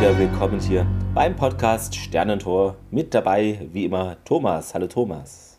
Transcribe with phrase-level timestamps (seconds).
[0.00, 2.76] willkommen hier beim Podcast Sternentor.
[2.90, 4.74] Mit dabei, wie immer, Thomas.
[4.74, 5.58] Hallo Thomas.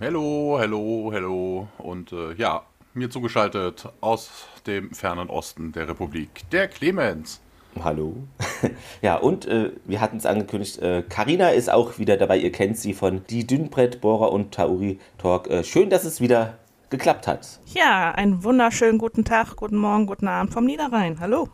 [0.00, 1.68] Hallo, hallo, hallo.
[1.76, 2.62] Und äh, ja,
[2.94, 7.42] mir zugeschaltet aus dem fernen Osten der Republik, der Clemens.
[7.84, 8.16] Hallo.
[9.02, 12.38] ja, und äh, wir hatten es angekündigt, Karina äh, ist auch wieder dabei.
[12.38, 15.48] Ihr kennt sie von Die Dünnbrettbohrer und Tauri Talk.
[15.48, 16.56] Äh, schön, dass es wieder
[16.88, 17.60] geklappt hat.
[17.66, 21.20] Ja, einen wunderschönen guten Tag, guten Morgen, guten Abend vom Niederrhein.
[21.20, 21.48] Hallo.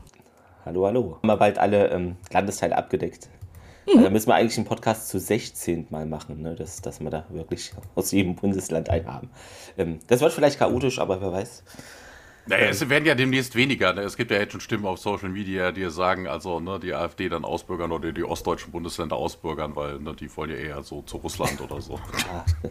[0.66, 1.18] Hallo, hallo.
[1.18, 3.28] Haben wir bald alle ähm, Landesteile abgedeckt.
[3.86, 4.02] Mhm.
[4.02, 6.56] Da müssen wir eigentlich einen Podcast zu 16 Mal machen, ne?
[6.56, 9.30] dass, dass wir da wirklich aus jedem Bundesland einen haben.
[9.78, 11.62] Ähm, das wird vielleicht chaotisch, aber wer weiß.
[12.48, 13.92] Naja, es werden ja demnächst weniger.
[13.92, 14.02] Ne?
[14.02, 17.28] Es gibt ja jetzt schon Stimmen auf Social Media, die sagen, also ne, die AfD
[17.28, 21.16] dann ausbürgern oder die ostdeutschen Bundesländer ausbürgern, weil ne, die wollen ja eher so zu
[21.16, 21.98] Russland oder so.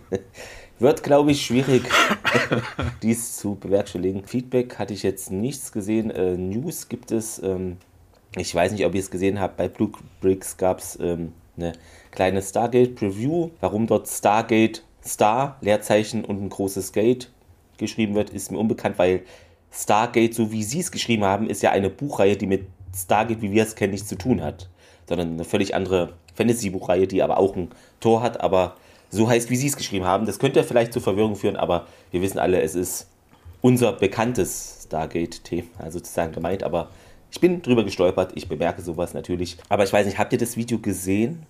[0.79, 1.83] Wird, glaube ich, schwierig,
[3.01, 4.23] dies zu bewerkstelligen.
[4.25, 6.09] Feedback hatte ich jetzt nichts gesehen.
[6.09, 7.41] Äh, News gibt es.
[7.43, 7.77] Ähm,
[8.37, 9.57] ich weiß nicht, ob ihr es gesehen habt.
[9.57, 11.73] Bei Blue Bricks gab es ähm, eine
[12.11, 13.51] kleine Stargate-Preview.
[13.59, 17.29] Warum dort Stargate Star, Leerzeichen und ein großes Gate
[17.77, 19.23] geschrieben wird, ist mir unbekannt, weil
[19.75, 23.51] Stargate, so wie sie es geschrieben haben, ist ja eine Buchreihe, die mit Stargate, wie
[23.51, 24.69] wir es kennen, nichts zu tun hat.
[25.07, 27.69] Sondern eine völlig andere Fantasy-Buchreihe, die aber auch ein
[27.99, 28.75] Tor hat, aber
[29.09, 30.25] so heißt, wie sie es geschrieben haben.
[30.25, 33.09] Das könnte vielleicht zu Verwirrung führen, aber wir wissen alle, es ist
[33.61, 36.63] unser bekanntes Stargate-Thema also sozusagen gemeint.
[36.63, 36.89] Aber
[37.31, 39.57] ich bin drüber gestolpert, ich bemerke sowas natürlich.
[39.69, 41.45] Aber ich weiß nicht, habt ihr das Video gesehen?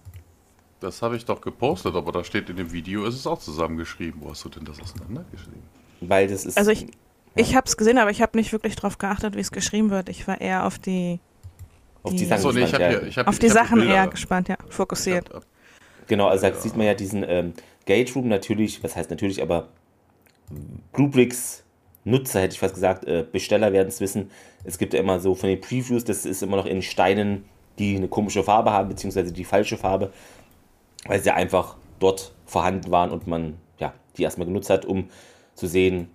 [0.80, 4.22] Das habe ich doch gepostet, aber da steht in dem Video, ist es auch zusammengeschrieben.
[4.24, 5.64] Wo hast du denn das auseinandergeschrieben?
[6.02, 6.58] Weil das ist.
[6.58, 6.88] Also ich,
[7.36, 10.10] ich habe es gesehen, aber ich habe nicht wirklich darauf geachtet, wie es geschrieben wird.
[10.10, 11.20] Ich war eher auf die,
[12.04, 13.00] auf die, die Sachen, so, nee, gespannt, ja.
[13.00, 15.34] hier, hab, auf die Sachen eher gespannt, ja, fokussiert.
[15.34, 15.44] Hab,
[16.08, 17.54] Genau, also da sieht man ja diesen ähm,
[17.86, 19.70] Gate Room natürlich, was heißt natürlich, aber
[20.94, 21.64] Bluebricks
[22.04, 24.30] Nutzer, hätte ich fast gesagt, äh, Besteller werden es wissen.
[24.64, 27.46] Es gibt ja immer so von den Previews, das ist immer noch in Steinen,
[27.80, 30.14] die eine komische Farbe haben, beziehungsweise die falsche Farbe,
[31.08, 35.10] weil sie einfach dort vorhanden waren und man ja, die erstmal genutzt hat, um
[35.56, 36.10] zu sehen,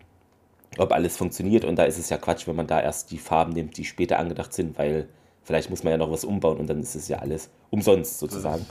[0.79, 1.65] ob alles funktioniert.
[1.65, 4.19] Und da ist es ja Quatsch, wenn man da erst die Farben nimmt, die später
[4.19, 5.09] angedacht sind, weil
[5.43, 8.67] vielleicht muss man ja noch was umbauen und dann ist es ja alles umsonst sozusagen.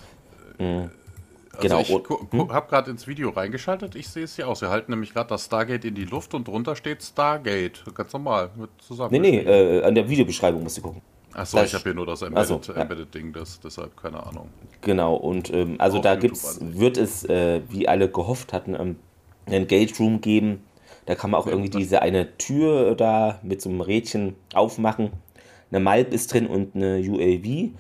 [0.58, 0.92] Mhm.
[1.62, 1.78] Genau.
[1.78, 2.54] Also ich hm?
[2.54, 3.96] habe gerade ins Video reingeschaltet.
[3.96, 4.62] Ich sehe es hier aus.
[4.62, 7.84] Wir halten nämlich gerade das Stargate in die Luft und drunter steht Stargate.
[7.94, 8.52] Ganz normal.
[8.56, 9.12] Mit zusammen.
[9.12, 11.02] Nee, nee, äh, an der Videobeschreibung musst du gucken.
[11.34, 12.82] Achso, ich habe hier nur das Embedded, so, ja.
[12.82, 14.50] Embedded Ding, das, deshalb keine Ahnung.
[14.82, 18.96] Genau, und ähm, also Auf da gibt's, wird es, äh, wie alle gehofft hatten, ähm,
[19.46, 20.64] einen Gate Room geben.
[21.09, 25.09] Da kann man auch irgendwie diese eine Tür da mit so einem Rädchen aufmachen.
[25.72, 27.72] Eine Malp ist drin und eine UAV.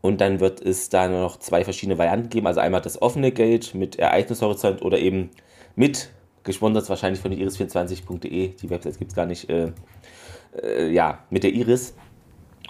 [0.00, 2.46] Und dann wird es da noch zwei verschiedene Varianten geben.
[2.46, 5.28] Also einmal das offene Gate mit Ereignishorizont oder eben
[5.76, 6.08] mit,
[6.44, 9.72] gesponsert wahrscheinlich von iris24.de, die Website gibt es gar nicht, äh,
[10.62, 11.94] äh, ja, mit der Iris.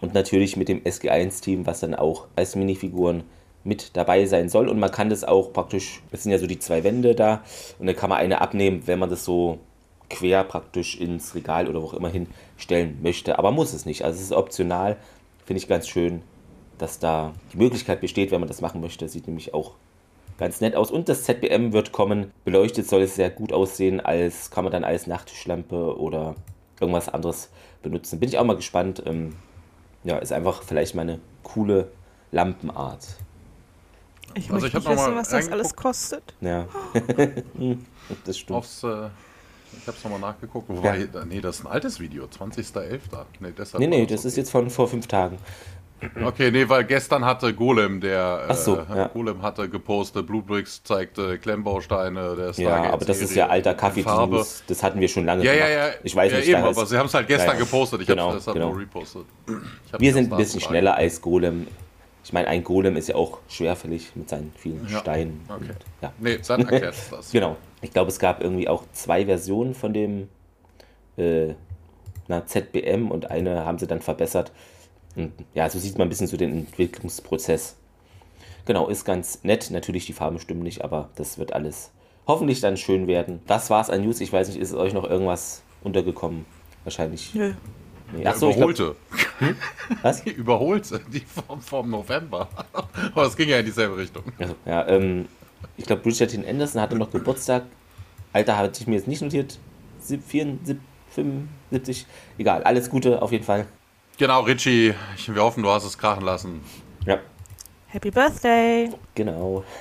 [0.00, 3.22] Und natürlich mit dem SG1-Team, was dann auch als Minifiguren
[3.64, 4.68] mit dabei sein soll.
[4.68, 7.42] Und man kann das auch praktisch, das sind ja so die zwei Wände da,
[7.78, 9.58] und dann kann man eine abnehmen, wenn man das so
[10.10, 13.38] quer praktisch ins Regal oder wo auch immer hin stellen möchte.
[13.38, 14.04] Aber muss es nicht.
[14.04, 14.96] Also es ist optional,
[15.44, 16.22] finde ich ganz schön
[16.78, 19.08] dass da die Möglichkeit besteht, wenn man das machen möchte.
[19.08, 19.72] Sieht nämlich auch
[20.38, 20.90] ganz nett aus.
[20.90, 22.32] Und das ZBM wird kommen.
[22.44, 26.36] Beleuchtet soll es sehr gut aussehen, als kann man dann als Nachttischlampe oder
[26.80, 27.50] irgendwas anderes
[27.82, 28.20] benutzen.
[28.20, 29.02] Bin ich auch mal gespannt.
[29.06, 29.36] Ähm,
[30.04, 31.90] ja, ist einfach vielleicht mal eine coole
[32.30, 33.06] Lampenart.
[34.34, 36.22] Ich also möchte ich nicht wissen, was das alles kostet.
[36.40, 36.66] Ja,
[38.24, 38.56] das stimmt.
[38.56, 39.08] Aufs, äh,
[39.72, 40.68] ich habe es nochmal nachgeguckt.
[40.68, 41.24] Wobei, ja.
[41.24, 43.00] nee, das ist ein altes Video, 20.11.
[43.40, 45.38] Nee, nee, nee das ist jetzt von vor fünf Tagen.
[46.24, 49.06] Okay, nee, weil gestern hatte Golem, der Ach so, äh, ja.
[49.08, 54.82] Golem hatte gepostet, Bluebricks zeigte Klemmbausteine, der Ja, aber das ist ja alter kaffee Das
[54.82, 55.70] hatten wir schon lange ja, gemacht.
[55.70, 58.02] Ja, ja, Ich weiß ja, nicht, eben, aber sie haben es halt gestern ja, gepostet.
[58.02, 58.70] Ich genau, habe deshalb genau.
[58.70, 59.24] nur repostet.
[59.98, 61.66] Wir sind ein bisschen schneller als Golem.
[62.28, 64.98] Ich meine, ein Golem ist ja auch schwerfällig mit seinen vielen ja.
[64.98, 65.40] Steinen.
[65.48, 65.70] Okay.
[65.70, 66.12] Und, ja.
[66.18, 67.32] Nee, dann erklärt das.
[67.32, 67.56] genau.
[67.80, 70.28] Ich glaube, es gab irgendwie auch zwei Versionen von dem
[71.16, 71.54] äh,
[72.26, 74.52] na, ZBM und eine haben sie dann verbessert.
[75.16, 77.76] Und ja, so sieht man ein bisschen so den Entwicklungsprozess.
[78.66, 79.70] Genau, ist ganz nett.
[79.70, 81.92] Natürlich, die Farben stimmen nicht, aber das wird alles
[82.26, 83.40] hoffentlich dann schön werden.
[83.46, 84.20] Das war's an News.
[84.20, 86.44] Ich weiß nicht, ist euch noch irgendwas untergekommen?
[86.84, 87.34] Wahrscheinlich.
[87.34, 87.54] Nö.
[88.12, 88.22] Nee.
[88.24, 88.96] Ja, Achso, ich glaub, überholte.
[90.02, 90.22] was?
[90.24, 92.48] Die überholte, die vom, vom November.
[93.14, 94.22] Aber es ging ja in dieselbe Richtung.
[94.38, 95.26] Also, ja, ähm,
[95.76, 97.64] ich glaube, Bridgerton Anderson hatte noch Geburtstag.
[98.32, 99.58] Alter, hatte ich mir jetzt nicht notiert.
[100.00, 100.78] Sieb- 74,
[101.10, 102.06] 75,
[102.38, 102.62] egal.
[102.62, 103.66] Alles Gute auf jeden Fall.
[104.18, 106.60] Genau, Richie, ich, wir hoffen, du hast es krachen lassen.
[107.06, 107.18] Ja,
[107.88, 108.90] Happy Birthday!
[109.14, 109.64] genau.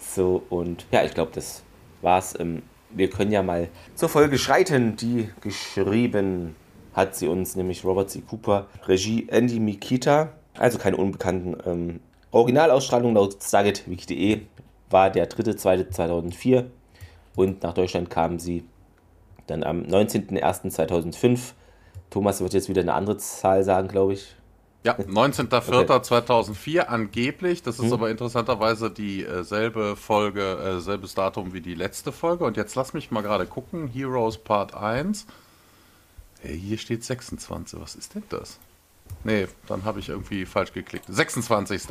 [0.00, 1.62] So, und ja, ich glaube, das
[2.00, 2.34] war's.
[2.40, 4.96] Ähm, wir können ja mal zur Folge schreiten.
[4.96, 6.56] Die geschrieben
[6.98, 8.20] hat sie uns, nämlich Robert C.
[8.20, 10.30] Cooper, Regie Andy Mikita.
[10.58, 11.56] Also keine unbekannten.
[11.64, 12.00] Ähm,
[12.32, 14.42] Originalausstrahlung laut StargateWiki.de
[14.90, 16.64] war der 3.2.2004
[17.36, 18.64] und nach Deutschland kam sie
[19.46, 21.52] dann am 19.01.2005.
[22.10, 24.34] Thomas wird jetzt wieder eine andere Zahl sagen, glaube ich.
[24.84, 27.62] Ja, 19.04.2004 angeblich.
[27.62, 32.44] Das ist aber interessanterweise dieselbe Folge, äh, selbes Datum wie die letzte Folge.
[32.44, 33.86] Und jetzt lass mich mal gerade gucken.
[33.86, 35.26] Heroes Part 1.
[36.40, 37.80] Hey, hier steht 26.
[37.80, 38.58] Was ist denn das?
[39.24, 41.06] Nee, dann habe ich irgendwie falsch geklickt.
[41.08, 41.82] 26.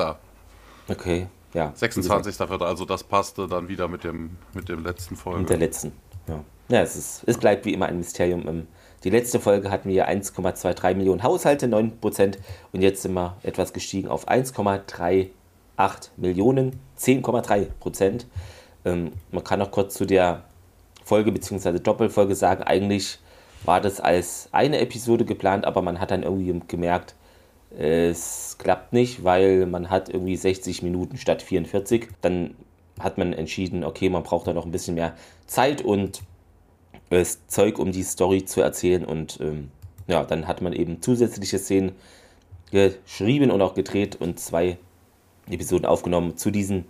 [0.88, 1.74] Okay, ja.
[1.78, 2.64] 26.04.
[2.64, 5.40] Also das passte dann wieder mit dem, mit dem letzten Folge.
[5.42, 5.92] Mit der letzten.
[6.28, 8.48] Ja, ja es, ist, es bleibt wie immer ein Mysterium.
[8.48, 8.68] Ähm,
[9.04, 12.38] Die letzte Folge hatten wir 1,23 Millionen Haushalte, 9%.
[12.72, 15.30] Und jetzt sind wir etwas gestiegen auf 1,38
[16.16, 18.26] Millionen, 10,3%.
[18.86, 20.44] Ähm, man kann noch kurz zu der
[21.04, 21.80] Folge bzw.
[21.80, 23.20] Doppelfolge sagen, eigentlich
[23.64, 27.16] war das als eine Episode geplant, aber man hat dann irgendwie gemerkt,
[27.78, 32.08] es klappt nicht, weil man hat irgendwie 60 Minuten statt 44.
[32.22, 32.56] Dann
[33.00, 35.16] hat man entschieden, okay, man braucht da noch ein bisschen mehr
[35.46, 36.22] Zeit und
[37.10, 39.06] das Zeug, um die Story zu erzählen.
[39.06, 39.70] Und ähm,
[40.08, 41.92] ja, dann hat man eben zusätzliche Szenen
[42.72, 44.78] geschrieben und auch gedreht und zwei
[45.50, 46.38] Episoden aufgenommen.
[46.38, 46.86] Zu diesen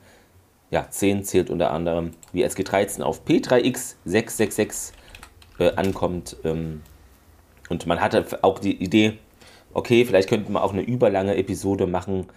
[0.72, 4.94] ja, Szenen zählt unter anderem, wie SG13 auf P3X666
[5.59, 6.38] äh, ankommt.
[6.44, 6.81] Ähm,
[7.69, 9.18] und man hatte auch die Idee,
[9.74, 12.27] okay, vielleicht könnte man auch eine überlange Episode machen,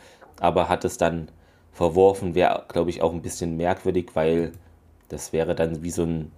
[0.41, 1.29] aber hat es dann
[1.73, 4.53] verworfen, wäre, glaube ich, auch ein bisschen merkwürdig, weil
[5.09, 6.33] das wäre dann wie so ein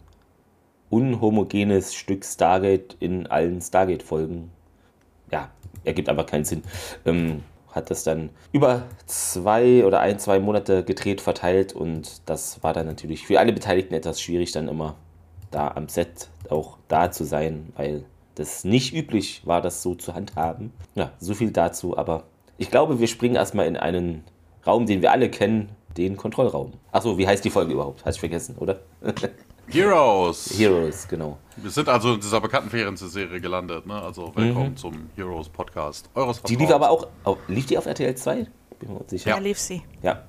[0.90, 4.50] unhomogenes Stück Stargate in allen Stargate-Folgen.
[5.30, 5.50] Ja,
[5.84, 6.62] ergibt aber keinen Sinn.
[7.06, 7.42] Ähm,
[7.72, 12.86] hat das dann über zwei oder ein, zwei Monate gedreht, verteilt und das war dann
[12.86, 14.96] natürlich für alle Beteiligten etwas schwierig, dann immer
[15.52, 18.04] da am Set auch da zu sein, weil
[18.34, 20.72] das nicht üblich war, das so zu handhaben.
[20.94, 22.24] Ja, so viel dazu, aber
[22.58, 24.24] ich glaube, wir springen erstmal in einen
[24.66, 26.72] Raum, den wir alle kennen, den Kontrollraum.
[26.90, 28.04] Achso, wie heißt die Folge überhaupt?
[28.04, 28.80] Hast du vergessen, oder?
[29.68, 30.58] Heroes.
[30.58, 31.38] Heroes, genau.
[31.56, 33.86] Wir sind also in dieser bekannten Ferienserie gelandet.
[33.86, 33.94] Ne?
[34.00, 36.10] Also willkommen zum Heroes Podcast.
[36.14, 36.46] Eures Mhm.
[36.48, 36.92] Die lief Vertrauens.
[36.92, 38.46] aber auch, oh, lief die auf RTL 2?
[38.80, 39.30] Bin mir unsicher.
[39.30, 39.82] Da Ja, lief sie.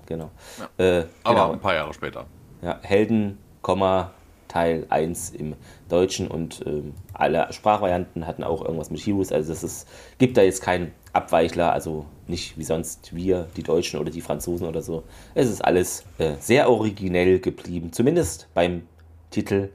[0.06, 0.30] genau.
[0.78, 1.52] Äh, Aber genau.
[1.54, 2.26] ein paar Jahre später.
[2.62, 4.12] Ja, Helden, Komma,
[4.54, 5.56] Teil 1 im
[5.90, 9.32] Deutschen und ähm, alle Sprachvarianten hatten auch irgendwas mit Heroes.
[9.32, 9.88] Also es
[10.20, 14.68] gibt da jetzt keinen Abweichler, also nicht wie sonst wir, die Deutschen oder die Franzosen
[14.68, 15.04] oder so.
[15.34, 18.84] Es ist alles äh, sehr originell geblieben, zumindest beim
[19.32, 19.70] Titel.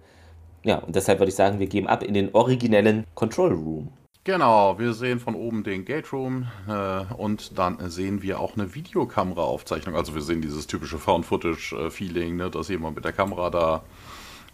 [0.63, 3.89] Ja, und deshalb würde ich sagen, wir geben ab in den originellen Control Room.
[4.23, 8.75] Genau, wir sehen von oben den Gate Room äh, und dann sehen wir auch eine
[8.75, 9.97] Videokamera-Aufzeichnung.
[9.97, 13.83] Also wir sehen dieses typische Found-Footage-Feeling, ne, dass jemand mit der Kamera da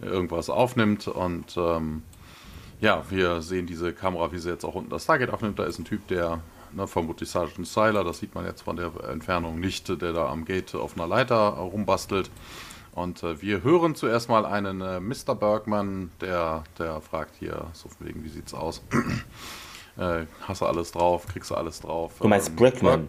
[0.00, 2.02] irgendwas aufnimmt und ähm,
[2.80, 5.58] ja, wir sehen diese Kamera, wie sie jetzt auch unten das Target aufnimmt.
[5.58, 6.40] Da ist ein Typ, der
[6.72, 10.44] ne, vermutlich Sergeant Styler, das sieht man jetzt von der Entfernung nicht, der da am
[10.44, 12.30] Gate auf einer Leiter rumbastelt.
[12.92, 15.34] Und äh, wir hören zuerst mal einen äh, Mr.
[15.34, 18.82] Bergman, der, der fragt hier, so von wegen, wie sieht's aus?
[19.96, 21.26] äh, hast du alles drauf?
[21.26, 22.12] Kriegst du alles drauf?
[22.20, 23.08] Du meinst Ähm, Brackman?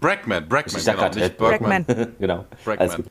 [0.00, 1.84] Brackman, Brackman, genau, nicht Bergman.
[1.84, 2.14] Brackman.
[2.18, 2.44] genau.
[2.64, 3.04] Brackman.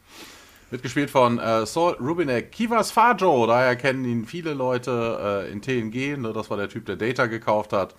[0.65, 0.71] Gut.
[0.71, 5.61] Wird gespielt von äh, Saul Rubinek, Kivas Fajo, daher kennen ihn viele Leute äh, in
[5.61, 7.95] TNG, ne, das war der Typ, der Data gekauft hat.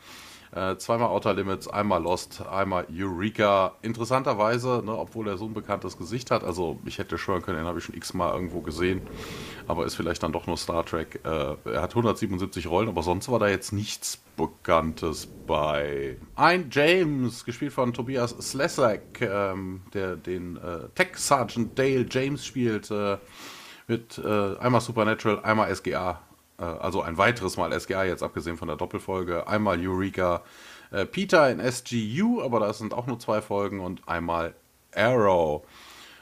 [0.52, 3.76] Äh, zweimal Outer Limits, einmal Lost, einmal Eureka.
[3.82, 7.66] Interessanterweise, ne, obwohl er so ein bekanntes Gesicht hat, also ich hätte schwören können, den
[7.66, 9.02] habe ich schon x-mal irgendwo gesehen,
[9.66, 11.20] aber ist vielleicht dann doch nur Star Trek.
[11.24, 16.16] Äh, er hat 177 Rollen, aber sonst war da jetzt nichts Bekanntes bei.
[16.34, 22.90] Ein James, gespielt von Tobias Slesak, ähm, der den äh, Tech Sergeant Dale James spielt,
[22.90, 23.16] äh,
[23.86, 26.20] wird äh, einmal Supernatural, einmal SGA,
[26.62, 30.42] also ein weiteres Mal SGA, jetzt abgesehen von der Doppelfolge, einmal Eureka,
[30.90, 34.54] äh, Peter in SGU, aber da sind auch nur zwei Folgen und einmal
[34.94, 35.62] Arrow.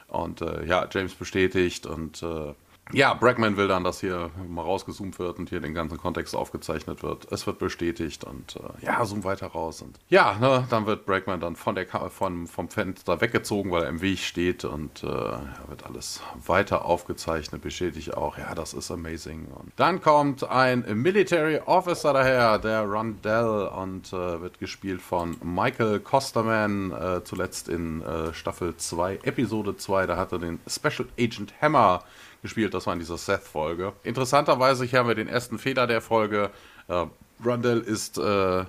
[0.09, 2.55] Und äh, ja, James bestätigt und äh,
[2.93, 7.03] ja, Bregman will dann, dass hier mal rausgezoomt wird und hier den ganzen Kontext aufgezeichnet
[7.03, 7.31] wird.
[7.33, 9.81] Es wird bestätigt und äh, ja, zoom weiter raus.
[9.81, 13.89] Und ja, ne, dann wird Bregman dann von der von, vom Fenster weggezogen, weil er
[13.89, 19.47] im Weg steht und äh, wird alles weiter aufgezeichnet, bestätigt auch, ja, das ist amazing.
[19.47, 26.01] Und dann kommt ein Military Officer daher, der Rundell und äh, wird gespielt von Michael
[26.01, 31.55] Costerman, äh, zuletzt in äh, Staffel 2, Episode 2, da hat er den Special Agent
[31.63, 32.05] Hammer
[32.45, 32.75] gespielt.
[32.75, 33.95] Das war in dieser Seth-Folge.
[34.05, 36.51] Interessanterweise, hier haben wir den ersten Fehler der Folge.
[36.87, 37.07] Äh,
[37.45, 38.65] Rundell ist äh,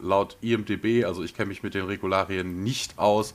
[0.00, 3.34] laut IMDB, also ich kenne mich mit den Regularien nicht aus,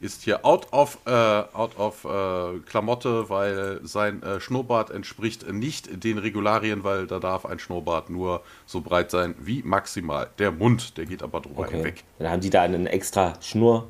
[0.00, 6.04] ist hier out of, äh, out of äh, Klamotte, weil sein äh, Schnurrbart entspricht nicht
[6.04, 10.96] den Regularien, weil da darf ein Schnurrbart nur so breit sein wie maximal der Mund.
[10.96, 11.76] Der geht aber drüber okay.
[11.76, 12.04] hinweg.
[12.18, 13.88] Dann haben die da einen extra Schnur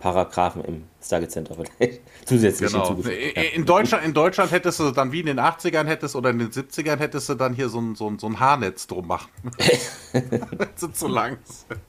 [0.00, 2.86] Paragraphen im Stargate Center vielleicht zusätzlich genau.
[2.88, 3.36] hinzugefügt.
[3.54, 6.50] In, Deutschland, in Deutschland hättest du dann wie in den 80ern hättest oder in den
[6.50, 9.30] 70ern hättest du dann hier so ein, so ein, so ein Haarnetz drum machen.
[10.12, 11.80] Wenn sie zu lang sind.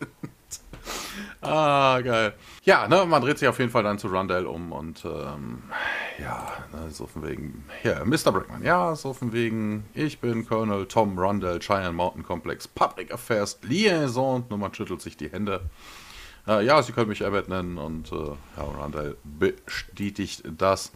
[1.42, 2.34] Ah, geil.
[2.64, 5.64] Ja, ne, man dreht sich auf jeden Fall dann zu Rundell um und ähm,
[6.20, 8.32] ja, ne, so von wegen, ja, Mr.
[8.32, 13.60] Brickman, ja, so von wegen, ich bin Colonel Tom Rundell, Cheyenne Mountain Complex, Public Affairs
[13.62, 15.62] Liaison, man schüttelt sich die Hände.
[16.48, 18.16] Äh, ja, Sie können mich Abbott nennen und äh,
[18.56, 20.92] Herr Randall bestätigt das.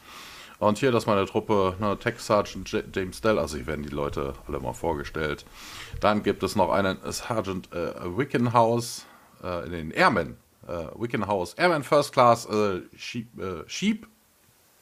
[0.59, 4.35] Und hier, dass meine Truppe, ne, Tech Sergeant James Dell, also hier werden die Leute
[4.47, 5.43] alle mal vorgestellt.
[5.99, 9.05] Dann gibt es noch einen Sergeant äh, Wickenhouse,
[9.43, 14.07] äh, den Airman, äh, Wickenhouse, Airman First Class, äh, Sheep, äh, Sheep,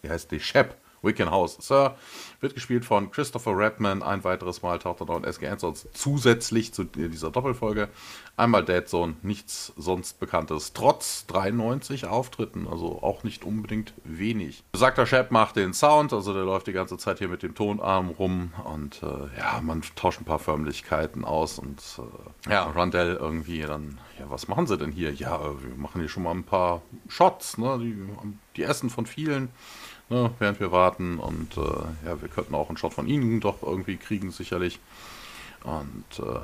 [0.02, 0.40] wie heißt die?
[0.40, 1.96] Shep, Wickenhouse, Sir.
[2.41, 4.01] Wird gespielt von Christopher Redman.
[4.01, 7.89] Ein weiteres Mal taucht er da und SG Ansons zusätzlich zu dieser Doppelfolge.
[8.38, 10.72] Einmal Dead Zone, nichts sonst Bekanntes.
[10.74, 14.63] Trotz 93 Auftritten, also auch nicht unbedingt wenig.
[14.72, 18.10] Besagter Shep macht den Sound, also der läuft die ganze Zeit hier mit dem Tonarm
[18.10, 21.82] rum und äh, ja, man tauscht ein paar Förmlichkeiten aus und
[22.48, 25.13] äh, ja, Rundell irgendwie dann, ja, was machen sie denn hier?
[25.13, 27.77] Ja, wir machen hier schon mal ein paar Shots, ne?
[27.79, 27.98] Die,
[28.56, 29.50] die essen von vielen
[30.10, 31.20] ne, während wir warten.
[31.20, 34.80] Und äh, ja, wir könnten auch einen Shot von ihnen doch irgendwie kriegen, sicherlich.
[35.63, 36.39] Und äh,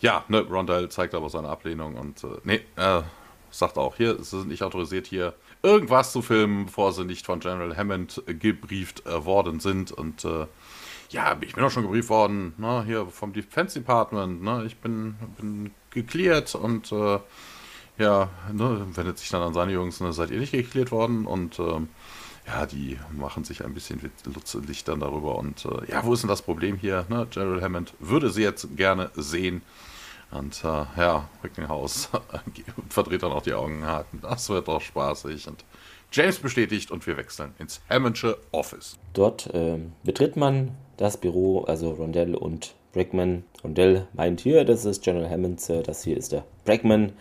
[0.00, 3.02] ja, ne, Rondell zeigt aber seine Ablehnung und äh, nee, äh,
[3.50, 7.40] sagt auch, hier, sie sind nicht autorisiert, hier irgendwas zu filmen, bevor sie nicht von
[7.40, 9.92] General Hammond gebrieft äh, worden sind.
[9.92, 10.46] Und äh,
[11.10, 15.14] ja, ich bin auch schon gebrieft worden, ne, hier vom Defense Department, ne, ich bin,
[15.38, 17.18] bin geklärt und äh,
[17.96, 21.26] ja, ne, wendet sich dann an seine Jungs, ne, seid ihr nicht geklärt worden?
[21.26, 21.88] Und ähm,
[22.46, 25.36] ja, die machen sich ein bisschen lustig dann darüber.
[25.36, 27.06] Und äh, ja, wo ist denn das Problem hier?
[27.08, 27.26] Ne?
[27.30, 29.62] Gerald Hammond würde sie jetzt gerne sehen.
[30.30, 32.10] Und äh, ja, Rickenhaus
[32.88, 33.84] verdreht dann auch die Augen.
[34.20, 35.46] Das wird doch spaßig.
[35.48, 35.64] Und
[36.12, 38.98] James bestätigt und wir wechseln ins Hammondsche Office.
[39.14, 43.44] Dort äh, betritt man das Büro, also Rondell und Brackman.
[43.62, 47.12] Rondell meint hier, das ist General Hammond, äh, das hier ist der Brackman.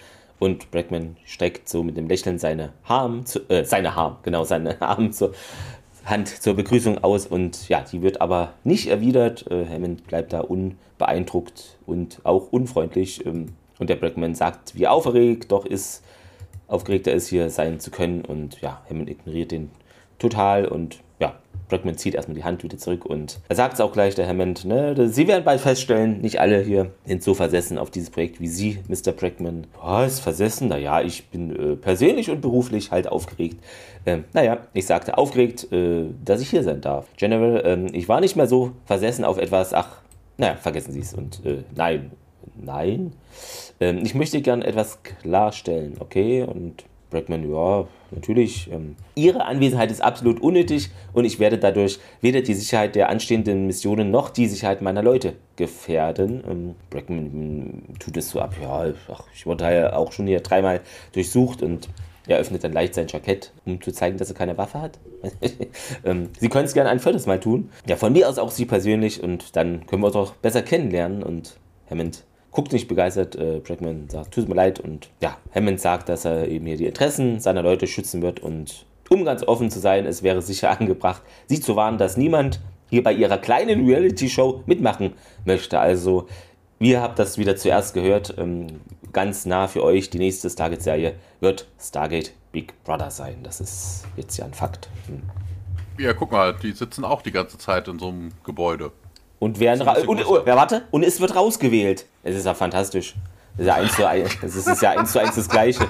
[0.44, 4.82] Und Brackman streckt so mit dem Lächeln seine Arm, zu, äh, seine Arm, genau, seine
[4.82, 5.32] Arm zur
[6.04, 9.50] Hand zur Begrüßung aus und ja, die wird aber nicht erwidert.
[9.50, 13.26] Äh, Hammond bleibt da unbeeindruckt und auch unfreundlich.
[13.26, 16.04] Ähm, und der Brackman sagt, wie aufgeregt doch ist,
[16.68, 18.26] aufgeregt er ist, hier sein zu können.
[18.26, 19.72] Und ja, Hammond ignoriert den
[20.20, 21.36] total und ja,
[21.70, 24.66] Brackman zieht erstmal die Hand wieder zurück und er sagt es auch gleich, der Hammond,
[24.66, 28.48] ne, Sie werden bald feststellen, nicht alle hier sind so versessen auf dieses Projekt wie
[28.48, 29.14] Sie, Mr.
[29.14, 29.66] Brackman.
[29.82, 30.68] Was, versessen?
[30.68, 33.64] Naja, ich bin äh, persönlich und beruflich halt aufgeregt.
[34.06, 37.08] Ähm, naja, ich sagte aufgeregt, äh, dass ich hier sein darf.
[37.16, 40.02] General, ähm, ich war nicht mehr so versessen auf etwas, ach,
[40.38, 42.12] naja, vergessen Sie es und äh, nein,
[42.62, 43.14] nein.
[43.80, 46.44] Ähm, ich möchte gern etwas klarstellen, okay?
[46.44, 48.70] Und Bregman, ja, natürlich.
[48.72, 53.68] Ähm, ihre Anwesenheit ist absolut unnötig und ich werde dadurch weder die Sicherheit der anstehenden
[53.68, 56.44] Missionen noch die Sicherheit meiner Leute gefährden.
[56.50, 56.76] Ähm,
[57.08, 60.82] hm, tut es so ab, ja, ach, ich wurde ja auch schon hier dreimal
[61.14, 61.90] durchsucht und
[62.28, 65.00] er öffnet dann leicht sein Jackett, um zu zeigen, dass er keine Waffe hat.
[66.06, 67.70] ähm, Sie können es gerne ein viertes Mal tun.
[67.86, 71.22] Ja, von mir aus auch Sie persönlich und dann können wir uns auch besser kennenlernen
[71.22, 71.58] und
[71.90, 73.36] Hammond guckt nicht begeistert.
[73.36, 74.80] Äh, Brackman sagt, tut mir leid.
[74.80, 78.40] Und ja, Hammond sagt, dass er eben hier die Interessen seiner Leute schützen wird.
[78.40, 82.62] Und um ganz offen zu sein, es wäre sicher angebracht, sie zu warnen, dass niemand
[82.90, 85.14] hier bei ihrer kleinen Reality-Show mitmachen
[85.46, 85.80] möchte.
[85.80, 86.28] Also,
[86.80, 88.36] ihr habt das wieder zuerst gehört.
[88.38, 88.82] Ähm,
[89.12, 93.38] ganz nah für euch, die nächste Stargate-Serie wird Stargate Big Brother sein.
[93.42, 94.90] Das ist jetzt ja ein Fakt.
[95.08, 95.24] Hm.
[95.98, 98.92] Ja, guck mal, die sitzen auch die ganze Zeit in so einem Gebäude.
[99.44, 102.06] Und werden und, oh, ja, warte, und es wird rausgewählt.
[102.24, 103.14] Es ist ja fantastisch.
[103.58, 105.86] Das ist ja eins zu eins, das ist ja eins zu eins das Gleiche.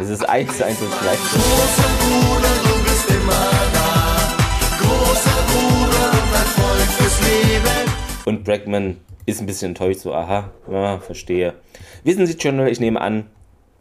[0.00, 1.22] Es ist eins zu eins das Gleiche.
[1.22, 4.36] Großer Bruder, du bist immer da.
[4.80, 6.10] Großer Bruder,
[7.22, 11.54] dein Und Bregman ist ein bisschen enttäuscht, so, aha, ja, verstehe.
[12.02, 13.26] Wissen Sie, General, ich nehme an,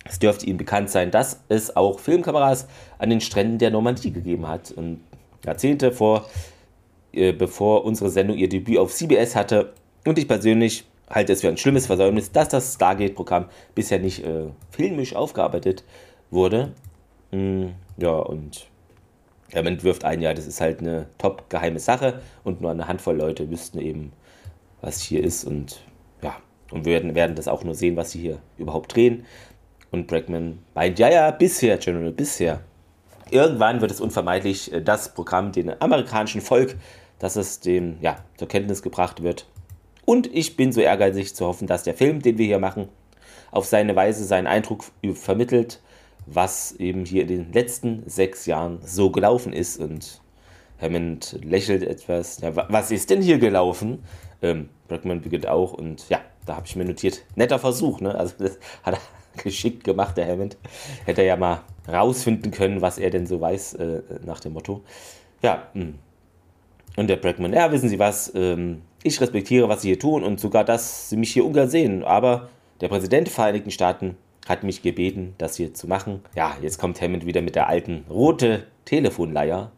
[0.03, 2.67] es dürfte Ihnen bekannt sein, dass es auch Filmkameras
[2.99, 4.69] an den Stränden der Normandie gegeben hat.
[4.69, 5.01] Und
[5.43, 6.27] Jahrzehnte vor,
[7.33, 9.73] bevor unsere Sendung ihr Debüt auf CBS hatte.
[10.05, 14.45] Und ich persönlich halte es für ein schlimmes Versäumnis, dass das Stargate-Programm bisher nicht äh,
[14.71, 15.83] filmisch aufgearbeitet
[16.31, 16.73] wurde.
[17.31, 17.67] Mm,
[17.97, 18.67] ja, und
[19.51, 23.15] er entwirft ein, ja, das ist halt eine top geheime Sache und nur eine Handvoll
[23.15, 24.11] Leute wüssten eben,
[24.81, 25.81] was hier ist und
[26.21, 26.35] ja,
[26.71, 29.25] und werden, werden das auch nur sehen, was sie hier überhaupt drehen.
[29.91, 32.61] Und Bregman meint, ja, ja, bisher, General, bisher.
[33.29, 36.75] Irgendwann wird es unvermeidlich äh, das Programm dem amerikanischen Volk,
[37.19, 39.47] dass es dem, ja, zur Kenntnis gebracht wird.
[40.05, 42.89] Und ich bin so ehrgeizig zu hoffen, dass der Film, den wir hier machen,
[43.51, 45.81] auf seine Weise seinen Eindruck vermittelt,
[46.25, 49.79] was eben hier in den letzten sechs Jahren so gelaufen ist.
[49.79, 50.21] Und
[50.79, 52.41] Hammond lächelt etwas.
[52.41, 54.03] Ja, was ist denn hier gelaufen?
[54.41, 58.13] Ähm, Bregman beginnt auch und ja, da habe ich mir notiert, netter Versuch, ne?
[58.13, 60.57] Also das hat er geschickt gemacht, der Hammond.
[61.05, 64.83] Hätte er ja mal rausfinden können, was er denn so weiß, äh, nach dem Motto.
[65.41, 65.93] Ja, mh.
[66.95, 70.39] Und der Bregman, ja, wissen Sie was, ähm, ich respektiere, was Sie hier tun und
[70.39, 72.49] sogar, dass Sie mich hier ungern sehen, aber
[72.81, 76.21] der Präsident der Vereinigten Staaten hat mich gebeten, das hier zu machen.
[76.35, 79.71] Ja, jetzt kommt Hammond wieder mit der alten rote Telefonleier.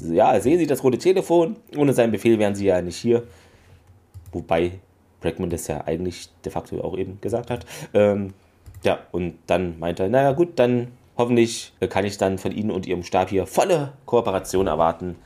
[0.00, 1.56] Ja, sehen Sie das rote Telefon?
[1.76, 3.24] Ohne seinen Befehl wären Sie ja nicht hier.
[4.32, 4.72] Wobei
[5.20, 7.66] Bregman das ja eigentlich de facto auch eben gesagt hat.
[7.94, 8.32] Ähm,
[8.82, 12.86] ja, und dann meinte er, naja gut, dann hoffentlich kann ich dann von Ihnen und
[12.86, 15.16] Ihrem Stab hier volle Kooperation erwarten.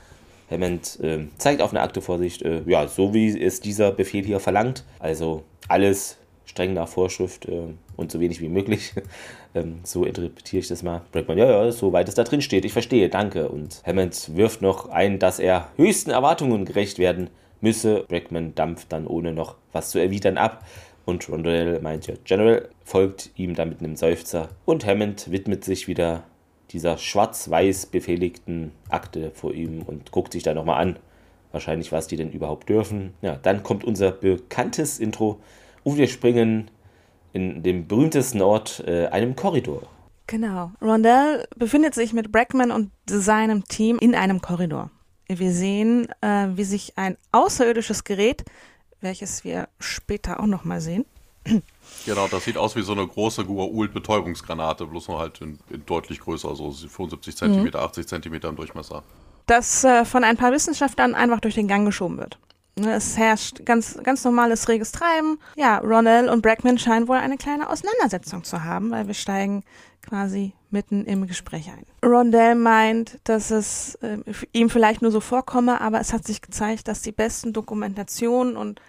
[0.51, 4.85] Hammond äh, zeigt auf eine Aktevorsicht, äh, ja, so wie es dieser Befehl hier verlangt.
[4.99, 7.63] Also alles streng nach Vorschrift äh,
[7.97, 8.93] und so wenig wie möglich.
[9.55, 11.03] ähm, so interpretiere ich das mal.
[11.13, 12.65] Bregman, ja, ja, soweit es da drin steht.
[12.65, 13.49] Ich verstehe, danke.
[13.49, 18.05] Und Hammond wirft noch ein, dass er höchsten Erwartungen gerecht werden müsse.
[18.09, 20.65] Bregman dampft dann ohne noch was zu erwidern ab.
[21.07, 24.49] Und Rondell meint ja, General folgt ihm dann mit einem Seufzer.
[24.65, 26.25] Und Hammond widmet sich wieder
[26.75, 30.97] dieser schwarz-weiß befehligten Akte vor ihm und guckt sich da nochmal an.
[31.53, 33.15] Wahrscheinlich, was die denn überhaupt dürfen.
[33.23, 35.39] Ja, dann kommt unser bekanntes Intro
[35.85, 36.69] und wir springen
[37.33, 39.83] in dem berühmtesten Ort, äh, einem Korridor.
[40.27, 40.73] Genau.
[40.83, 44.91] Rondell befindet sich mit Brackman und seinem Team in einem Korridor.
[45.29, 48.45] Wir sehen, äh, wie sich ein außerirdisches Gerät,
[49.01, 51.05] welches wir später auch nochmal sehen.
[52.05, 56.21] Genau, das sieht aus wie so eine große Gua'uld-Betäubungsgranate, bloß noch halt in, in deutlich
[56.21, 57.71] größer, so 75 cm, mhm.
[57.75, 59.03] 80 cm im Durchmesser.
[59.47, 62.39] Das äh, von ein paar Wissenschaftlern einfach durch den Gang geschoben wird.
[62.77, 65.39] Ne, es herrscht ganz, ganz normales reges Treiben.
[65.57, 69.63] Ja, Ronell und Brackman scheinen wohl eine kleine Auseinandersetzung zu haben, weil wir steigen
[70.03, 71.87] quasi mitten im Gespräch ein.
[72.05, 74.19] Rondell meint, dass es äh,
[74.53, 78.81] ihm vielleicht nur so vorkomme, aber es hat sich gezeigt, dass die besten Dokumentationen und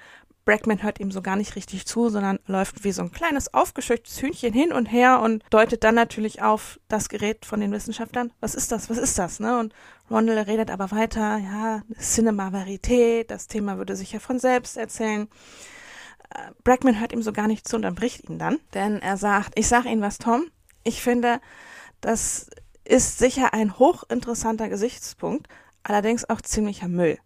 [0.45, 4.21] Brackman hört ihm so gar nicht richtig zu, sondern läuft wie so ein kleines aufgescheuchtes
[4.21, 8.31] Hühnchen hin und her und deutet dann natürlich auf das Gerät von den Wissenschaftlern.
[8.39, 8.89] Was ist das?
[8.89, 9.39] Was ist das?
[9.39, 9.59] Ne?
[9.59, 9.73] Und
[10.09, 15.27] Rondell redet aber weiter, ja, Cinema Verité, das Thema würde sich ja von selbst erzählen.
[16.29, 19.57] Äh, Brackman hört ihm so gar nicht zu und bricht ihn dann, denn er sagt,
[19.57, 20.45] ich sag Ihnen was, Tom,
[20.83, 21.41] ich finde,
[22.01, 22.49] das
[22.83, 25.47] ist sicher ein hochinteressanter Gesichtspunkt,
[25.81, 27.17] allerdings auch ziemlicher Müll.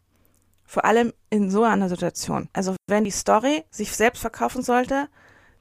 [0.70, 2.48] Vor allem in so einer Situation.
[2.54, 5.08] Also wenn die Story sich selbst verkaufen sollte,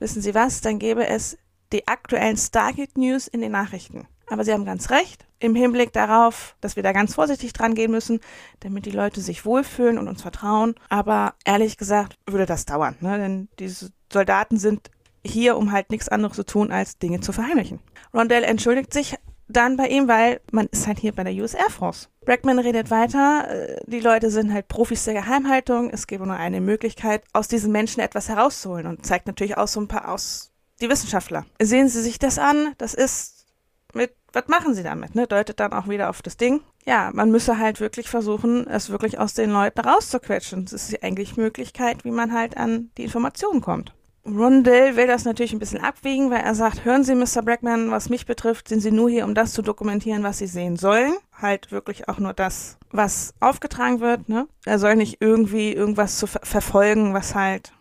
[0.01, 1.39] wissen Sie was, dann gäbe es
[1.73, 4.07] die aktuellen Stargate News in den Nachrichten.
[4.27, 7.91] Aber Sie haben ganz recht, im Hinblick darauf, dass wir da ganz vorsichtig dran gehen
[7.91, 8.21] müssen,
[8.61, 10.75] damit die Leute sich wohlfühlen und uns vertrauen.
[10.91, 13.17] Aber ehrlich gesagt würde das dauern, ne?
[13.17, 14.91] denn diese Soldaten sind
[15.25, 17.81] hier, um halt nichts anderes zu tun, als Dinge zu verheimlichen.
[18.13, 19.17] Rondell entschuldigt sich
[19.49, 22.09] dann bei ihm, weil man ist halt hier bei der US Air Force.
[22.25, 26.61] Brackman redet weiter, äh, die Leute sind halt Profis der Geheimhaltung, es gäbe nur eine
[26.61, 30.89] Möglichkeit, aus diesen Menschen etwas herauszuholen und zeigt natürlich auch so ein paar aus die
[30.89, 31.47] Wissenschaftler.
[31.61, 33.47] Sehen Sie sich das an, das ist
[33.95, 35.27] mit, was machen Sie damit, ne?
[35.27, 36.61] Deutet dann auch wieder auf das Ding.
[36.85, 40.65] Ja, man müsse halt wirklich versuchen, es wirklich aus den Leuten rauszuquetschen.
[40.65, 43.95] Das ist die eigentlich Möglichkeit, wie man halt an die Informationen kommt.
[44.29, 47.43] Rondell will das natürlich ein bisschen abwiegen, weil er sagt, hören Sie, Mr.
[47.43, 50.77] Brackman, was mich betrifft, sind Sie nur hier, um das zu dokumentieren, was Sie sehen
[50.77, 51.15] sollen.
[51.33, 54.29] Halt wirklich auch nur das, was aufgetragen wird.
[54.29, 54.47] Ne?
[54.67, 57.73] Er soll nicht irgendwie irgendwas zu ver verfolgen, was halt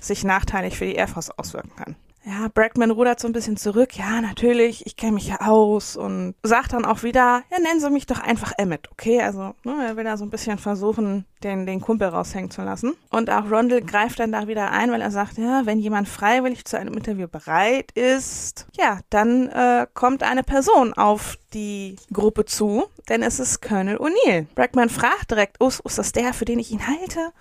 [0.00, 1.96] sich nachteilig für die Air Force auswirken kann.
[2.26, 3.98] Ja, Brackman rudert so ein bisschen zurück.
[3.98, 7.90] Ja, natürlich, ich kenne mich ja aus und sagt dann auch wieder, ja, nennen Sie
[7.90, 9.20] mich doch einfach Emmett, okay?
[9.20, 12.94] Also, ne, er will da so ein bisschen versuchen, den, den Kumpel raushängen zu lassen.
[13.10, 16.64] Und auch Rondell greift dann da wieder ein, weil er sagt, ja, wenn jemand freiwillig
[16.64, 22.84] zu einem Interview bereit ist, ja, dann äh, kommt eine Person auf die Gruppe zu,
[23.10, 24.46] denn es ist Colonel O'Neill.
[24.54, 27.32] Brackman fragt direkt, oh, ist das der, für den ich ihn halte?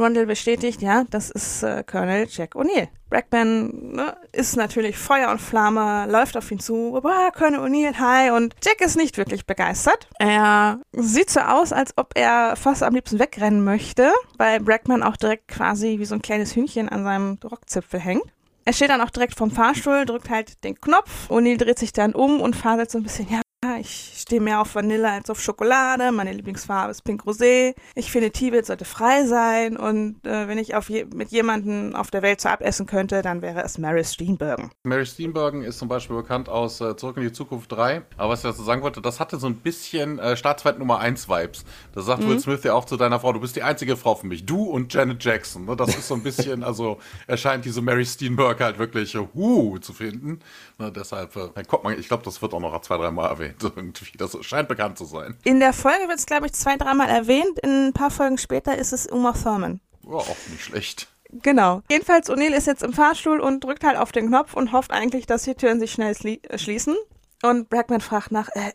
[0.00, 2.88] Rondell bestätigt, ja, das ist äh, Colonel Jack O'Neill.
[3.10, 8.30] Brackman ne, ist natürlich Feuer und Flamme, läuft auf ihn zu, boah, Colonel O'Neill, hi,
[8.30, 10.08] und Jack ist nicht wirklich begeistert.
[10.18, 15.16] Er sieht so aus, als ob er fast am liebsten wegrennen möchte, weil Brackman auch
[15.16, 18.24] direkt quasi wie so ein kleines Hühnchen an seinem Rockzipfel hängt.
[18.64, 21.30] Er steht dann auch direkt vom Fahrstuhl, drückt halt den Knopf.
[21.30, 23.40] O'Neill dreht sich dann um und faselt so ein bisschen, ja,
[23.80, 26.12] ich stehe mehr auf Vanille als auf Schokolade.
[26.12, 27.74] Meine Lieblingsfarbe ist Pink Rosé.
[27.94, 29.76] Ich finde, Tibet sollte frei sein.
[29.76, 33.62] Und äh, wenn ich je mit jemandem auf der Welt zu abessen könnte, dann wäre
[33.62, 34.70] es Mary Steenburgen.
[34.84, 38.02] Mary Steenburgen ist zum Beispiel bekannt aus äh, Zurück in die Zukunft 3.
[38.16, 41.28] Aber was ich dazu sagen wollte, das hatte so ein bisschen äh, Staatsfeind Nummer 1
[41.28, 41.64] Vibes.
[41.92, 42.28] Da sagt mhm.
[42.28, 44.46] Will Smith ja auch zu deiner Frau, du bist die einzige Frau für mich.
[44.46, 45.64] Du und Janet Jackson.
[45.64, 45.76] Ne?
[45.76, 50.40] Das ist so ein bisschen, also erscheint diese Mary Steenburg halt wirklich uh, zu finden.
[50.78, 50.92] Ne?
[50.92, 54.16] Deshalb, äh, guck mal, ich glaube, das wird auch noch zwei, drei Mal erwähnt irgendwie.
[54.16, 55.36] Das scheint bekannt zu sein.
[55.44, 57.58] In der Folge wird es, glaube ich, zwei, dreimal erwähnt.
[57.62, 59.80] In ein paar Folgen später ist es Uma Thurman.
[60.04, 61.08] Ja, auch nicht schlecht.
[61.30, 61.82] Genau.
[61.90, 65.26] Jedenfalls, O'Neill ist jetzt im Fahrstuhl und drückt halt auf den Knopf und hofft eigentlich,
[65.26, 66.96] dass die Türen sich schnell äh, schließen.
[67.42, 68.72] Und Brackman fragt nach, äh,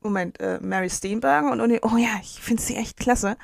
[0.00, 3.36] Moment, äh, Mary Steenburgen und O'Neill, oh ja, ich finde sie echt klasse.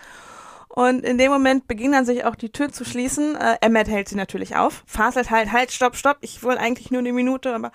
[0.74, 3.36] Und in dem Moment beginnen dann sich auch die Türen zu schließen.
[3.36, 7.00] Äh, Emmett hält sie natürlich auf, faselt halt, halt, stopp, stopp, ich will eigentlich nur
[7.00, 7.72] eine Minute, aber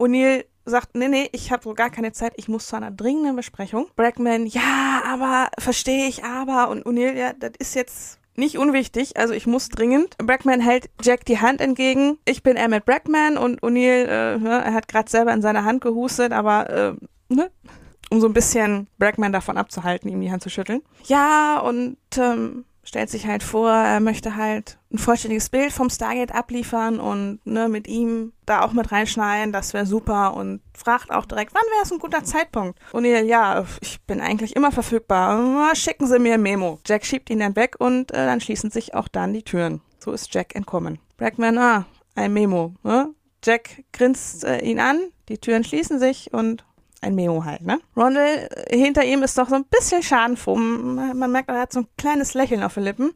[0.00, 3.36] O'Neill sagt, nee, nee, ich habe so gar keine Zeit, ich muss zu einer dringenden
[3.36, 3.86] Besprechung.
[3.94, 6.70] Brackman, ja, aber, verstehe ich, aber.
[6.70, 10.18] Und O'Neill, ja, das ist jetzt nicht unwichtig, also ich muss dringend.
[10.18, 12.18] Brackman hält Jack die Hand entgegen.
[12.24, 15.82] Ich bin Emmett Brackman und O'Neill, äh, ne, er hat gerade selber in seine Hand
[15.82, 16.94] gehustet, aber, äh,
[17.28, 17.50] ne?
[18.10, 20.82] Um so ein bisschen Brackman davon abzuhalten, ihm die Hand zu schütteln.
[21.06, 26.34] Ja, und ähm, stellt sich halt vor, er möchte halt ein vollständiges Bild vom Stargate
[26.34, 31.24] abliefern und ne, mit ihm da auch mit reinschneiden, das wäre super und fragt auch
[31.24, 32.78] direkt, wann wäre es ein guter Zeitpunkt?
[32.92, 36.80] Und er, ja, ich bin eigentlich immer verfügbar, schicken Sie mir ein Memo.
[36.84, 39.82] Jack schiebt ihn dann weg und äh, dann schließen sich auch dann die Türen.
[40.00, 40.98] So ist Jack entkommen.
[41.16, 42.74] Brackman, ah, ein Memo.
[42.82, 43.14] Ne?
[43.44, 46.64] Jack grinst äh, ihn an, die Türen schließen sich und
[47.00, 47.80] ein Meo halt, ne?
[47.96, 50.56] Rondell, äh, hinter ihm ist doch so ein bisschen Schadenfroh.
[50.56, 53.12] Man merkt, er hat so ein kleines Lächeln auf den Lippen.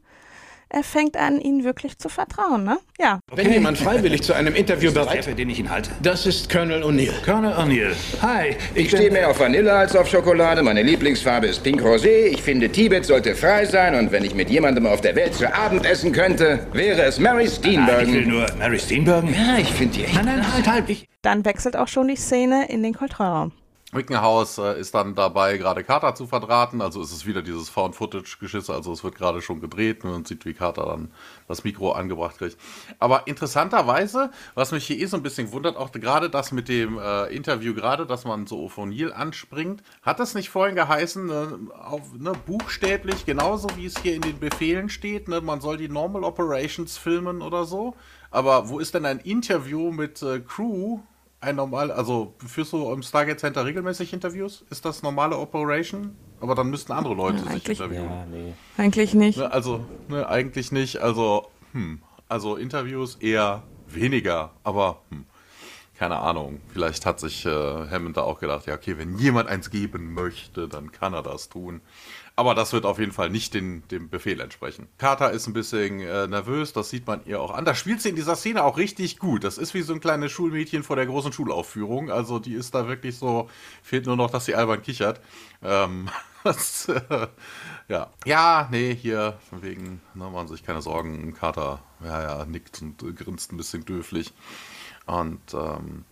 [0.67, 2.79] Er fängt an, ihnen wirklich zu vertrauen, ne?
[2.99, 3.19] Ja.
[3.31, 5.91] Wenn jemand freiwillig zu einem Interview bereit ist, für den ich ihn halte.
[6.01, 7.13] Das ist Colonel O'Neill.
[7.23, 7.93] Colonel O'Neill.
[8.23, 8.55] Hi.
[8.73, 10.63] Ich, ich stehe mehr auf Vanille als auf Schokolade.
[10.63, 12.25] Meine Lieblingsfarbe ist Pink Rosé.
[12.25, 13.93] Ich finde, Tibet sollte frei sein.
[13.93, 17.47] Und wenn ich mit jemandem auf der Welt zu Abend essen könnte, wäre es Mary
[17.47, 18.09] Steenburgen.
[18.09, 19.33] ich will nur Mary Steenburgen.
[19.33, 20.15] Ja, ich finde die echt.
[20.15, 20.89] Nein, nein, halt, halt.
[20.89, 23.51] Ich Dann wechselt auch schon die Szene in den Kontrollraum.
[23.95, 26.81] Wickenhaus äh, ist dann dabei, gerade Carter zu verdrahten.
[26.81, 28.69] Also ist es wieder dieses Found-Footage-Geschiss.
[28.69, 31.11] Also es wird gerade schon gedreht und man sieht, wie Carter dann
[31.47, 32.57] das Mikro angebracht kriegt.
[32.99, 36.97] Aber interessanterweise, was mich hier eh so ein bisschen wundert, auch gerade das mit dem
[36.97, 42.13] äh, Interview, gerade, dass man so Neil anspringt, hat das nicht vorhin geheißen, ne, auf,
[42.13, 46.23] ne, buchstäblich, genauso wie es hier in den Befehlen steht, ne, man soll die Normal
[46.23, 47.95] Operations filmen oder so.
[48.31, 50.99] Aber wo ist denn ein Interview mit äh, Crew
[51.41, 54.65] ein normal, also führst du im Stargate Center regelmäßig Interviews?
[54.69, 56.15] Ist das normale Operation?
[56.41, 58.09] Aber dann müssten andere Leute ja, sich interviewen.
[58.09, 58.53] Ja, nee.
[58.77, 59.37] Eigentlich nicht.
[59.37, 60.97] Ne, also, ne, eigentlich nicht.
[60.97, 65.25] Also, hm, also Interviews eher weniger, aber hm,
[65.97, 66.59] keine Ahnung.
[66.73, 70.67] Vielleicht hat sich äh, Hammond da auch gedacht, ja, okay, wenn jemand eins geben möchte,
[70.67, 71.81] dann kann er das tun.
[72.37, 74.89] Aber das wird auf jeden Fall nicht den, dem Befehl entsprechen.
[74.97, 77.63] Carter ist ein bisschen äh, nervös, das sieht man ihr auch an.
[77.63, 79.45] Da spielt sie in dieser Szene auch richtig gut.
[79.45, 82.11] Das ist wie so ein kleines Schulmädchen vor der großen Schulaufführung.
[82.11, 83.49] Also die ist da wirklich so,
[83.81, 85.21] fehlt nur noch, dass sie albern kichert.
[85.63, 86.09] Ähm,
[86.43, 87.27] das, äh,
[87.87, 88.09] ja.
[88.25, 91.33] Ja, nee, hier, von wegen, ne, machen sich keine Sorgen.
[91.35, 94.33] Carter, ja, ja, nickt und grinst ein bisschen döflich.
[95.05, 96.03] Und ähm,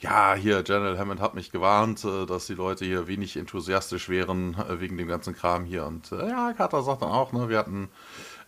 [0.00, 4.54] ja, hier, General Hammond hat mich gewarnt, äh, dass die Leute hier wenig enthusiastisch wären
[4.54, 5.86] äh, wegen dem ganzen Kram hier.
[5.86, 7.88] Und äh, ja, Carter sagt dann auch, ne, wir hatten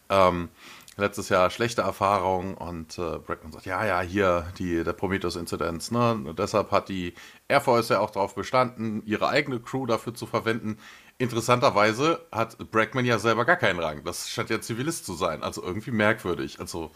[0.08, 0.48] ähm,
[0.96, 5.90] letztes Jahr schlechte Erfahrungen und äh, Brackman sagt, ja, ja, hier die, der Prometheus-Inzidenz.
[5.90, 6.34] Ne?
[6.38, 7.14] deshalb hat die
[7.48, 10.78] Air Force ja auch darauf bestanden, ihre eigene Crew dafür zu verwenden.
[11.18, 14.04] Interessanterweise hat Brackman ja selber gar keinen Rang.
[14.04, 15.42] Das scheint ja Zivilist zu sein.
[15.42, 16.60] Also irgendwie merkwürdig.
[16.60, 16.90] Also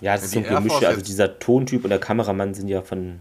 [0.00, 0.82] ja, das ist so ein Gemisch.
[0.82, 3.20] Also dieser Tontyp und der Kameramann sind ja von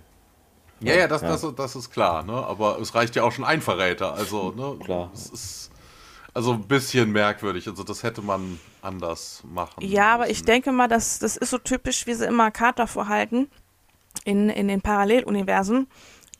[0.84, 1.30] ja, ja, das, ja.
[1.30, 2.34] Das, das ist klar, ne?
[2.34, 4.14] Aber es reicht ja auch schon ein Verräter.
[4.14, 4.78] Also, ne?
[4.84, 5.10] Klar.
[5.14, 5.72] Es ist
[6.34, 7.68] also ein bisschen merkwürdig.
[7.68, 9.82] Also das hätte man anders machen.
[9.82, 10.02] Ja, müssen.
[10.02, 13.50] aber ich denke mal, das, das ist so typisch, wie sie immer Carter vorhalten
[14.26, 15.88] in, in den Paralleluniversen.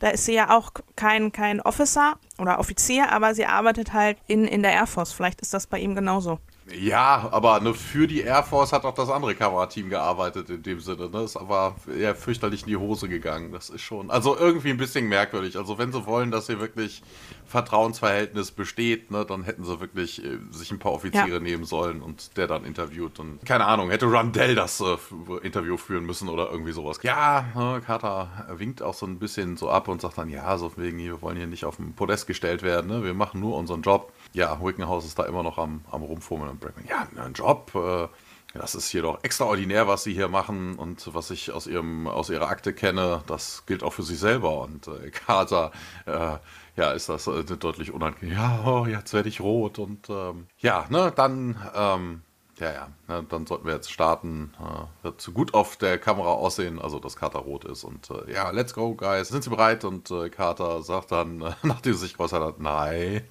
[0.00, 4.44] Da ist sie ja auch kein, kein Officer oder Offizier, aber sie arbeitet halt in,
[4.46, 5.12] in der Air Force.
[5.12, 6.40] Vielleicht ist das bei ihm genauso.
[6.72, 10.80] Ja, aber ne, für die Air Force hat auch das andere Kamerateam gearbeitet in dem
[10.80, 11.10] Sinne.
[11.10, 11.22] Ne?
[11.22, 13.52] Ist aber eher fürchterlich in die Hose gegangen.
[13.52, 15.58] Das ist schon, also irgendwie ein bisschen merkwürdig.
[15.58, 17.02] Also wenn sie wollen, dass hier wirklich
[17.46, 21.40] Vertrauensverhältnis besteht, ne, dann hätten sie wirklich äh, sich ein paar Offiziere ja.
[21.40, 23.18] nehmen sollen und der dann interviewt.
[23.20, 24.96] Und keine Ahnung, hätte Rundell das äh,
[25.42, 26.98] Interview führen müssen oder irgendwie sowas.
[27.02, 30.72] Ja, ne, Carter winkt auch so ein bisschen so ab und sagt dann, ja, so
[30.76, 32.90] wegen, wir wollen hier nicht auf den Podest gestellt werden.
[32.90, 33.04] Ne?
[33.04, 36.60] Wir machen nur unseren Job ja, Wickenhaus ist da immer noch am, am Rumfummeln und
[36.60, 38.08] Brackman, ja, ein Job, äh,
[38.54, 42.30] das ist hier doch extraordinär, was sie hier machen und was ich aus ihrem aus
[42.30, 44.60] ihrer Akte kenne, das gilt auch für sie selber.
[44.60, 45.72] Und äh, Carter,
[46.06, 46.36] äh,
[46.76, 48.36] ja, ist das äh, deutlich unangenehm.
[48.36, 52.22] Ja, oh, jetzt werde ich rot und ähm, ja, ne, dann ähm,
[52.60, 54.54] ja, ja, ne, dann sollten wir jetzt starten.
[54.60, 57.82] Äh, wird gut auf der Kamera aussehen, also dass Carter rot ist.
[57.82, 59.28] Und äh, ja, let's go, guys.
[59.28, 59.84] Sind Sie bereit?
[59.84, 63.22] Und äh, Carter sagt dann, nachdem er sich geäußert hat, nein.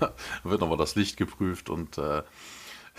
[0.44, 2.22] wird nochmal das Licht geprüft und äh,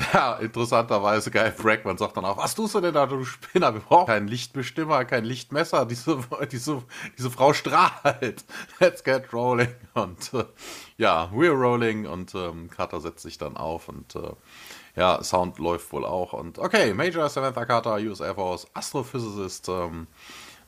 [0.13, 3.73] ja, interessanterweise, Guy Brackman sagt dann auch, was tust du denn da, du Spinner?
[3.73, 5.85] Wir brauchen keinen Lichtbestimmer, kein Lichtmesser.
[5.85, 6.19] Diese,
[6.51, 6.83] diese,
[7.17, 8.45] diese Frau strahlt.
[8.79, 9.73] Let's get rolling.
[9.93, 10.45] Und äh,
[10.97, 12.05] ja, we're rolling.
[12.05, 14.31] Und ähm, Carter setzt sich dann auf und äh,
[14.95, 16.33] ja, Sound läuft wohl auch.
[16.33, 19.69] Und okay, Major Samantha Carter, US Air Force, Astrophysicist.
[19.69, 20.07] Ähm,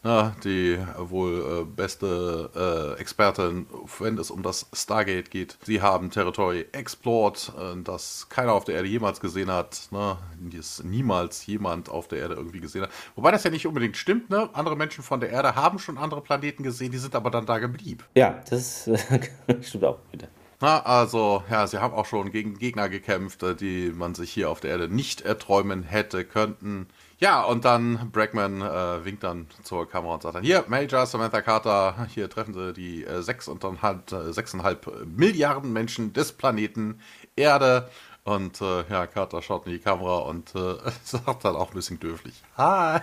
[0.04, 2.50] na, die wohl äh, beste
[2.98, 3.66] äh, Expertin,
[4.00, 5.58] wenn es um das Stargate geht.
[5.64, 10.18] Sie haben Territory explored, äh, das keiner auf der Erde jemals gesehen hat, ne?
[10.52, 12.92] das niemals jemand auf der Erde irgendwie gesehen hat.
[13.16, 14.50] Wobei das ja nicht unbedingt stimmt, ne?
[14.54, 17.60] Andere Menschen von der Erde haben schon andere Planeten gesehen, die sind aber dann da
[17.60, 18.04] geblieben.
[18.16, 18.90] Ja, das
[19.62, 20.28] stimmt auch wieder.
[20.60, 24.50] Na, also, ja, sie haben auch schon gegen Gegner gekämpft, äh, die man sich hier
[24.50, 26.88] auf der Erde nicht erträumen hätte könnten.
[27.24, 31.42] Ja, und dann Bregman äh, winkt dann zur Kamera und sagt dann, hier, Major, Samantha
[31.42, 34.58] Carter, hier treffen sie die äh, 6,5 äh, 6
[35.06, 37.00] Milliarden Menschen des Planeten
[37.38, 37.90] Erde.
[38.26, 41.98] Und äh, ja, Carter schaut in die Kamera und äh, sagt dann auch ein bisschen
[41.98, 43.00] dürflich, hi.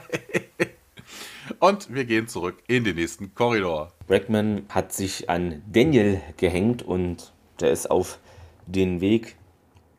[1.59, 3.91] Und wir gehen zurück in den nächsten Korridor.
[4.07, 8.19] Bregman hat sich an Daniel gehängt und der ist auf
[8.67, 9.37] den Weg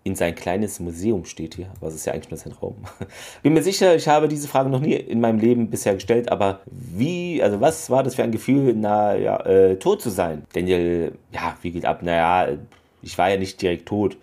[0.03, 2.77] in sein kleines Museum steht hier, es ist ja eigentlich nur sein Raum.
[3.43, 6.61] Bin mir sicher, ich habe diese Frage noch nie in meinem Leben bisher gestellt, aber
[6.65, 10.43] wie, also was war das für ein Gefühl, na ja, äh, tot zu sein?
[10.53, 12.01] Daniel, ja, wie geht ab?
[12.01, 12.57] Naja,
[13.03, 14.17] ich war ja nicht direkt tot.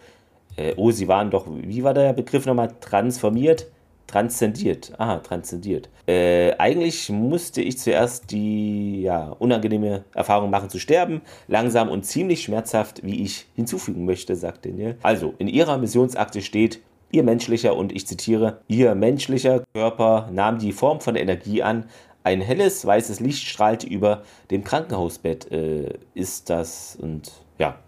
[0.57, 3.67] Äh, oh, sie waren doch, wie war der Begriff nochmal, transformiert?
[4.09, 4.93] Transzendiert.
[4.99, 5.91] Ah, transzendiert.
[6.07, 12.43] Äh, eigentlich musste ich zuerst die ja, unangenehme Erfahrung machen zu sterben, langsam und ziemlich
[12.43, 14.97] schmerzhaft, wie ich hinzufügen möchte, sagt Daniel.
[15.03, 20.73] Also, in ihrer Missionsakte steht, Ihr menschlicher, und ich zitiere, Ihr menschlicher Körper nahm die
[20.73, 21.85] Form von Energie an.
[22.25, 25.51] Ein helles weißes Licht strahlte über dem Krankenhausbett.
[25.53, 27.79] Äh, ist das und ja,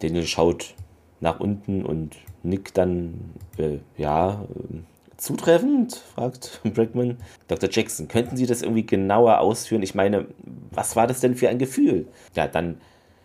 [0.00, 0.74] Daniel schaut
[1.20, 4.78] nach unten und nickt dann, äh, ja, äh,
[5.20, 5.94] zutreffend?
[6.14, 7.18] fragt Bregman.
[7.48, 7.68] Dr.
[7.70, 9.82] Jackson, könnten Sie das irgendwie genauer ausführen?
[9.82, 10.26] Ich meine,
[10.70, 12.06] was war das denn für ein Gefühl?
[12.34, 12.80] Ja, dann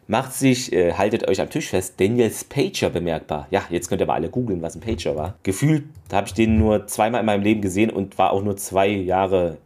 [0.08, 3.48] macht sich, äh, haltet euch am Tisch fest, Daniels Pager bemerkbar.
[3.50, 5.36] Ja, jetzt könnt ihr aber alle googeln, was ein Pager war.
[5.44, 8.88] Gefühlt habe ich den nur zweimal in meinem Leben gesehen und war auch nur zwei
[8.88, 9.58] Jahre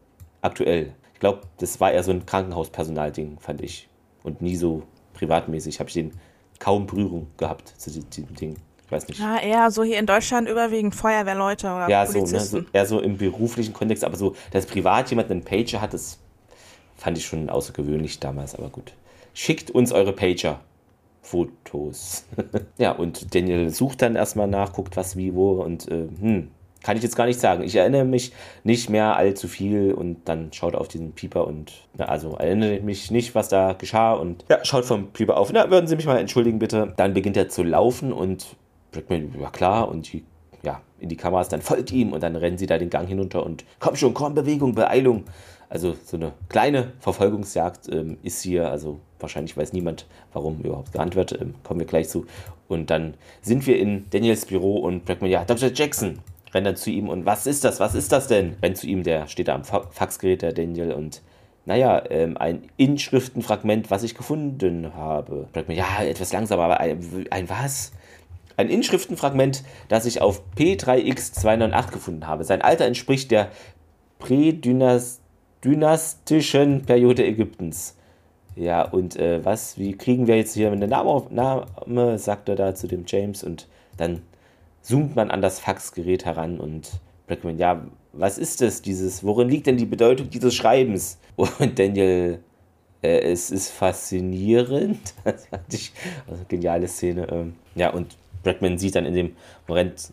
[0.41, 0.93] aktuell.
[1.13, 3.89] Ich glaube, das war eher so ein Krankenhauspersonalding, fand ich.
[4.23, 6.11] Und nie so privatmäßig habe ich den
[6.59, 8.55] kaum Berührung gehabt zu diesem Ding.
[8.89, 9.19] Ich weiß nicht.
[9.19, 12.39] Ja, eher so hier in Deutschland überwiegend Feuerwehrleute oder ja, Polizisten.
[12.39, 15.79] So, ne, so, eher so im beruflichen Kontext, aber so, dass privat jemand einen Pager
[15.79, 16.17] hat, das
[16.97, 18.93] fand ich schon außergewöhnlich damals, aber gut.
[19.35, 20.59] Schickt uns eure Pager.
[21.21, 22.25] Fotos.
[22.79, 26.49] ja, und Daniel sucht dann erstmal nach, guckt was, wie, wo und äh, hm,
[26.81, 27.61] kann ich jetzt gar nicht sagen.
[27.63, 28.31] Ich erinnere mich
[28.63, 32.79] nicht mehr allzu viel und dann schaut er auf diesen Pieper und na, also erinnere
[32.79, 35.51] mich nicht, was da geschah und ja, schaut vom Pieper auf.
[35.53, 36.93] Na, würden Sie mich mal entschuldigen, bitte.
[36.97, 38.55] Dann beginnt er zu laufen und
[38.91, 40.23] Blackman, ja klar, und die,
[40.63, 43.45] ja, in die Kameras, dann folgt ihm und dann rennen sie da den Gang hinunter
[43.45, 45.25] und komm schon, komm, Bewegung, Beeilung.
[45.69, 51.15] Also so eine kleine Verfolgungsjagd ähm, ist hier, also wahrscheinlich weiß niemand, warum überhaupt gehandelt
[51.15, 52.25] wird, ähm, kommen wir gleich zu.
[52.67, 55.69] Und dann sind wir in Daniels Büro und Blackman, ja, Dr.
[55.73, 56.19] Jackson,
[56.53, 58.55] rennt dann zu ihm und was ist das, was ist das denn?
[58.63, 61.21] Rennt zu ihm, der steht da am Faxgerät, der Daniel, und
[61.65, 65.47] naja, ähm, ein Inschriftenfragment, was ich gefunden habe.
[65.53, 67.91] Blackman, ja, etwas langsamer, aber ein, ein was?
[68.59, 72.43] Ein Inschriftenfragment, das ich auf P3X298 gefunden habe.
[72.43, 73.47] Sein Alter entspricht der
[74.19, 77.95] prädynastischen Periode Ägyptens.
[78.57, 82.75] Ja, und äh, was, wie kriegen wir jetzt hier eine Name, Name, sagt er da
[82.75, 84.23] zu dem James und dann
[84.81, 86.89] zoomt man an das Faxgerät heran und
[87.27, 91.17] Blackman, ja, was ist das, dieses, worin liegt denn die Bedeutung dieses Schreibens?
[91.37, 92.43] Und Daniel,
[93.01, 95.93] äh, es ist faszinierend, das fand ich,
[96.27, 99.35] also geniale Szene, ähm, ja, und Bregman sieht dann in dem
[99.67, 100.11] Moment,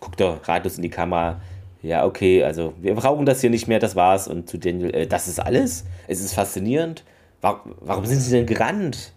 [0.00, 1.40] guckt er ratlos in die Kamera,
[1.82, 4.26] ja, okay, also wir brauchen das hier nicht mehr, das war's.
[4.26, 5.84] Und zu Daniel, äh, das ist alles?
[6.08, 7.04] Es ist faszinierend.
[7.40, 9.12] Warum, warum sind sie denn gerannt?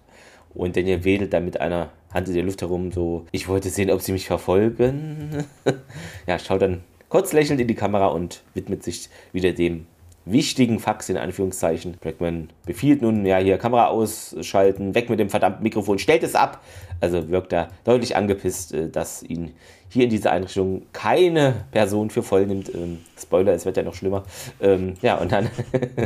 [0.53, 3.89] Und Daniel wedelt dann mit einer Hand in der Luft herum, so, ich wollte sehen,
[3.89, 5.45] ob sie mich verfolgen.
[6.27, 9.87] ja, schaut dann kurz lächelnd in die Kamera und widmet sich wieder dem
[10.25, 11.97] wichtigen Fax in Anführungszeichen.
[11.99, 16.63] Bregman befiehlt nun, ja, hier Kamera ausschalten, weg mit dem verdammten Mikrofon, stellt es ab.
[16.99, 19.53] Also wirkt er deutlich angepisst, äh, dass ihn
[19.89, 22.73] hier in dieser Einrichtung keine Person für voll nimmt.
[22.73, 24.23] Ähm, Spoiler, es wird ja noch schlimmer.
[24.61, 25.49] Ähm, ja, und dann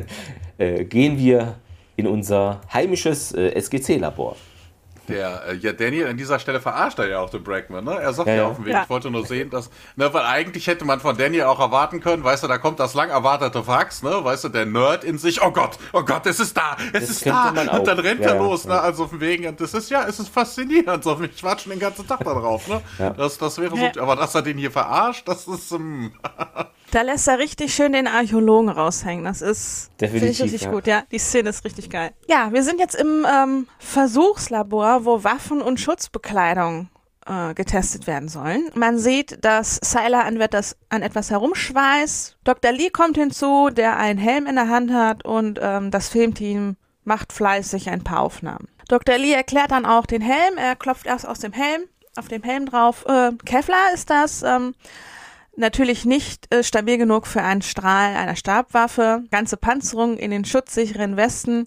[0.57, 1.55] äh, gehen wir
[1.97, 4.35] in unser heimisches äh, SGC-Labor.
[5.07, 7.99] Der, äh, ja, Daniel an dieser Stelle verarscht er ja auch den Brackman, ne?
[7.99, 8.83] Er sagt ja, ja auf dem Weg, ja.
[8.83, 12.23] ich wollte nur sehen, dass, ne, weil eigentlich hätte man von Daniel auch erwarten können,
[12.23, 15.43] weißt du, da kommt das lang erwartete Fax, ne, weißt du, der Nerd in sich,
[15.43, 18.29] oh Gott, oh Gott, es ist da, es das ist da, und dann rennt ja,
[18.29, 21.43] er los, ne, also von wegen, und das ist ja, es ist faszinierend, so, ich
[21.43, 22.81] warte schon den ganzen Tag da drauf, ne,
[23.15, 26.13] das, das wäre so, aber dass er den hier verarscht, das ist, ähm,
[26.95, 29.25] Da lässt er richtig schön den Archäologen raushängen.
[29.25, 30.71] Das ist ich richtig ja.
[30.71, 30.87] gut.
[30.87, 32.11] Ja, die Szene ist richtig geil.
[32.29, 36.87] Ja, wir sind jetzt im ähm, Versuchslabor, wo Waffen und Schutzbekleidung
[37.25, 38.71] äh, getestet werden sollen.
[38.75, 40.39] Man sieht, dass Sylar an,
[40.87, 42.37] an etwas herumschweißt.
[42.45, 42.71] Dr.
[42.71, 47.33] Lee kommt hinzu, der einen Helm in der Hand hat und ähm, das Filmteam macht
[47.33, 48.69] fleißig ein paar Aufnahmen.
[48.87, 49.17] Dr.
[49.17, 50.55] Lee erklärt dann auch den Helm.
[50.55, 51.81] Er klopft erst aus dem Helm,
[52.15, 53.03] auf dem Helm drauf.
[53.05, 54.43] Äh, Kevlar ist das.
[54.43, 54.75] Ähm,
[55.57, 59.23] natürlich nicht äh, stabil genug für einen Strahl einer Stabwaffe.
[59.31, 61.65] Ganze Panzerung in den schutzsicheren Westen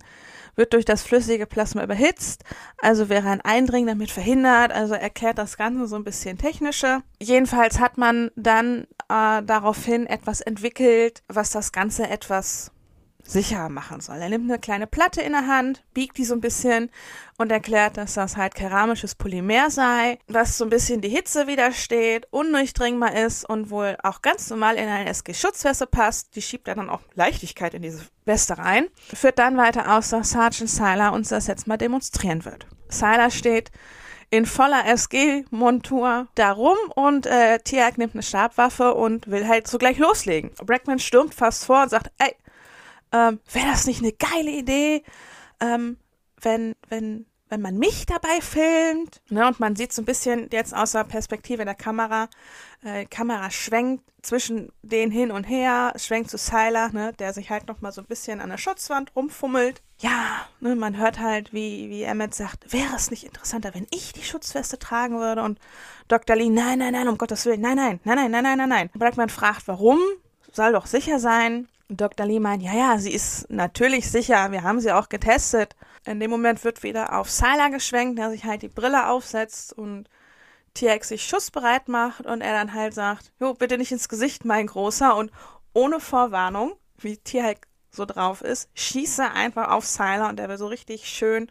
[0.58, 2.42] wird durch das flüssige Plasma überhitzt,
[2.78, 7.02] also wäre ein Eindringen damit verhindert, also erklärt das Ganze so ein bisschen technischer.
[7.22, 12.72] Jedenfalls hat man dann äh, daraufhin etwas entwickelt, was das Ganze etwas
[13.28, 14.16] sicherer machen soll.
[14.16, 16.90] Er nimmt eine kleine Platte in der Hand, biegt die so ein bisschen
[17.36, 22.26] und erklärt, dass das halt keramisches Polymer sei, was so ein bisschen die Hitze widersteht,
[22.30, 26.34] undurchdringbar ist und wohl auch ganz normal in eine SG-Schutzweste passt.
[26.36, 28.88] Die schiebt er dann auch Leichtigkeit in diese Weste rein.
[29.14, 32.66] Führt dann weiter aus, dass Sergeant Sylar uns das jetzt mal demonstrieren wird.
[32.88, 33.70] Sylar steht
[34.30, 40.50] in voller SG-Montur darum und äh, Tiag nimmt eine Stabwaffe und will halt sogleich loslegen.
[40.64, 42.34] Brackman stürmt fast vor und sagt, ey,
[43.12, 45.02] ähm, wäre das nicht eine geile Idee,
[45.60, 45.98] ähm,
[46.40, 49.20] wenn, wenn, wenn man mich dabei filmt?
[49.30, 52.28] Ne, und man sieht so ein bisschen jetzt aus der Perspektive der Kamera,
[52.84, 57.68] äh, Kamera schwenkt zwischen denen hin und her, schwenkt zu Sylar, ne, der sich halt
[57.68, 59.80] noch mal so ein bisschen an der Schutzwand rumfummelt.
[60.00, 64.12] Ja, ne, man hört halt, wie, wie Emmett sagt, wäre es nicht interessanter, wenn ich
[64.12, 65.42] die Schutzweste tragen würde?
[65.42, 65.58] Und
[66.08, 66.36] Dr.
[66.36, 68.90] Lee, nein, nein, nein, um Gottes Willen, nein, nein, nein, nein, nein, nein, nein, nein.
[68.94, 69.98] Brackman fragt, warum?
[70.52, 71.68] Soll doch sicher sein.
[71.88, 72.26] Dr.
[72.26, 75.74] Lee meint, ja, ja, sie ist natürlich sicher, wir haben sie auch getestet.
[76.04, 80.08] In dem Moment wird wieder auf Sylar geschwenkt, der sich halt die Brille aufsetzt und
[80.74, 84.66] TX sich schussbereit macht und er dann halt sagt, jo, bitte nicht ins Gesicht, mein
[84.66, 85.16] Großer.
[85.16, 85.32] Und
[85.72, 90.58] ohne Vorwarnung, wie Tierhack so drauf ist, schießt er einfach auf Sylar und er wird
[90.58, 91.50] so richtig schön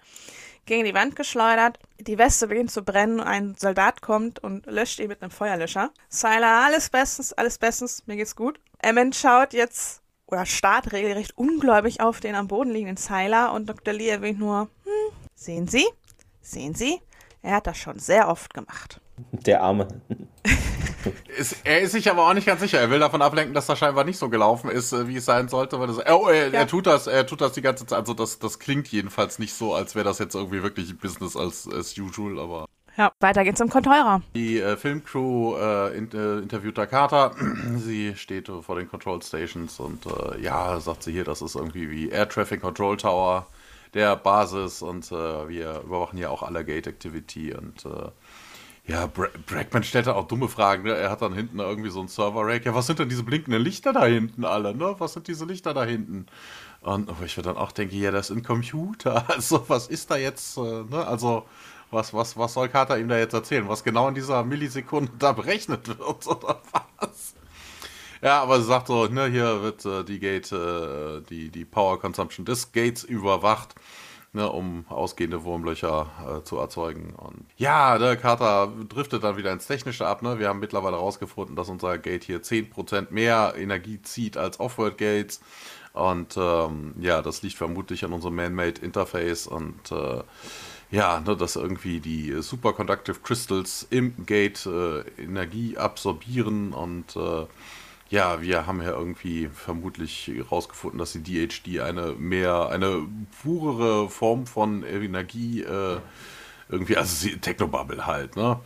[0.66, 1.80] gegen die Wand geschleudert.
[2.00, 5.92] Die Weste beginnt zu brennen, ein Soldat kommt und löscht ihn mit einem Feuerlöscher.
[6.10, 8.60] Sylar, alles bestens, alles bestens, mir geht's gut.
[8.80, 13.94] Emmett schaut jetzt oder starrt regelrecht ungläubig auf den am Boden liegenden Zeiler und Dr.
[13.94, 15.86] Lee erwähnt nur, hm, sehen Sie,
[16.42, 17.02] sehen Sie,
[17.42, 19.02] er hat das schon sehr oft gemacht.
[19.32, 19.88] Der Arme.
[21.38, 22.80] ist, er ist sich aber auch nicht ganz sicher.
[22.80, 25.48] Er will davon ablenken, dass das scheinbar nicht so gelaufen ist, äh, wie es sein
[25.48, 25.80] sollte.
[25.80, 26.60] Weil das, oh, er, ja.
[26.60, 28.00] er, tut das, er tut das die ganze Zeit.
[28.00, 31.68] Also das, das klingt jedenfalls nicht so, als wäre das jetzt irgendwie wirklich Business als,
[31.68, 32.68] as usual, aber.
[32.98, 34.24] Ja, weiter geht's im Kontrollraum.
[34.34, 37.32] Die äh, Filmcrew äh, in, äh, interviewt Carter.
[37.76, 41.92] sie steht vor den Control Stations und äh, ja, sagt sie hier, das ist irgendwie
[41.92, 43.46] wie Air Traffic Control Tower
[43.94, 48.10] der Basis und äh, wir überwachen ja auch alle Gate Activity und äh,
[48.88, 50.84] ja, Bra Brackman stellt da auch dumme Fragen.
[50.84, 50.94] Ne?
[50.94, 52.66] Er hat dann hinten irgendwie so ein Server-Rack.
[52.66, 54.74] Ja, was sind denn diese blinkenden Lichter da hinten alle?
[54.74, 54.96] Ne?
[54.98, 56.26] Was sind diese Lichter da hinten?
[56.82, 59.26] Und wo ich mir dann auch denke, ja, das ist ein Computer.
[59.36, 60.58] Also, was ist da jetzt?
[60.58, 61.06] Ne?
[61.06, 61.44] Also,
[61.92, 63.68] was, was, was soll Carter ihm da jetzt erzählen?
[63.68, 66.62] Was genau in dieser Millisekunde da berechnet wird oder
[67.00, 67.34] was?
[68.22, 72.00] Ja, aber sie sagt so, ne, hier wird äh, die Gate, äh, die, die Power
[72.00, 73.76] Consumption des Gates überwacht,
[74.34, 77.14] ne, um ausgehende Wurmlöcher äh, zu erzeugen.
[77.16, 80.24] Und ja, der Carter driftet dann wieder ins Technische ab.
[80.24, 80.40] Ne?
[80.40, 85.40] Wir haben mittlerweile herausgefunden, dass unser Gate hier 10% mehr Energie zieht als Offworld Gates.
[85.94, 90.22] Und ähm, ja, das liegt vermutlich an unserem Man-Made Interface und äh,
[90.92, 97.46] ja, ne, dass irgendwie die äh, Superconductive Crystals im Gate äh, Energie absorbieren und äh,
[98.10, 103.06] ja, wir haben ja irgendwie vermutlich herausgefunden, dass die DHD eine mehr, eine
[103.42, 106.00] purere Form von Energie äh,
[106.70, 108.60] irgendwie, also Technobubble halt, ne?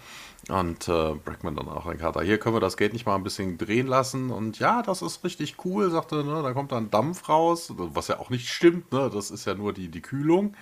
[0.49, 2.23] Und äh, Brackman dann auch ein Kater.
[2.23, 4.31] Hier können wir das Gate nicht mal ein bisschen drehen lassen.
[4.31, 6.41] Und ja, das ist richtig cool, sagte, ne?
[6.43, 9.09] Da kommt dann Dampf raus, was ja auch nicht stimmt, ne?
[9.13, 10.55] Das ist ja nur die, die Kühlung.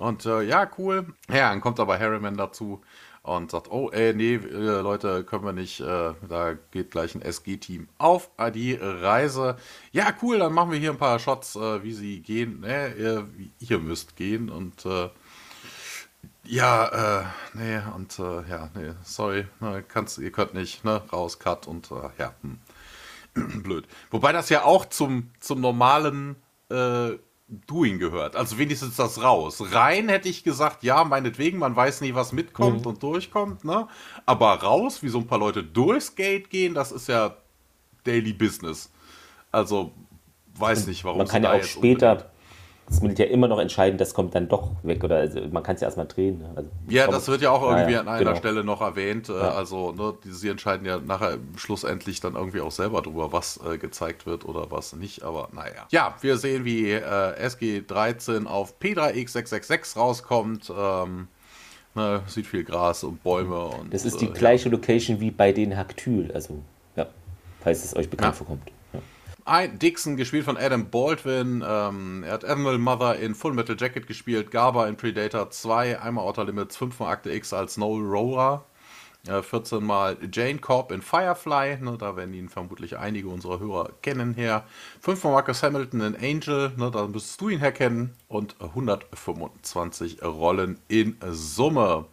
[0.00, 1.06] Und äh, ja, cool.
[1.28, 2.80] Ja, dann kommt aber Harriman dazu
[3.22, 7.20] und sagt, oh, ey, nee, äh, Leute, können wir nicht, äh, da geht gleich ein
[7.20, 9.56] SG-Team auf äh, die Reise.
[9.92, 12.60] Ja, cool, dann machen wir hier ein paar Shots, äh, wie sie gehen.
[12.60, 13.28] Ne, ihr,
[13.58, 15.10] ihr müsst gehen und äh,
[16.44, 21.38] ja, äh, nee, und äh, ja, nee, sorry, ne, kannst, ihr könnt nicht, ne, raus,
[21.38, 22.58] cut und äh, ja, hm.
[23.62, 23.86] blöd.
[24.10, 26.36] Wobei das ja auch zum, zum normalen
[26.70, 27.18] äh,
[27.66, 28.36] Doing gehört.
[28.36, 29.60] Also wenigstens das raus.
[29.72, 32.86] Rein hätte ich gesagt, ja, meinetwegen, man weiß nie, was mitkommt mhm.
[32.86, 33.88] und durchkommt, ne?
[34.24, 37.34] Aber raus, wie so ein paar Leute durchs Gate gehen, das ist ja
[38.04, 38.90] Daily Business.
[39.50, 39.92] Also
[40.54, 42.29] weiß nicht, warum Man kann ja auch später
[42.90, 45.04] das Militär immer noch entscheiden, das kommt dann doch weg.
[45.04, 46.38] Oder also man kann es ja erstmal drehen.
[46.38, 46.50] Ne?
[46.56, 48.34] Also, ja, das wird ja auch irgendwie ja, an einer genau.
[48.34, 49.28] Stelle noch erwähnt.
[49.28, 49.52] Äh, ja.
[49.52, 54.26] Also ne, sie entscheiden ja nachher schlussendlich dann irgendwie auch selber drüber, was äh, gezeigt
[54.26, 55.22] wird oder was nicht.
[55.22, 55.86] Aber naja.
[55.90, 60.72] Ja, wir sehen, wie äh, SG13 auf P3X666 rauskommt.
[60.76, 61.28] Ähm,
[61.94, 63.66] ne, sieht viel Gras und Bäume.
[63.66, 66.32] Und, das ist die äh, gleiche Location wie bei den Haktyl.
[66.34, 66.58] Also,
[66.96, 67.06] ja,
[67.60, 68.72] falls es euch bekannt vorkommt.
[69.78, 71.64] Dixon, gespielt von Adam Baldwin.
[71.66, 76.24] Ähm, er hat Admiral Mother in Full Metal Jacket gespielt, Garber in Predator 2, einmal
[76.24, 78.64] Outer Limits, 5 mal Akte X als Noel Roller,
[79.26, 83.90] äh, 14 mal Jane Corp in Firefly, ne, da werden ihn vermutlich einige unserer Hörer
[84.02, 84.64] kennen her.
[85.00, 88.14] 5 mal Marcus Hamilton in Angel, ne, da müsstest du ihn herkennen.
[88.28, 92.06] Und 125 Rollen in Summe.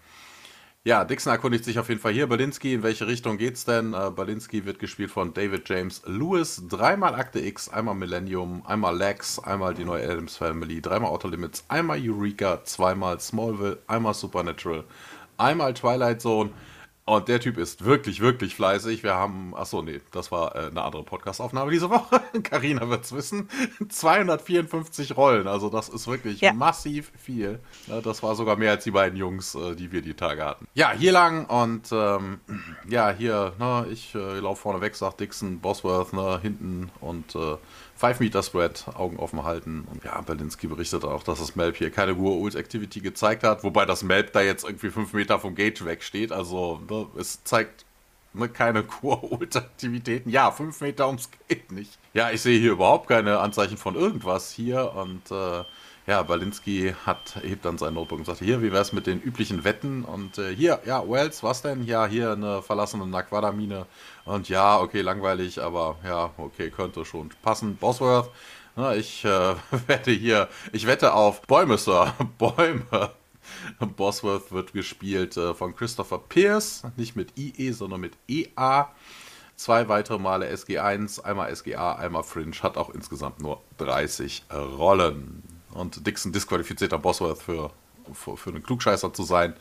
[0.87, 2.27] Ja, Dixon erkundigt sich auf jeden Fall hier.
[2.27, 3.93] Balinsky, in welche Richtung geht's denn?
[3.93, 6.63] Äh, Balinsky wird gespielt von David James Lewis.
[6.69, 11.65] Dreimal Akte X, einmal Millennium, einmal Lex, einmal die neue Adams Family, dreimal Outer Limits,
[11.67, 14.85] einmal Eureka, zweimal Smallville, einmal Supernatural,
[15.35, 16.51] einmal Twilight Zone.
[17.07, 19.01] Und der Typ ist wirklich, wirklich fleißig.
[19.01, 22.21] Wir haben, achso, nee, das war äh, eine andere Podcastaufnahme diese Woche.
[22.43, 23.47] Karina wird es wissen.
[23.87, 26.51] 254 Rollen, also das ist wirklich ja.
[26.51, 27.59] massiv viel.
[27.87, 30.67] Ja, das war sogar mehr als die beiden Jungs, äh, die wir die Tage hatten.
[30.73, 32.41] Ja, hier lang und ähm,
[32.89, 37.55] ja, hier, ne, ich äh, laufe vorne weg, sagt Dixon, Bosworth, ne, hinten und äh,
[37.97, 39.87] Five Meter Spread, Augen offen halten.
[39.91, 43.85] Und ja, Berlinski berichtet auch, dass das Melp hier keine Ult Activity gezeigt hat, wobei
[43.85, 46.31] das Melp da jetzt irgendwie fünf Meter vom Gate wegsteht.
[46.31, 47.85] Also ne, es zeigt
[48.33, 50.29] ne, keine Ult Aktivitäten.
[50.29, 51.97] Ja, fünf Meter ums Gate nicht.
[52.13, 55.63] Ja, ich sehe hier überhaupt keine Anzeichen von irgendwas hier und äh,
[56.07, 59.65] ja, Balinski hat, hebt dann sein Notebook und sagt, hier, wie wär's mit den üblichen
[59.65, 60.05] Wetten?
[60.05, 61.83] Und äh, hier, ja, Wells, was denn?
[61.83, 63.85] Ja, hier eine verlassene Naquada-Mine.
[64.27, 67.77] Und ja, okay, langweilig, aber ja, okay, könnte schon passen.
[67.77, 68.29] Bosworth,
[68.75, 69.55] na, ich äh,
[69.87, 73.11] wette hier, ich wette auf Bäume, Sir, Bäume.
[73.95, 78.89] Bosworth wird gespielt äh, von Christopher Pierce, nicht mit IE, sondern mit EA.
[79.55, 85.41] Zwei weitere Male SG1, einmal SGA, einmal Fringe, hat auch insgesamt nur 30 Rollen.
[85.73, 87.71] Und Dixon disqualifiziert Bosworth für,
[88.13, 89.55] für, für einen Klugscheißer zu sein.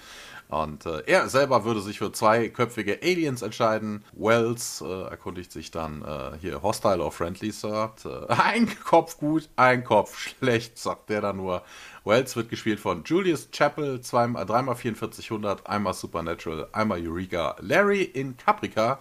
[0.49, 4.05] Und äh, er selber würde sich für zweiköpfige Aliens entscheiden.
[4.13, 7.93] Wells äh, erkundigt sich dann äh, hier Hostile or Friendly, Sir.
[8.05, 11.63] Äh, ein Kopf gut, ein Kopf schlecht, sagt der dann nur.
[12.05, 17.57] Wells wird gespielt von Julius Chappell, zweimal, dreimal 4400, einmal Supernatural, einmal Eureka.
[17.61, 19.01] Larry in Caprica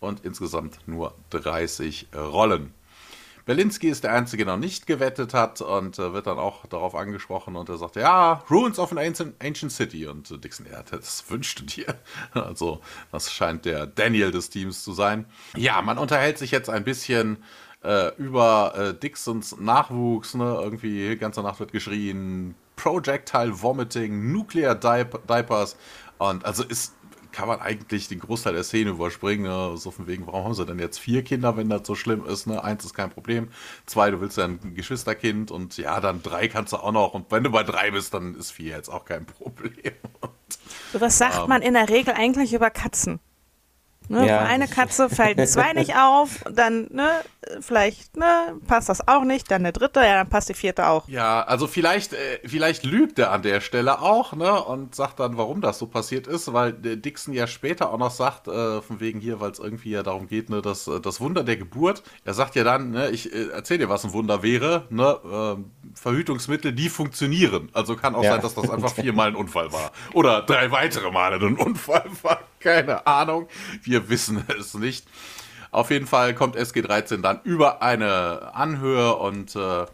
[0.00, 2.72] und insgesamt nur 30 Rollen.
[3.46, 6.96] Berlinski ist der Einzige, der noch nicht gewettet hat und äh, wird dann auch darauf
[6.96, 10.08] angesprochen und er sagt, ja, Ruins of an Ancient, Ancient City.
[10.08, 11.94] Und äh, Dixon, ja, das wünschte dir.
[12.34, 12.80] Also,
[13.12, 15.26] das scheint der Daniel des Teams zu sein.
[15.56, 17.36] Ja, man unterhält sich jetzt ein bisschen
[17.84, 20.34] äh, über äh, Dixons Nachwuchs.
[20.34, 20.58] Ne?
[20.60, 25.76] Irgendwie ganze Nacht wird geschrien, Projectile Vomiting, Nuclear Diapers.
[26.18, 26.94] Und also ist
[27.36, 29.42] kann man eigentlich den Großteil der Szene überspringen.
[29.42, 29.76] Ne?
[29.76, 32.46] So von wegen, warum haben sie denn jetzt vier Kinder, wenn das so schlimm ist?
[32.46, 32.64] Ne?
[32.64, 33.48] Eins ist kein Problem.
[33.84, 37.12] Zwei, du willst ja ein Geschwisterkind und ja, dann drei kannst du auch noch.
[37.12, 39.92] Und wenn du bei drei bist, dann ist vier jetzt auch kein Problem.
[40.94, 43.20] so was sagt ähm, man in der Regel eigentlich über Katzen?
[44.08, 44.26] Ne?
[44.26, 44.40] Ja.
[44.40, 47.10] Für eine Katze fällt zwei nicht auf, dann, ne,
[47.60, 51.08] vielleicht, ne, passt das auch nicht, dann eine dritte, ja, dann passt die vierte auch.
[51.08, 55.36] Ja, also vielleicht, äh, vielleicht lügt er an der Stelle auch, ne, und sagt dann,
[55.36, 59.00] warum das so passiert ist, weil äh, Dixon ja später auch noch sagt, äh, von
[59.00, 62.02] wegen hier, weil es irgendwie ja darum geht, ne, das, äh, das Wunder der Geburt.
[62.24, 65.70] Er sagt ja dann, ne, ich äh, erzähl dir, was ein Wunder wäre, ne, ähm,
[65.94, 67.70] Verhütungsmittel, die funktionieren.
[67.72, 68.32] Also kann auch ja.
[68.32, 69.92] sein, dass das einfach viermal ein Unfall war.
[70.12, 72.40] Oder drei weitere Male ein Unfall war.
[72.60, 73.48] Keine Ahnung.
[73.82, 75.06] Wir wissen es nicht.
[75.70, 79.86] Auf jeden Fall kommt SG13 dann über eine Anhöhe und äh,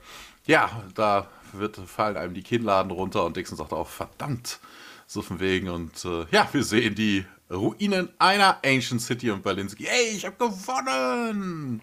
[0.46, 4.60] ja, da wird, fallen einem die Kinnladen runter und Dixon sagt auch, verdammt,
[5.06, 5.68] so von wegen.
[5.68, 9.86] Und äh, ja, wir sehen die Ruinen einer Ancient City und Berlinski.
[9.86, 11.82] Ey, ich habe gewonnen!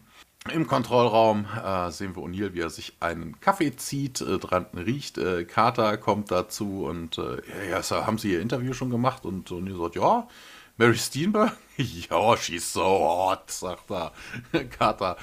[0.53, 5.17] Im Kontrollraum äh, sehen wir O'Neill, wie er sich einen Kaffee zieht, äh, dran riecht.
[5.17, 9.25] Äh, Carter kommt dazu und äh, ja, ja, haben Sie Ihr Interview schon gemacht?
[9.25, 10.27] Und O'Neill sagt, ja,
[10.79, 11.51] Mary Steenburgen?
[11.77, 14.13] ja, she's so hot, sagt er.
[14.69, 15.17] Carter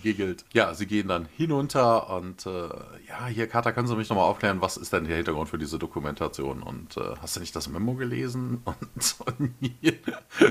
[0.00, 0.44] giggelt.
[0.52, 2.68] Ja, sie gehen dann hinunter und äh,
[3.08, 5.80] ja, hier, Carter, können Sie mich nochmal aufklären, was ist denn der Hintergrund für diese
[5.80, 6.62] Dokumentation?
[6.62, 8.62] Und äh, hast du nicht das Memo gelesen?
[8.64, 9.98] Und O'Neill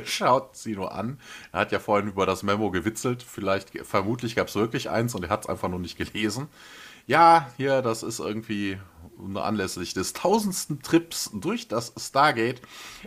[0.04, 1.18] schaut sie nur an.
[1.54, 3.24] Er hat ja vorhin über das Memo gewitzelt.
[3.24, 6.50] Vielleicht, vermutlich gab es wirklich eins und er hat es einfach nur nicht gelesen.
[7.08, 8.80] Ja, hier, das ist irgendwie
[9.36, 12.62] anlässlich des tausendsten Trips durch das Stargate.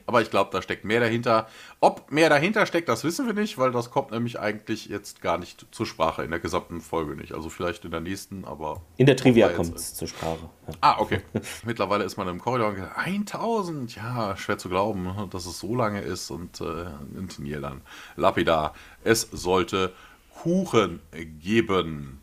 [0.06, 1.48] Aber ich glaube, da steckt mehr dahinter.
[1.80, 5.38] Ob mehr dahinter steckt, das wissen wir nicht, weil das kommt nämlich eigentlich jetzt gar
[5.38, 7.32] nicht zur Sprache in der gesamten Folge nicht.
[7.32, 8.82] Also vielleicht in der nächsten, aber.
[8.96, 10.50] In der Trivia kommt es zur Sprache.
[10.66, 10.74] Ja.
[10.80, 11.20] Ah, okay.
[11.64, 15.74] Mittlerweile ist man im Korridor und gesagt, 1000, ja, schwer zu glauben, dass es so
[15.74, 16.30] lange ist.
[16.30, 16.86] Und äh,
[17.38, 17.82] Neil dann
[18.16, 18.74] lapidar.
[19.04, 19.92] Es sollte
[20.42, 21.00] Kuchen
[21.40, 22.20] geben.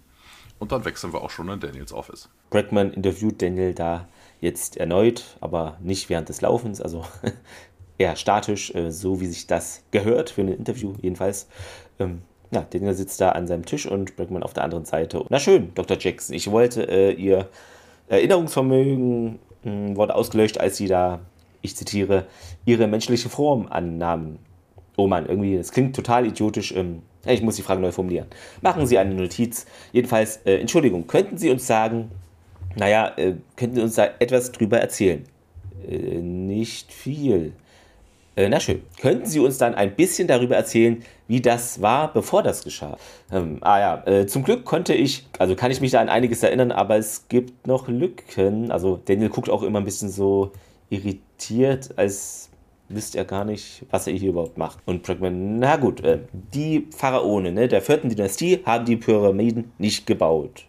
[0.59, 2.29] Und dann wechseln wir auch schon in Daniels Office.
[2.49, 4.07] Bregman interviewt Daniel da
[4.39, 7.03] jetzt erneut, aber nicht während des Laufens, also
[7.97, 11.47] eher statisch, äh, so wie sich das gehört für ein Interview jedenfalls.
[11.99, 15.25] Ähm, ja, Daniel sitzt da an seinem Tisch und Bregman auf der anderen Seite.
[15.29, 15.97] Na schön, Dr.
[15.99, 17.49] Jackson, ich wollte äh, Ihr
[18.07, 21.19] Erinnerungsvermögen mh, hm, wurde ausgelöscht, als Sie da,
[21.61, 22.27] ich zitiere,
[22.65, 24.39] Ihre menschliche Form annahmen.
[24.95, 26.71] Oh Mann, irgendwie, das klingt total idiotisch.
[26.73, 27.01] Ähm,
[27.33, 28.27] ich muss die Frage neu formulieren.
[28.61, 29.65] Machen Sie eine Notiz.
[29.91, 32.11] Jedenfalls, äh, Entschuldigung, könnten Sie uns sagen,
[32.75, 35.23] naja, äh, könnten Sie uns da etwas drüber erzählen?
[35.87, 37.53] Äh, nicht viel.
[38.35, 38.83] Äh, na schön.
[38.99, 42.97] Könnten Sie uns dann ein bisschen darüber erzählen, wie das war, bevor das geschah?
[43.31, 46.43] Ähm, ah ja, äh, zum Glück konnte ich, also kann ich mich da an einiges
[46.43, 48.71] erinnern, aber es gibt noch Lücken.
[48.71, 50.51] Also Daniel guckt auch immer ein bisschen so
[50.89, 52.49] irritiert, als
[52.89, 54.79] wisst er gar nicht, was er hier überhaupt macht.
[54.85, 56.19] Und Bregman, na gut, äh,
[56.53, 60.65] die Pharaonen ne, der vierten Dynastie haben die Pyramiden nicht gebaut.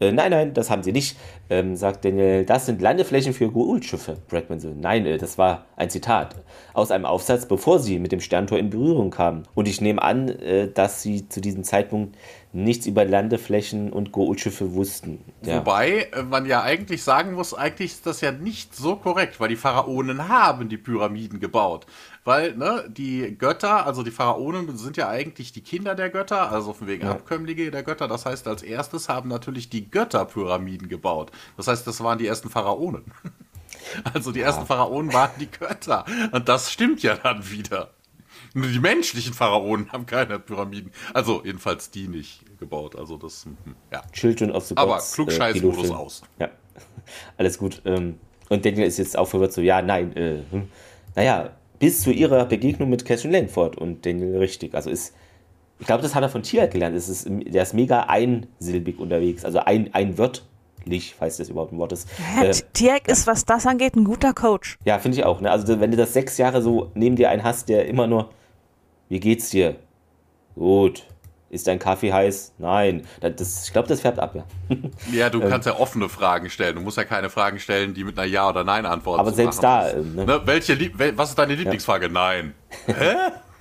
[0.00, 1.18] Äh, nein, nein, das haben sie nicht,
[1.50, 2.46] ähm, sagt Daniel.
[2.46, 4.16] Das sind Landeflächen für Goa'uld-Schiffe.
[4.28, 6.36] Bregman so, nein, äh, das war ein Zitat
[6.72, 9.42] aus einem Aufsatz, bevor sie mit dem Sterntor in Berührung kamen.
[9.54, 12.16] Und ich nehme an, äh, dass sie zu diesem Zeitpunkt
[12.52, 15.24] nichts über Landeflächen und Goa'uld-Schiffe wussten.
[15.42, 15.58] Ja.
[15.58, 19.48] Wobei äh, man ja eigentlich sagen muss, eigentlich ist das ja nicht so korrekt, weil
[19.48, 21.86] die Pharaonen haben die Pyramiden gebaut.
[22.24, 26.72] Weil ne, die Götter, also die Pharaonen sind ja eigentlich die Kinder der Götter, also
[26.72, 27.12] von wegen ja.
[27.12, 28.08] Abkömmlinge der Götter.
[28.08, 31.30] Das heißt, als erstes haben natürlich die Götter Pyramiden gebaut.
[31.56, 33.04] Das heißt, das waren die ersten Pharaonen.
[34.12, 34.66] Also die ersten ja.
[34.66, 36.04] Pharaonen waren die Götter.
[36.32, 37.90] Und das stimmt ja dann wieder.
[38.54, 40.92] Nur die menschlichen Pharaonen haben keine Pyramiden.
[41.14, 42.96] Also jedenfalls die nicht gebaut.
[42.96, 43.56] Also das, hm,
[43.92, 44.02] ja.
[44.12, 44.82] Children of the Gods.
[44.82, 46.22] Aber Klugscheiß-Modus äh, aus.
[46.38, 46.48] Ja,
[47.36, 47.82] alles gut.
[47.84, 50.68] Ähm, und Daniel ist jetzt auch verwirrt so, ja, nein, äh, hm.
[51.14, 54.74] naja, bis zu ihrer Begegnung mit Catherine Langford und Daniel richtig.
[54.74, 55.14] Also ist,
[55.78, 56.96] ich glaube, das hat er von Tier gelernt.
[56.96, 61.92] Es ist, der ist mega einsilbig unterwegs, also ein, einwörtlich, falls das überhaupt ein Wort
[61.92, 62.08] ist.
[62.36, 64.78] Ja, äh, Tierk ist, was das angeht, ein guter Coach.
[64.84, 65.40] Ja, finde ich auch.
[65.40, 65.50] Ne?
[65.50, 68.30] Also wenn du das sechs Jahre so neben dir einen hast, der immer nur,
[69.10, 69.76] wie geht's dir?
[70.54, 71.04] Gut.
[71.50, 72.54] Ist dein Kaffee heiß?
[72.58, 73.02] Nein.
[73.20, 74.44] Das, ich glaube, das färbt ab, ja.
[75.12, 76.76] Ja, du kannst ja offene Fragen stellen.
[76.76, 79.90] Du musst ja keine Fragen stellen, die mit einer Ja- oder Nein-Antwort Aber selbst da.
[79.90, 80.24] Ähm, ne?
[80.26, 80.78] Ne, welche,
[81.16, 82.06] was ist deine Lieblingsfrage?
[82.06, 82.12] Ja.
[82.12, 82.54] Nein.
[82.86, 83.14] Hä?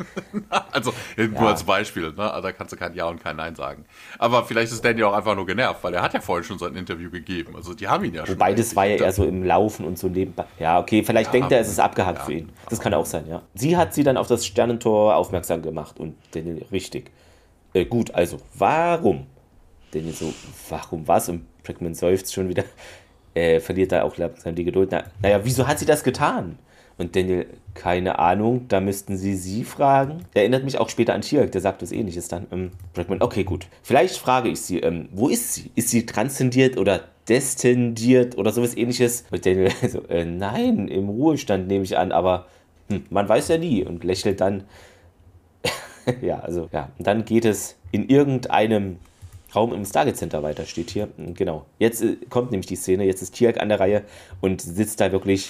[0.71, 1.47] also, nur ja.
[1.47, 2.31] als Beispiel, ne?
[2.31, 3.85] Also, da kannst du kein Ja und kein Nein sagen.
[4.17, 6.65] Aber vielleicht ist Danny auch einfach nur genervt, weil er hat ja vorhin schon so
[6.65, 7.55] ein Interview gegeben.
[7.55, 8.35] Also, die haben ihn ja schon.
[8.35, 10.45] Wobei, das war ja eher so im Laufen und so nebenbei.
[10.59, 12.25] Ja, okay, vielleicht ja, denkt er, es ist abgehakt ja.
[12.25, 12.49] für ihn.
[12.69, 13.41] Das kann auch sein, ja.
[13.53, 17.11] Sie hat sie dann auf das Sternentor aufmerksam gemacht und Daniel richtig.
[17.73, 19.27] Äh, gut, also, warum?
[19.91, 20.33] Daniel so,
[20.69, 21.29] warum was?
[21.29, 22.63] Und Bregman seufzt schon wieder.
[23.35, 24.89] Äh, verliert da auch langsam die Geduld.
[24.91, 26.57] Na, naja, wieso hat sie das getan?
[26.99, 30.25] Und Daniel, keine Ahnung, da müssten Sie sie fragen.
[30.33, 32.45] Erinnert mich auch später an Tierk, der sagt was ähnliches dann.
[32.51, 33.67] Ähm, Bregman, okay, gut.
[33.83, 35.71] Vielleicht frage ich sie, ähm, wo ist sie?
[35.75, 39.23] Ist sie transzendiert oder destendiert oder sowas ähnliches?
[39.31, 42.47] Und Daniel so, äh, nein, im Ruhestand nehme ich an, aber
[42.89, 44.65] hm, man weiß ja nie und lächelt dann.
[46.21, 46.89] ja, also, ja.
[46.97, 48.97] Und dann geht es in irgendeinem
[49.55, 51.07] Raum im Stargate Center weiter, steht hier.
[51.17, 51.65] Genau.
[51.79, 54.03] Jetzt äh, kommt nämlich die Szene, jetzt ist Tierk an der Reihe
[54.41, 55.49] und sitzt da wirklich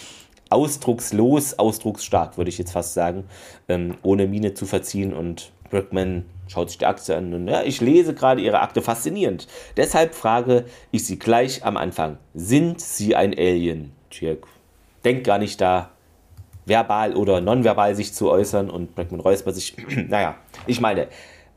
[0.49, 3.25] ausdruckslos, ausdrucksstark, würde ich jetzt fast sagen,
[3.67, 5.13] ähm, ohne Miene zu verziehen.
[5.13, 9.47] Und Brickman schaut sich die Akte an und ja, ich lese gerade Ihre Akte faszinierend.
[9.77, 13.91] Deshalb frage ich Sie gleich am Anfang: Sind Sie ein Alien?
[14.09, 14.45] Tjek
[15.03, 15.91] denkt gar nicht da
[16.65, 19.75] verbal oder nonverbal sich zu äußern und Brickman räuspert sich.
[20.07, 20.35] naja,
[20.67, 21.07] ich meine,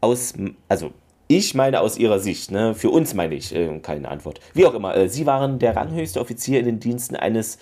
[0.01, 0.35] aus,
[0.69, 0.93] also
[1.29, 2.75] ich meine aus ihrer Sicht, ne?
[2.75, 4.41] für uns meine ich, äh, keine Antwort.
[4.55, 7.59] Wie auch immer, äh, sie waren der ranghöchste Offizier in den Diensten eines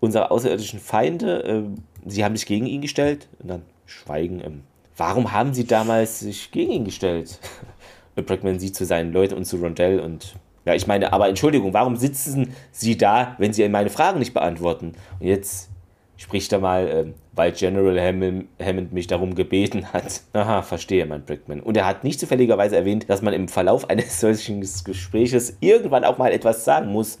[0.00, 1.44] unserer außerirdischen Feinde.
[1.44, 4.40] Äh, Sie haben sich gegen ihn gestellt und dann schweigen.
[4.44, 4.62] Ähm,
[4.96, 7.38] warum haben Sie damals sich gegen ihn gestellt?
[8.16, 10.34] Brackman sieht zu seinen Leuten und zu Rondell und
[10.64, 14.92] ja, ich meine, aber Entschuldigung, warum sitzen Sie da, wenn Sie meine Fragen nicht beantworten?
[15.18, 15.70] Und jetzt
[16.18, 20.20] spricht er mal, äh, weil General Hammond, Hammond, mich darum gebeten hat.
[20.34, 21.60] Aha, verstehe, mein Brickman.
[21.60, 26.18] Und er hat nicht zufälligerweise erwähnt, dass man im Verlauf eines solchen Gespräches irgendwann auch
[26.18, 27.18] mal etwas sagen muss.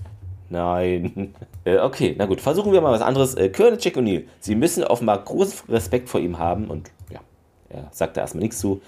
[0.50, 1.34] Nein.
[1.64, 3.34] Äh, okay, na gut, versuchen wir mal was anderes.
[3.34, 7.20] Äh, Colonel Jack O'Neill, Sie müssen offenbar großen Respekt vor ihm haben und ja,
[7.68, 8.80] er sagt da erstmal nichts zu.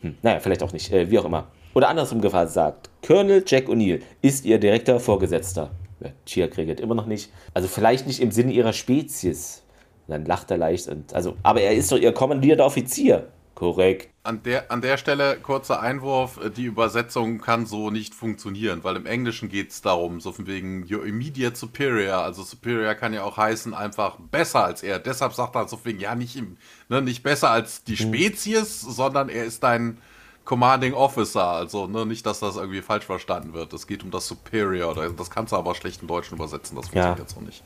[0.00, 1.48] Hm, naja, vielleicht auch nicht, äh, wie auch immer.
[1.74, 5.70] Oder andersrum gesagt, Colonel Jack O'Neill ist Ihr direkter Vorgesetzter.
[6.00, 7.30] Ja, Chia reagiert immer noch nicht.
[7.54, 9.62] Also vielleicht nicht im Sinne ihrer Spezies.
[10.06, 10.88] Und dann lacht er leicht.
[10.88, 13.28] Und, also, aber er ist doch Ihr kommandierter Offizier.
[13.54, 14.08] Korrekt.
[14.24, 19.06] An der, an der Stelle kurzer Einwurf, die Übersetzung kann so nicht funktionieren, weil im
[19.06, 23.36] Englischen geht es darum, so von wegen your immediate superior, also superior kann ja auch
[23.36, 24.98] heißen einfach besser als er.
[25.00, 26.56] Deshalb sagt er so von wegen, ja nicht, im,
[26.88, 28.08] ne, nicht besser als die hm.
[28.08, 28.92] Spezies, hm.
[28.92, 29.98] sondern er ist dein
[30.44, 33.72] Commanding Officer, also ne, nicht, dass das irgendwie falsch verstanden wird.
[33.72, 37.18] Es geht um das Superior, das kannst du aber schlecht in Deutschen übersetzen, das funktioniert
[37.18, 37.24] ja.
[37.24, 37.62] jetzt noch nicht.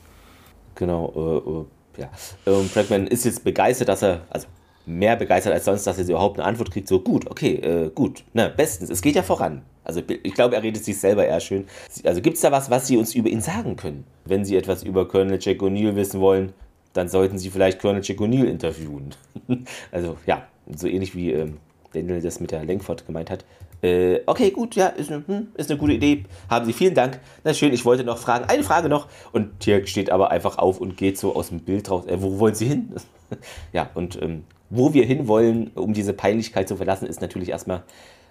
[0.75, 1.65] Genau,
[1.95, 2.51] äh, äh, ja.
[2.53, 4.47] Und Fragman ist jetzt begeistert, dass er, also
[4.87, 6.87] mehr begeistert als sonst, dass er überhaupt eine Antwort kriegt.
[6.87, 9.61] So, gut, okay, äh, gut, na, bestens, es geht ja voran.
[9.83, 11.65] Also ich glaube, er redet sich selber eher schön.
[12.03, 14.03] Also gibt es da was, was Sie uns über ihn sagen können?
[14.25, 16.53] Wenn Sie etwas über Colonel Jack O'Neill wissen wollen,
[16.91, 19.15] dann sollten Sie vielleicht Colonel Jack O'Neill interviewen.
[19.91, 21.57] also ja, so ähnlich wie ähm,
[21.93, 23.45] Daniel das mit der Lenkford gemeint hat.
[23.81, 26.25] Äh, okay, gut, ja, ist eine, hm, ist eine gute Idee.
[26.49, 27.19] Haben Sie vielen Dank.
[27.43, 28.45] Na schön, ich wollte noch fragen.
[28.45, 29.07] Eine Frage noch.
[29.31, 32.05] Und Tirk steht aber einfach auf und geht so aus dem Bild raus.
[32.07, 32.91] Äh, wo wollen Sie hin?
[33.73, 37.83] ja, und ähm, wo wir hinwollen, um diese Peinlichkeit zu verlassen, ist natürlich erstmal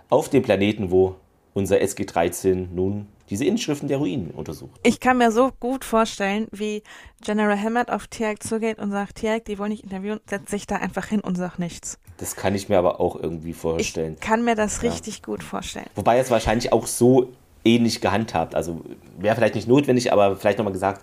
[0.09, 1.17] auf dem Planeten, wo
[1.55, 4.79] unser SG-13 nun diese Inschriften der Ruinen untersucht.
[4.83, 6.83] Ich kann mir so gut vorstellen, wie
[7.25, 10.77] General Hammett auf Tiag zugeht und sagt, Tiag, die wollen nicht interviewen, setzt sich da
[10.77, 11.99] einfach hin und sagt nichts.
[12.19, 14.15] Das kann ich mir aber auch irgendwie vorstellen.
[14.15, 14.91] Ich kann mir das ja.
[14.91, 15.87] richtig gut vorstellen.
[15.95, 17.33] Wobei es wahrscheinlich auch so
[17.67, 18.55] ähnlich gehandhabt.
[18.55, 18.83] Also
[19.19, 21.03] wäre vielleicht nicht notwendig, aber vielleicht nochmal gesagt,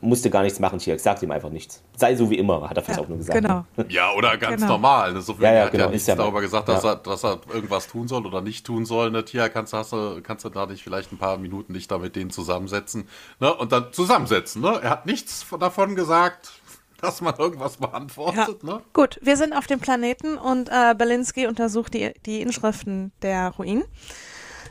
[0.00, 1.82] musste gar nichts machen, Chirk, sagt ihm einfach nichts.
[1.96, 3.40] Sei so wie immer, hat er vielleicht ja, auch nur gesagt.
[3.40, 3.64] Genau.
[3.88, 4.74] Ja, oder ganz genau.
[4.74, 5.12] normal.
[5.12, 5.20] Ne?
[5.20, 7.88] So ja, ja, hat genau, ja nichts ja darüber gesagt, dass, er, dass er irgendwas
[7.88, 9.10] tun soll oder nicht tun soll.
[9.10, 9.24] Ne?
[9.24, 12.14] Tia, kannst, hast du, kannst du da nicht vielleicht ein paar Minuten dich da mit
[12.14, 13.08] denen zusammensetzen
[13.40, 13.52] ne?
[13.52, 14.62] und dann zusammensetzen.
[14.62, 14.78] Ne?
[14.82, 16.52] Er hat nichts davon gesagt,
[17.00, 18.62] dass man irgendwas beantwortet.
[18.62, 18.74] Ja.
[18.74, 18.80] Ne?
[18.92, 23.84] Gut, wir sind auf dem Planeten und äh, Belinsky untersucht die, die Inschriften der Ruinen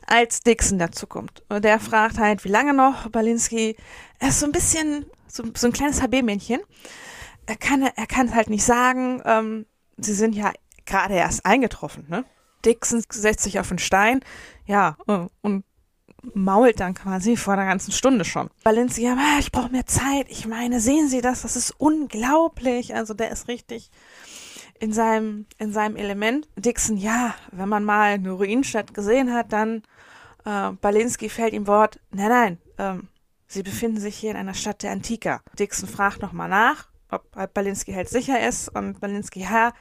[0.08, 1.44] als Dixon dazukommt.
[1.50, 3.10] Und der fragt halt, wie lange noch?
[3.10, 3.76] Balinski,
[4.20, 6.62] er ist so ein bisschen, so, so ein kleines HB-Männchen.
[7.46, 9.22] Er kann, er kann es halt nicht sagen.
[9.26, 9.66] Ähm,
[9.98, 10.52] sie sind ja
[10.86, 12.26] gerade erst eingetroffen, ne?
[12.66, 14.22] Dixon setzt sich auf einen Stein,
[14.66, 14.98] ja,
[15.42, 15.64] und
[16.34, 18.50] mault dann quasi vor der ganzen Stunde schon.
[18.64, 20.28] Balinski, ja, ich brauche mehr Zeit.
[20.30, 21.44] Ich meine, sehen Sie das?
[21.44, 22.96] Das ist unglaublich.
[22.96, 23.92] Also der ist richtig
[24.80, 26.48] in seinem, in seinem Element.
[26.56, 29.84] Dixon, ja, wenn man mal eine Ruinenstadt gesehen hat, dann
[30.48, 33.08] äh, Balinski fällt ihm Wort, nein, nein, ähm,
[33.48, 35.42] sie befinden sich hier in einer Stadt der Antika.
[35.60, 39.74] Dixon fragt nochmal nach, ob Balinski halt sicher ist und Balinski, ja,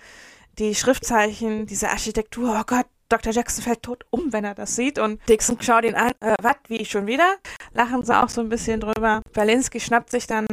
[0.59, 3.33] die Schriftzeichen, diese Architektur, oh Gott, Dr.
[3.33, 4.99] Jackson fällt tot um, wenn er das sieht.
[4.99, 7.37] Und Dixon schaut ihn an, äh, was, wie schon wieder?
[7.73, 9.23] Lachen sie auch so ein bisschen drüber.
[9.33, 10.47] Balinski schnappt sich dann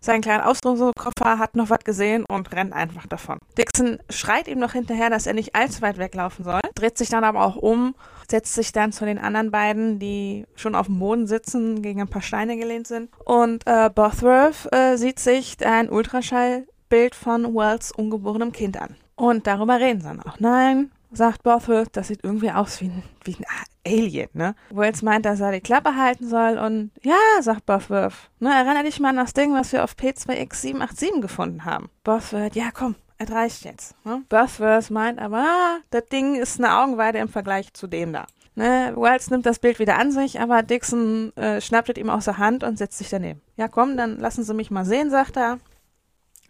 [0.00, 3.38] seinen kleinen Ausdruckskoffer, hat noch was gesehen und rennt einfach davon.
[3.56, 7.24] Dixon schreit ihm noch hinterher, dass er nicht allzu weit weglaufen soll, dreht sich dann
[7.24, 7.94] aber auch um,
[8.30, 12.08] setzt sich dann zu den anderen beiden, die schon auf dem Boden sitzen, gegen ein
[12.08, 13.10] paar Steine gelehnt sind.
[13.24, 18.96] Und äh, Bothworth äh, sieht sich ein Ultraschallbild von Wells ungeborenem Kind an.
[19.16, 20.40] Und darüber reden sie dann auch.
[20.40, 23.44] Nein, sagt Bothworth, das sieht irgendwie aus wie ein, wie ein
[23.86, 24.54] Alien, ne?
[24.70, 28.98] Wells meint, dass er die Klappe halten soll und ja, sagt Bothworth, ne, erinnere dich
[28.98, 31.90] mal an das Ding, was wir auf P2X787 gefunden haben.
[32.02, 33.94] Bothworth, ja komm, es reicht jetzt.
[34.04, 34.22] Ne?
[34.28, 38.26] Bothworth meint aber, ah, das Ding ist eine Augenweide im Vergleich zu dem da.
[38.56, 42.26] Ne, Wells nimmt das Bild wieder an sich, aber Dixon äh, schnappt es ihm aus
[42.26, 43.40] der Hand und setzt sich daneben.
[43.56, 45.58] Ja, komm, dann lassen Sie mich mal sehen, sagt er.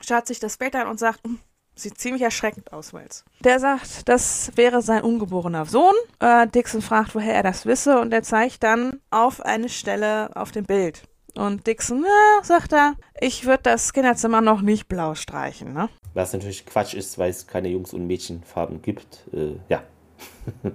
[0.06, 1.38] Schaut sich das Bild an und sagt, hm,
[1.76, 3.24] Sieht ziemlich erschreckend aus, Wells.
[3.40, 5.94] Der sagt, das wäre sein ungeborener Sohn.
[6.20, 10.52] Äh, Dixon fragt, woher er das wisse, und er zeigt dann auf eine Stelle auf
[10.52, 11.02] dem Bild.
[11.34, 15.88] Und Dixon, ja, sagt er, ich würde das Kinderzimmer noch nicht blau streichen, ne?
[16.14, 19.24] Was natürlich Quatsch ist, weil es keine Jungs- und Mädchenfarben gibt.
[19.32, 19.82] Äh, ja.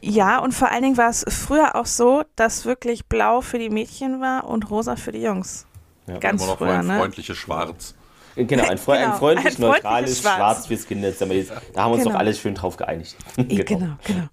[0.00, 3.68] ja, und vor allen Dingen war es früher auch so, dass wirklich blau für die
[3.68, 5.66] Mädchen war und rosa für die Jungs.
[6.06, 6.98] Ja, Ganz immer noch früher, ein ne?
[6.98, 7.94] freundliches Schwarz.
[8.36, 10.36] Genau, ein, Fre genau, ein freundlich ein neutrales Schwarz.
[10.36, 11.34] Schwarz fürs Kinderzimmer.
[11.74, 12.12] Da haben wir uns genau.
[12.12, 13.16] doch alles schön drauf geeinigt.
[13.36, 13.96] genau, genau.
[14.04, 14.28] genau.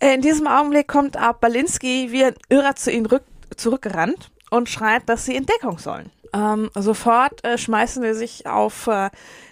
[0.00, 3.22] In diesem Augenblick kommt auch Balinski wie ein Irrer zu ihnen rück,
[3.56, 6.10] zurückgerannt und schreit, dass sie in Deckung sollen.
[6.34, 9.10] Ähm, sofort äh, schmeißen sie sich auf äh,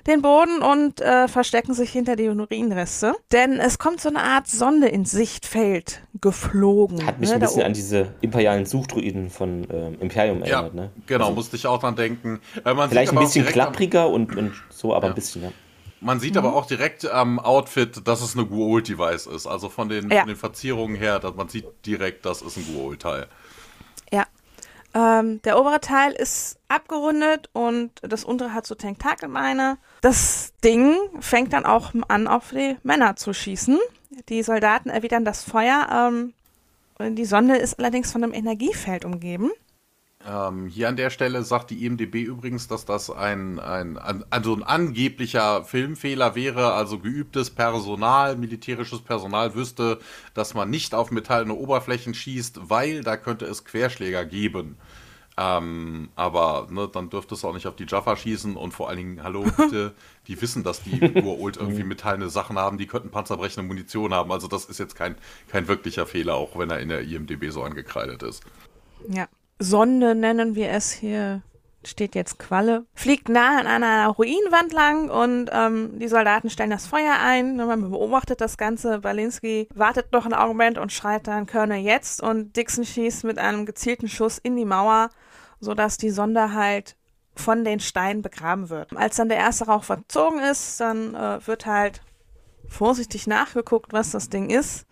[0.09, 3.15] den Boden und äh, verstecken sich hinter die Urinreste.
[3.31, 7.07] Denn es kommt so eine Art Sonde ins Sichtfeld geflogen.
[7.07, 10.75] Hat mich ne, ein bisschen an diese imperialen Suchdruiden von ähm, Imperium Ja, erinnert.
[10.75, 10.91] Ne?
[11.07, 12.41] genau, Also musste ich auch dran denken.
[12.65, 15.13] Äh, man vielleicht sieht ein aber auch bisschen am- klappriger und, und so, aber Ja.
[15.13, 15.53] ein bisschen, ja.
[16.01, 19.47] Man sieht aber auch direkt am Outfit, dass es eine Guold-Device ist.
[19.47, 20.21] Also von den, Ja.
[20.21, 23.27] von den Verzierungen her, dass man sieht direkt, das ist ein Guold-Teil.
[24.11, 24.25] Ja.
[24.95, 29.79] Ähm, der obere Teil ist abgerundet und das untere hat so Tentakelbeine.
[30.03, 33.79] Das Ding fängt dann auch an, auf die Männer zu schießen.
[34.29, 35.89] Die Soldaten erwidern das Feuer.
[35.91, 36.35] Ähm,
[37.17, 39.51] die Sonde ist allerdings von einem Energiefeld umgeben.
[40.29, 44.55] Ähm, hier an der Stelle sagt die IMDB übrigens, dass das ein, ein, ein, also
[44.55, 49.99] ein angeblicher Filmfehler wäre, also geübtes Personal, militärisches Personal wüsste,
[50.35, 54.77] dass man nicht auf metallene Oberflächen schießt, weil da könnte es Querschläger geben.
[55.39, 58.99] Ähm, aber ne, dann dürfte es auch nicht auf die Jaffa schießen und vor allen
[58.99, 59.95] Dingen, hallo, bitte,
[60.29, 64.31] die wissen, dass die Ur-Ult irgendwie metallene Sachen haben, die könnten panzerbrechende Munition haben.
[64.31, 65.17] Also das ist jetzt kein,
[65.49, 68.45] kein wirklicher Fehler, auch wenn er in der IMDB so angekreidet ist.
[69.09, 69.27] Ja.
[69.63, 71.43] Sonde nennen wir es hier.
[71.85, 72.87] Steht jetzt Qualle.
[72.95, 77.57] Fliegt nah an einer Ruinenwand lang und ähm, die Soldaten stellen das Feuer ein.
[77.57, 79.01] Man beobachtet das Ganze.
[79.01, 83.67] Balinski wartet noch einen Augenblick und schreit dann Körner jetzt und Dixon schießt mit einem
[83.67, 85.11] gezielten Schuss in die Mauer,
[85.59, 86.97] sodass die Sonde halt
[87.35, 88.97] von den Steinen begraben wird.
[88.97, 92.03] Als dann der erste Rauch verzogen ist, dann äh, wird halt
[92.69, 94.87] vorsichtig nachgeguckt, was das Ding ist.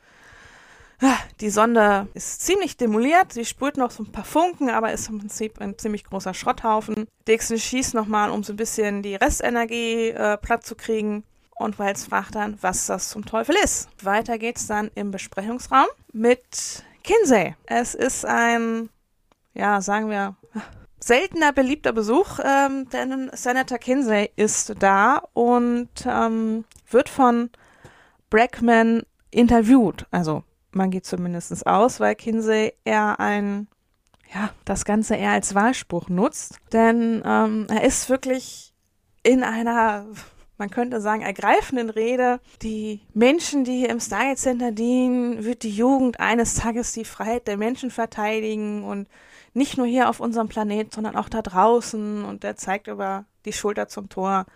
[1.02, 3.32] Ah, Die Sonde ist ziemlich demoliert.
[3.32, 7.06] Sie sprüht noch so ein paar Funken, aber ist im Prinzip ein ziemlich großer Schrotthaufen.
[7.26, 11.24] Dixon schießt nochmal, um so ein bisschen die Restenergie äh, platt zu kriegen.
[11.56, 13.88] Und Wiles fragt dann, was das zum Teufel ist.
[14.02, 17.54] Weiter geht's dann im Besprechungsraum mit Kinsey.
[17.66, 18.90] Es ist ein,
[19.54, 20.36] ja, sagen wir,
[21.00, 27.50] seltener beliebter Besuch, ähm, denn Senator Kinsey ist da und ähm, wird von
[28.28, 30.06] Brackman interviewt.
[30.10, 33.68] Also man geht zumindest aus, weil Kinsey eher ein,
[34.32, 36.58] ja, das Ganze eher als Wahlspruch nutzt.
[36.72, 38.72] Denn ähm, er ist wirklich
[39.22, 40.06] in einer,
[40.58, 42.40] man könnte sagen, ergreifenden Rede.
[42.62, 47.48] Die Menschen, die hier im Stargate Center dienen, wird die Jugend eines Tages die Freiheit
[47.48, 49.08] der Menschen verteidigen und
[49.52, 52.24] nicht nur hier auf unserem Planet, sondern auch da draußen.
[52.24, 54.46] Und er zeigt über die Schulter zum Tor.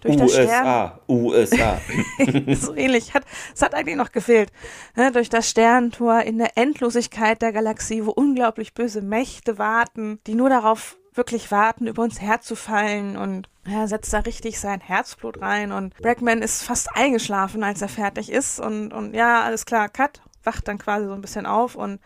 [0.00, 1.80] Durch das Stern USA, USA.
[2.54, 3.14] so ähnlich.
[3.14, 3.24] Hat,
[3.54, 4.50] es hat eigentlich noch gefehlt.
[4.94, 10.34] Ne, durch das Sternentor in der Endlosigkeit der Galaxie, wo unglaublich böse Mächte warten, die
[10.34, 15.72] nur darauf wirklich warten, über uns herzufallen und er setzt da richtig sein Herzblut rein
[15.72, 20.20] und Brackman ist fast eingeschlafen, als er fertig ist und, und ja, alles klar, Cut,
[20.44, 22.00] wacht dann quasi so ein bisschen auf und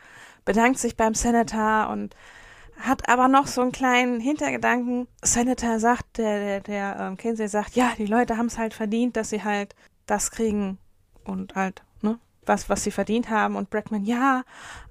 [0.45, 2.15] bedankt sich beim Senator und
[2.81, 5.07] hat aber noch so einen kleinen Hintergedanken.
[5.23, 9.17] Senator sagt, der, der, der ähm, Kinsey sagt, ja, die Leute haben es halt verdient,
[9.17, 9.75] dass sie halt
[10.07, 10.79] das kriegen
[11.25, 13.57] und halt, ne, was, was sie verdient haben.
[13.57, 14.43] Und Brackman, ja,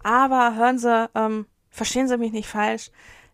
[0.04, 2.92] aber hören Sie, ähm, verstehen Sie mich nicht falsch,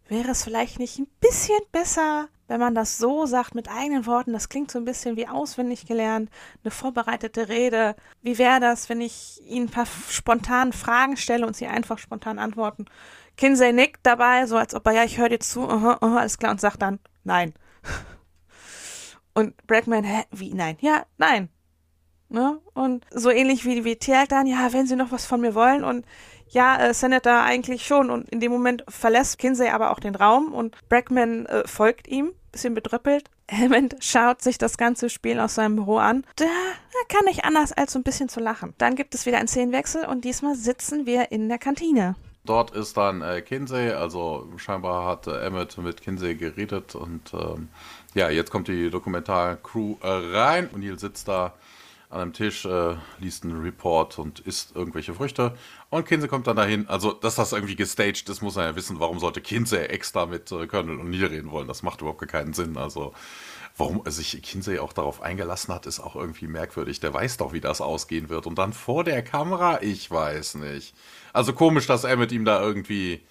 [0.07, 4.33] wäre es vielleicht nicht ein bisschen besser, wenn man das so sagt mit eigenen Worten,
[4.33, 6.29] das klingt so ein bisschen wie auswendig gelernt,
[6.63, 7.95] eine vorbereitete Rede.
[8.21, 12.37] Wie wäre das, wenn ich Ihnen ein paar spontane Fragen stelle und Sie einfach spontan
[12.37, 12.85] antworten?
[13.37, 16.37] Kinsey nickt dabei, so als ob er, ja, ich höre dir zu, aha, aha, alles
[16.37, 17.53] klar, und sagt dann, nein.
[19.33, 20.77] Und Brackman, hä, wie, nein?
[20.79, 21.49] Ja, nein.
[22.29, 22.59] Ne?
[22.73, 25.83] Und so ähnlich wie, wie Tiag dann, ja, wenn Sie noch was von mir wollen
[25.83, 26.05] und
[26.47, 28.09] ja, äh, Senator eigentlich schon.
[28.09, 32.31] Und in dem Moment verlässt Kinsey aber auch den Raum und Brackman äh, folgt ihm,
[32.51, 33.29] bisschen bedröppelt.
[33.51, 36.25] Hammond schaut sich das ganze Spiel aus seinem Büro an.
[36.37, 36.45] Da,
[37.09, 38.73] kann nicht anders als so ein bisschen zu lachen.
[38.79, 42.15] Dann gibt es wieder einen Szenenwechsel und diesmal sitzen wir in der Kantine.
[42.45, 47.69] Dort ist dann äh, Kinsey, also scheinbar hat äh, Emmett mit Kinsey geredet und ähm,
[48.13, 51.53] ja, jetzt kommt die Dokumentar-Crew äh, rein und Neil sitzt da
[52.09, 55.57] an einem Tisch, äh, liest einen Report und isst irgendwelche Früchte
[55.89, 56.87] und Kinsey kommt dann dahin.
[56.87, 60.51] Also, dass das irgendwie gestaged ist, muss man ja wissen, warum sollte Kinsey extra mit
[60.51, 61.67] äh, Colonel und Neil reden wollen?
[61.67, 62.77] Das macht überhaupt keinen Sinn.
[62.77, 63.13] Also,
[63.77, 66.99] warum sich Kinsey auch darauf eingelassen hat, ist auch irgendwie merkwürdig.
[66.99, 68.47] Der weiß doch, wie das ausgehen wird.
[68.47, 70.95] Und dann vor der Kamera, ich weiß nicht.
[71.33, 73.21] Also komisch, dass er mit ihm da irgendwie,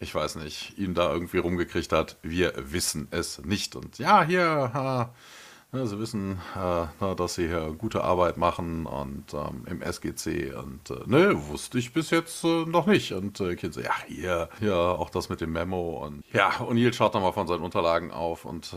[0.00, 2.16] ich weiß nicht, ihn da irgendwie rumgekriegt hat.
[2.22, 3.76] Wir wissen es nicht.
[3.76, 5.14] Und ja, hier, ha,
[5.74, 10.88] Ne, sie wissen, äh, dass sie hier gute Arbeit machen und ähm, im SGC und
[10.88, 13.10] äh, ne, wusste ich bis jetzt äh, noch nicht.
[13.10, 16.92] Und äh, Kind so, ja, hier, hier auch das mit dem Memo und ja, O'Neill
[16.92, 18.76] schaut nochmal von seinen Unterlagen auf und äh,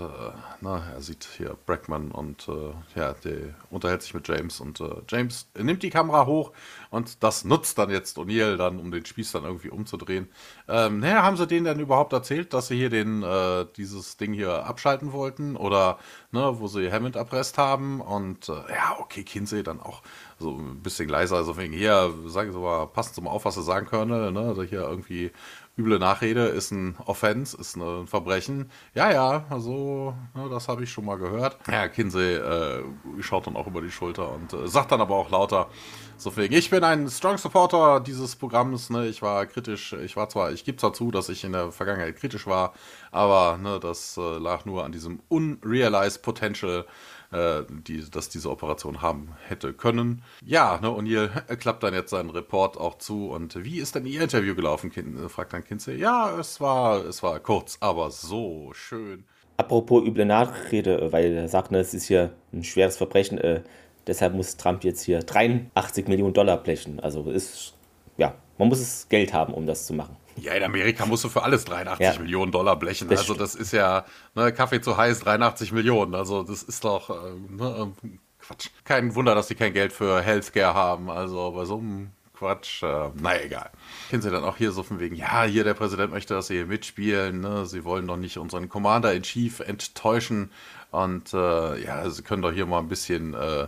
[0.61, 4.89] na, er sieht hier Brackman und äh, ja, der unterhält sich mit James und äh,
[5.07, 6.51] James nimmt die Kamera hoch
[6.89, 10.29] und das nutzt dann jetzt O'Neill dann, um den Spieß dann irgendwie umzudrehen.
[10.67, 14.33] Ähm, naja, haben sie denen denn überhaupt erzählt, dass sie hier den, äh, dieses Ding
[14.33, 15.55] hier abschalten wollten?
[15.55, 15.99] Oder
[16.31, 18.01] ne, wo sie Hammond erpresst haben?
[18.01, 20.01] Und äh, ja, okay, Kinsey dann auch
[20.39, 23.63] so ein bisschen leiser, also wegen hier, sagen Sie mal, passend zum auf, was Sie
[23.63, 25.31] sagen können, ne, hier irgendwie
[25.77, 28.71] üble Nachrede ist ein Offense, ist ein Verbrechen.
[28.95, 31.57] Ja, ja, also ne, das habe ich schon mal gehört.
[31.69, 32.83] Ja, Kinsey äh,
[33.19, 35.69] schaut dann auch über die Schulter und äh, sagt dann aber auch lauter,
[36.17, 40.29] so wegen, ich bin ein strong Supporter dieses Programms, ne, ich war kritisch, ich war
[40.29, 42.73] zwar, ich gebe zwar zu, dass ich in der Vergangenheit kritisch war,
[43.11, 46.85] aber ne, das äh, lag nur an diesem unrealized Potential
[47.31, 50.23] äh, die, dass diese Operation haben hätte können.
[50.45, 53.29] Ja, ne, O'Neill klappt dann jetzt seinen Report auch zu.
[53.29, 55.97] Und wie ist denn Ihr Interview gelaufen, kind, äh, fragt dann Kinsey.
[55.97, 59.25] Ja, es war, es war kurz, aber so schön.
[59.57, 63.63] Apropos üble Nachrede, weil er sagt, ne, es ist hier ein schweres Verbrechen, äh,
[64.05, 66.99] deshalb muss Trump jetzt hier 83 Millionen Dollar blechen.
[66.99, 67.73] Also ist,
[68.17, 70.15] ja, man muss es Geld haben, um das zu machen.
[70.37, 72.21] Ja, in Amerika musst du für alles 83 ja.
[72.21, 73.07] Millionen Dollar blechen.
[73.09, 76.15] Das also das ist ja ne, Kaffee zu heiß, 83 Millionen.
[76.15, 77.13] Also das ist doch äh,
[77.49, 77.91] ne,
[78.39, 78.69] Quatsch.
[78.85, 81.09] Kein Wunder, dass sie kein Geld für Healthcare haben.
[81.09, 83.71] Also bei so einem Quatsch, äh, naja, egal.
[84.09, 86.53] Kennen Sie dann auch hier so von wegen, ja, hier der Präsident möchte, dass Sie
[86.53, 87.65] hier mitspielen, ne?
[87.65, 90.51] Sie wollen doch nicht unseren Commander in Chief enttäuschen
[90.91, 93.67] und äh, ja, Sie können doch hier mal ein bisschen äh,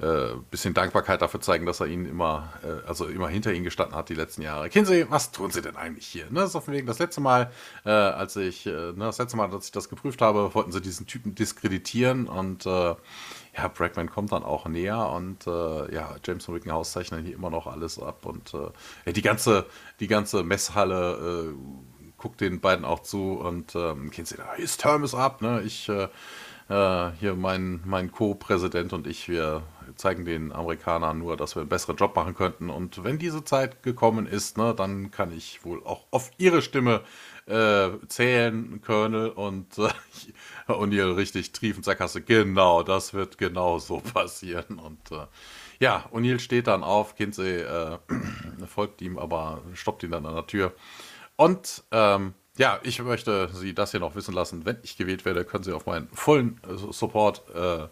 [0.00, 3.94] äh, bisschen Dankbarkeit dafür zeigen, dass er ihn immer, äh, also immer hinter ihn gestanden
[3.94, 4.70] hat die letzten Jahre.
[4.70, 6.24] Kinsey, was tun Sie denn eigentlich hier?
[6.30, 7.50] Ne, so von wegen das letzte Mal,
[7.84, 10.80] äh, als ich, äh, ne, das letzte Mal, als ich das geprüft habe, wollten Sie
[10.80, 12.94] diesen Typen diskreditieren und äh,
[13.56, 17.66] ja, Brackman kommt dann auch näher und äh, ja, Jameson Wickenhaus zeichnet hier immer noch
[17.66, 18.54] alles ab und
[19.04, 19.66] ja, die ganze,
[19.98, 21.54] die ganze Messhalle
[22.16, 25.62] guckt den beiden auch zu und ähm, Kinsey, his term is up, ne?
[25.62, 25.90] Ich
[26.68, 29.64] hier mein, mein Co-Präsident und ich, wir
[29.96, 32.70] zeigen den Amerikanern nur, dass wir einen besseren Job machen könnten.
[32.70, 37.02] Und wenn diese Zeit gekommen ist, ne, dann kann ich wohl auch auf ihre Stimme
[37.46, 39.30] äh, zählen, Colonel.
[39.30, 39.88] Und äh,
[40.72, 44.78] O'Neill richtig triefend sarkastisch, genau, das wird genau so passieren.
[44.78, 45.26] Und äh,
[45.78, 47.98] ja, O'Neill steht dann auf, Kinsey äh,
[48.66, 50.72] folgt ihm, aber stoppt ihn dann an der Tür.
[51.36, 54.66] Und ähm, ja, ich möchte Sie das hier noch wissen lassen.
[54.66, 57.88] Wenn ich gewählt werde, können Sie auf meinen vollen äh, Support äh,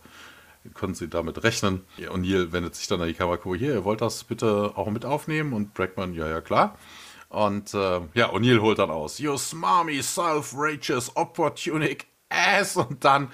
[0.74, 1.84] können Sie damit rechnen.
[1.98, 5.52] O'Neill wendet sich dann an die Kamera, hier, ihr wollt das bitte auch mit aufnehmen?
[5.52, 6.76] Und Brackman, ja, ja, klar.
[7.28, 12.76] Und äh, ja, O'Neill holt dann aus, you smarmy, self-righteous, opportunic ass.
[12.76, 13.30] Und dann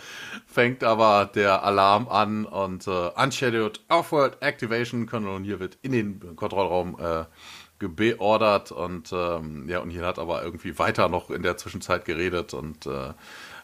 [0.47, 5.07] fängt aber der Alarm an und äh, unscheduled offward activation.
[5.07, 7.25] Colonel O'Neill wird in den Kontrollraum äh,
[7.79, 12.87] beordert und ähm, ja, O'Neill hat aber irgendwie weiter noch in der Zwischenzeit geredet und
[12.87, 13.13] äh,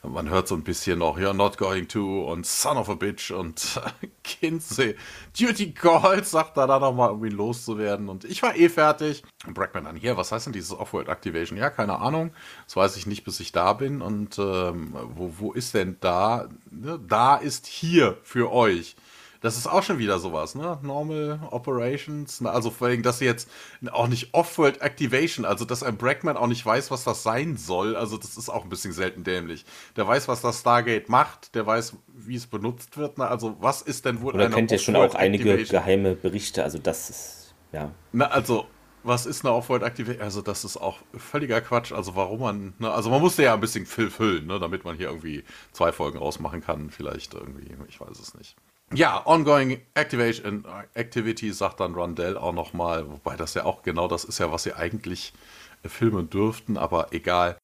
[0.02, 3.30] man hört so ein bisschen noch, you're not going to und son of a bitch
[3.30, 3.80] und
[4.24, 4.96] Kinsey,
[5.38, 8.08] Duty Calls, sagt er da nochmal, um ihn loszuwerden.
[8.08, 9.22] Und ich war eh fertig.
[9.46, 11.58] Und Brackman dann, hier, was heißt denn dieses Off-World Activation?
[11.58, 12.32] Ja, keine Ahnung.
[12.66, 14.00] Das weiß ich nicht, bis ich da bin.
[14.00, 16.48] Und ähm, wo, wo ist denn da?
[16.70, 16.98] Ne?
[17.06, 18.96] Da ist hier für euch.
[19.40, 20.78] Das ist auch schon wieder sowas, ne?
[20.82, 22.42] Normal Operations.
[22.42, 22.50] Ne?
[22.50, 23.48] Also vor allem, dass sie jetzt
[23.90, 27.96] auch nicht Off-World Activation, also dass ein Brackman auch nicht weiß, was das sein soll.
[27.96, 29.64] Also das ist auch ein bisschen selten dämlich.
[29.96, 33.16] Der weiß, was das Stargate macht, der weiß, wie es benutzt wird.
[33.16, 33.26] Ne?
[33.26, 37.08] Also was ist denn wohl Oder kennt ihr schon auch einige geheime Berichte, also das
[37.08, 37.92] ist, ja.
[38.12, 38.66] Na, also
[39.02, 40.22] was ist eine Off-World Activation?
[40.22, 41.92] Also, das ist auch völliger Quatsch.
[41.92, 42.90] Also, warum man, ne?
[42.90, 44.58] also man musste ja ein bisschen füllen, ne?
[44.58, 46.90] damit man hier irgendwie zwei Folgen rausmachen kann.
[46.90, 48.56] Vielleicht irgendwie, ich weiß es nicht.
[48.92, 50.64] Ja, Ongoing Activation
[50.94, 54.64] Activity sagt dann Rondell auch nochmal, wobei das ja auch genau das ist ja, was
[54.64, 55.32] sie eigentlich
[55.84, 57.56] äh, filmen dürften, aber egal.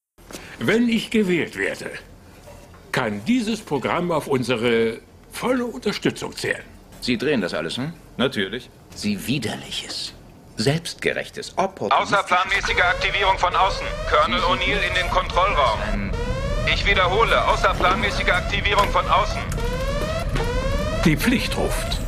[0.60, 1.90] Wenn ich gewählt werde,
[2.92, 5.00] kann dieses Programm auf unsere
[5.32, 6.62] volle Unterstützung zählen.
[7.00, 7.92] Sie drehen das alles, hm?
[8.16, 8.70] Natürlich.
[8.94, 10.14] Sie widerliches,
[10.56, 13.86] selbstgerechtes, Außerplanmäßige Aktivierung von außen.
[14.08, 16.12] Colonel O'Neill in den Kontrollraum.
[16.72, 19.55] Ich wiederhole, außerplanmäßige Aktivierung von außen.
[21.06, 22.00] Die Pflicht ruft.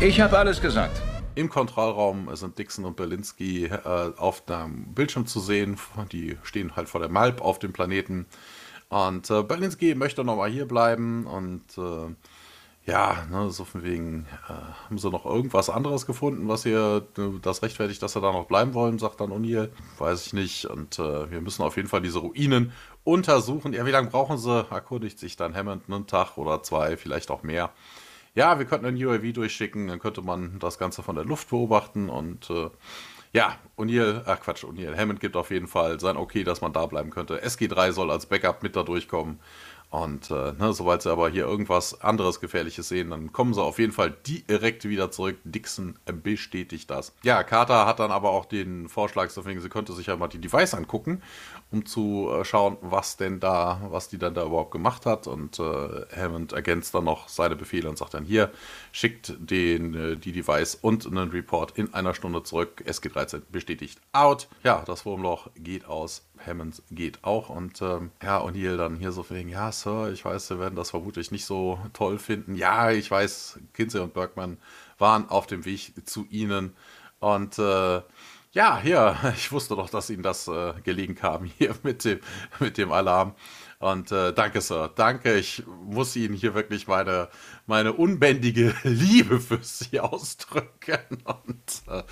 [0.00, 1.00] Ich habe alles gesagt.
[1.36, 3.78] Im Kontrollraum sind Dixon und Berlinski äh,
[4.16, 5.78] auf dem Bildschirm zu sehen.
[6.10, 8.26] Die stehen halt vor der Malp auf dem Planeten.
[8.88, 12.12] Und äh, Berlinski möchte nochmal hier bleiben und äh,
[12.88, 14.52] ja, ne, so von wegen, äh,
[14.86, 18.46] haben sie noch irgendwas anderes gefunden, was ihr äh, das rechtfertigt, dass sie da noch
[18.46, 19.68] bleiben wollen, sagt dann O'Neill.
[19.98, 20.64] Weiß ich nicht.
[20.64, 22.72] Und äh, wir müssen auf jeden Fall diese Ruinen
[23.04, 23.74] untersuchen.
[23.74, 24.66] Ja, wie lange brauchen sie?
[24.70, 27.70] Erkundigt sich dann Hammond einen Tag oder zwei, vielleicht auch mehr.
[28.34, 32.08] Ja, wir könnten ein UAV durchschicken, dann könnte man das Ganze von der Luft beobachten
[32.08, 32.70] und äh,
[33.32, 36.86] ja, O'Neill, ach Quatsch, O'Neill, Hammond gibt auf jeden Fall sein Okay, dass man da
[36.86, 37.44] bleiben könnte.
[37.44, 39.40] SG3 soll als Backup mit da durchkommen.
[39.90, 43.78] Und äh, ne, sobald sie aber hier irgendwas anderes Gefährliches sehen, dann kommen sie auf
[43.78, 45.38] jeden Fall direkt wieder zurück.
[45.44, 47.14] Dixon bestätigt das.
[47.22, 50.40] Ja, Carter hat dann aber auch den Vorschlag, deswegen sie könnte sich ja mal die
[50.40, 51.22] Device angucken,
[51.70, 55.26] um zu äh, schauen, was denn da, was die dann da überhaupt gemacht hat.
[55.26, 55.62] Und äh,
[56.16, 58.50] Hammond ergänzt dann noch seine Befehle und sagt dann hier,
[58.90, 62.82] schickt den, äh, die Device und einen Report in einer Stunde zurück.
[62.86, 64.48] SG13 bestätigt out.
[64.64, 66.24] Ja, das Wurmloch geht aus.
[66.44, 67.50] Hammond geht auch.
[67.50, 70.90] Und ähm, ja, O'Neill dann hier so wegen, ja, Sir, ich weiß, wir werden das
[70.90, 72.54] vermutlich nicht so toll finden.
[72.54, 74.56] Ja, ich weiß, Kinsey und Bergman
[74.98, 76.74] waren auf dem Weg zu Ihnen.
[77.20, 78.00] Und äh,
[78.52, 82.20] ja, hier, ich wusste doch, dass Ihnen das äh, gelegen kam hier mit dem,
[82.60, 83.34] mit dem Alarm.
[83.80, 84.90] Und äh, danke, Sir.
[84.92, 85.34] Danke.
[85.36, 87.28] Ich muss Ihnen hier wirklich meine,
[87.66, 91.22] meine unbändige Liebe für Sie ausdrücken.
[91.24, 92.02] Und äh,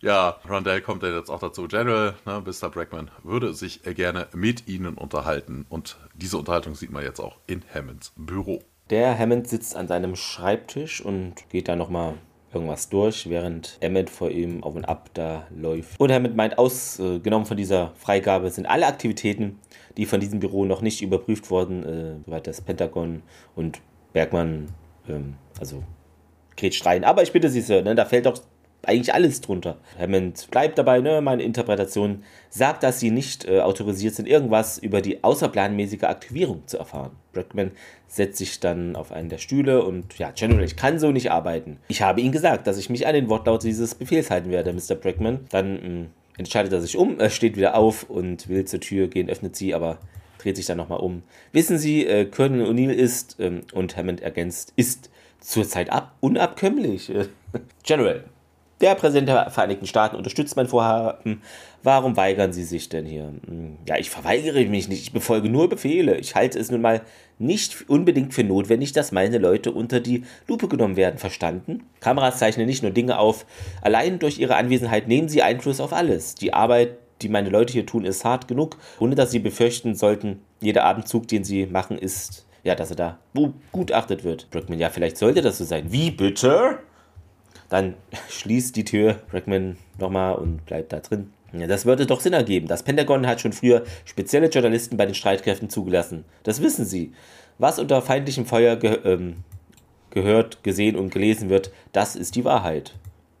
[0.00, 1.68] ja, Rondell kommt dann jetzt auch dazu.
[1.68, 2.68] General, ne, Mr.
[2.68, 5.66] Brackman würde sich gerne mit Ihnen unterhalten.
[5.68, 8.62] Und diese Unterhaltung sieht man jetzt auch in Hammonds Büro.
[8.90, 12.14] Der Hammond sitzt an seinem Schreibtisch und geht da nochmal
[12.54, 15.98] irgendwas durch, während Emmett vor ihm auf und ab da läuft.
[16.00, 19.58] Und Hammond meint, ausgenommen von dieser Freigabe sind alle Aktivitäten,
[19.96, 23.22] die von diesem Büro noch nicht überprüft wurden, äh, soweit das Pentagon
[23.54, 23.80] und
[24.12, 24.68] Bergmann,
[25.08, 25.82] ähm, also
[26.56, 27.04] Kret rein.
[27.04, 28.40] Aber ich bitte Sie, Sir, ne, da fällt doch
[28.88, 29.78] eigentlich alles drunter.
[29.98, 35.00] Hammond bleibt dabei, ne, meine Interpretation sagt, dass sie nicht äh, autorisiert sind, irgendwas über
[35.00, 37.12] die außerplanmäßige Aktivierung zu erfahren.
[37.32, 37.72] Brackman
[38.06, 41.78] setzt sich dann auf einen der Stühle und ja, General, ich kann so nicht arbeiten.
[41.88, 44.94] Ich habe Ihnen gesagt, dass ich mich an den Wortlaut dieses Befehls halten werde, Mr.
[44.94, 45.40] Brackman.
[45.50, 46.06] Dann mh, hm,
[46.36, 49.74] entscheidet er sich um, er steht wieder auf und will zur Tür gehen, öffnet sie,
[49.74, 49.98] aber
[50.38, 51.22] dreht sich dann nochmal um.
[51.52, 55.10] Wissen Sie, äh, Colonel O'Neill ist, ähm, und Hammond ergänzt, ist
[55.40, 57.12] zurzeit ab unabkömmlich.
[57.82, 58.24] General,
[58.84, 61.40] der Präsident der Vereinigten Staaten unterstützt mein Vorhaben.
[61.82, 63.32] Warum weigern Sie sich denn hier?
[63.46, 65.00] Hm, ja, ich verweigere mich nicht.
[65.00, 66.18] Ich befolge nur Befehle.
[66.18, 67.00] Ich halte es nun mal
[67.38, 71.16] nicht unbedingt für notwendig, dass meine Leute unter die Lupe genommen werden.
[71.16, 71.84] Verstanden?
[72.00, 73.46] Kameras zeichnen nicht nur Dinge auf.
[73.80, 76.34] Allein durch ihre Anwesenheit nehmen sie Einfluss auf alles.
[76.34, 80.42] Die Arbeit, die meine Leute hier tun, ist hart genug, ohne dass sie befürchten sollten,
[80.60, 83.18] jeder Abendzug, den sie machen, ist, ja, dass er da
[83.72, 84.50] gutachtet wird.
[84.50, 85.90] Brickman, ja, vielleicht sollte das so sein.
[85.90, 86.80] Wie bitte?
[87.74, 87.94] Dann
[88.28, 91.32] schließt die Tür Brackman nochmal und bleibt da drin.
[91.52, 92.68] Ja, das würde doch Sinn ergeben.
[92.68, 96.24] Das Pentagon hat schon früher spezielle Journalisten bei den Streitkräften zugelassen.
[96.44, 97.12] Das wissen Sie.
[97.58, 99.38] Was unter feindlichem Feuer ge ähm,
[100.10, 102.94] gehört, gesehen und gelesen wird, das ist die Wahrheit.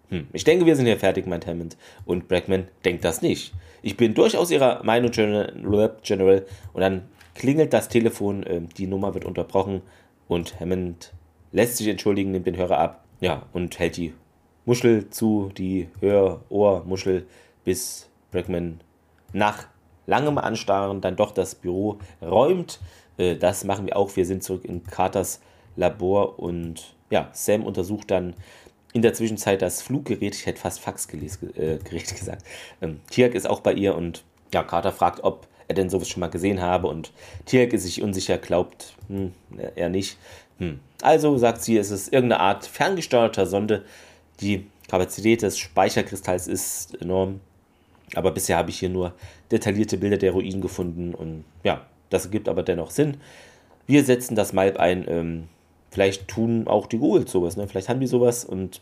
[0.08, 1.76] Hm, ich denke, wir sind hier fertig, meint Hammond.
[2.04, 3.54] Und Brackman denkt das nicht.
[3.82, 5.96] Ich bin durchaus Ihrer Meinung, General.
[6.02, 6.44] General.
[6.72, 7.02] Und dann
[7.36, 9.82] klingelt das Telefon, äh, die Nummer wird unterbrochen
[10.26, 11.12] und Hammond
[11.52, 13.04] lässt sich entschuldigen, nimmt den Hörer ab.
[13.20, 14.12] Ja, und hält die
[14.64, 17.26] Muschel zu, die Hör-Ohr-Muschel,
[17.64, 18.80] bis Brackman
[19.32, 19.66] nach
[20.06, 22.80] langem Anstarren dann doch das Büro räumt.
[23.16, 24.14] Äh, das machen wir auch.
[24.16, 25.40] Wir sind zurück in Carters
[25.76, 28.34] Labor und ja, Sam untersucht dann
[28.92, 30.34] in der Zwischenzeit das Fluggerät.
[30.34, 32.44] Ich hätte fast Faxgerät äh, gesagt.
[32.80, 36.20] Ähm, Tiak ist auch bei ihr und ja, Carter fragt, ob er denn sowas schon
[36.20, 37.12] mal gesehen habe und
[37.46, 39.32] Tiak ist sich unsicher, glaubt hm,
[39.74, 40.18] er nicht.
[40.58, 40.80] Hm.
[41.02, 43.84] Also sagt sie, es ist irgendeine Art ferngesteuerter Sonde,
[44.40, 47.40] die Kapazität des Speicherkristalls ist enorm.
[48.14, 49.14] Aber bisher habe ich hier nur
[49.50, 53.16] detaillierte Bilder der Ruinen gefunden und ja, das ergibt aber dennoch Sinn.
[53.86, 55.04] Wir setzen das Malp ein.
[55.08, 55.48] Ähm,
[55.90, 57.66] vielleicht tun auch die Gould sowas, ne?
[57.66, 58.80] Vielleicht haben die sowas und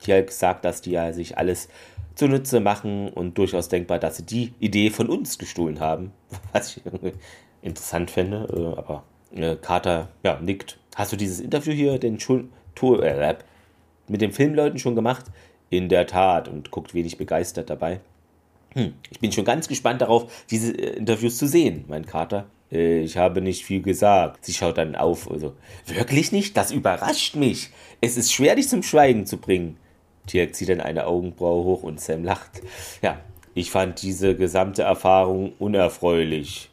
[0.00, 1.68] Tjalk sagt, dass die ja sich alles
[2.14, 6.12] zunutze machen und durchaus denkbar, dass sie die Idee von uns gestohlen haben.
[6.52, 6.82] Was ich
[7.62, 10.78] interessant fände, äh, aber äh, Carter ja, nickt.
[10.94, 12.48] Hast du dieses Interview hier, den Schul
[12.82, 13.36] äh,
[14.10, 15.26] mit den Filmleuten schon gemacht?
[15.70, 18.00] In der Tat und guckt wenig begeistert dabei.
[18.74, 22.46] Hm, ich bin schon ganz gespannt darauf, diese äh, Interviews zu sehen, mein Kater.
[22.70, 24.44] Äh, ich habe nicht viel gesagt.
[24.44, 25.30] Sie schaut dann auf.
[25.30, 25.54] Also,
[25.86, 26.56] wirklich nicht?
[26.56, 27.70] Das überrascht mich.
[28.00, 29.76] Es ist schwer, dich zum Schweigen zu bringen.
[30.26, 32.62] Tirk zieht dann eine Augenbraue hoch und Sam lacht.
[33.02, 33.20] Ja,
[33.54, 36.70] ich fand diese gesamte Erfahrung unerfreulich.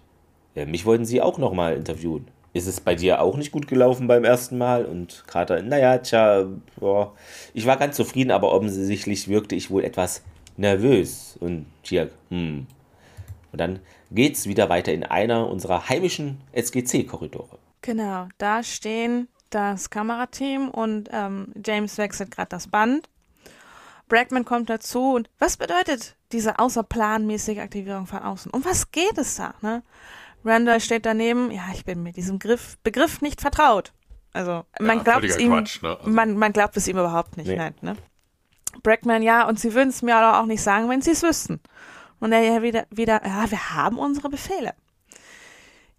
[0.56, 4.08] Ja, mich wollten sie auch nochmal interviewen ist es bei dir auch nicht gut gelaufen
[4.08, 4.86] beim ersten Mal?
[4.86, 6.46] Und Carter, naja, tja,
[6.80, 7.14] boah,
[7.54, 10.24] ich war ganz zufrieden, aber offensichtlich wirkte ich wohl etwas
[10.56, 11.38] nervös.
[11.42, 12.66] Und Tiag, hm.
[13.52, 13.80] Und dann
[14.10, 17.58] geht's wieder weiter in einer unserer heimischen SGC-Korridore.
[17.82, 23.10] Genau, da stehen das Kamerateam und ähm, James wechselt gerade das Band.
[24.08, 28.52] Brackman kommt dazu und was bedeutet diese außerplanmäßige Aktivierung von außen?
[28.52, 29.56] Um was geht es da?
[29.62, 29.84] Ne?
[30.46, 33.92] Randall steht daneben, ja, ich bin mit diesem Griff, Begriff nicht vertraut.
[34.32, 35.98] Also man Ja, glaubt es ihm, Quatsch, ne?
[35.98, 37.48] Also- man, man glaubt es ihm überhaupt nicht.
[37.48, 37.56] Nee.
[37.56, 37.96] Nein, ne?
[38.84, 41.62] Brackman, ja, und sie würden es mir aber auch nicht sagen, wenn sie es wüssten.
[42.20, 44.74] Und er ja wieder, wieder, ja, wir haben unsere Befehle.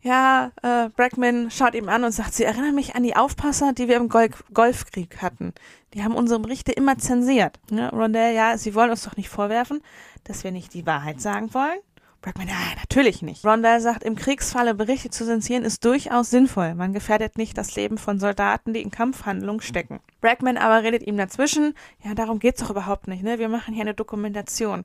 [0.03, 3.88] Ja, äh, Brackman schaut ihm an und sagt, sie erinnern mich an die Aufpasser, die
[3.88, 5.53] wir im Gol Golfkrieg hatten.
[5.94, 7.59] Die haben unsere Berichte immer zensiert.
[7.70, 7.90] Ne?
[7.90, 9.82] Rondell, ja, sie wollen uns doch nicht vorwerfen,
[10.24, 11.78] dass wir nicht die Wahrheit sagen wollen.
[12.27, 13.45] Brackman, nein, natürlich nicht.
[13.45, 16.74] Rondell sagt, im Kriegsfalle Berichte zu zensieren ist durchaus sinnvoll.
[16.74, 20.01] Man gefährdet nicht das Leben von Soldaten, die in Kampfhandlungen stecken.
[20.20, 23.39] Brackman aber redet ihm dazwischen, ja, darum geht's doch überhaupt nicht, ne?
[23.39, 24.83] Wir machen hier eine Dokumentation.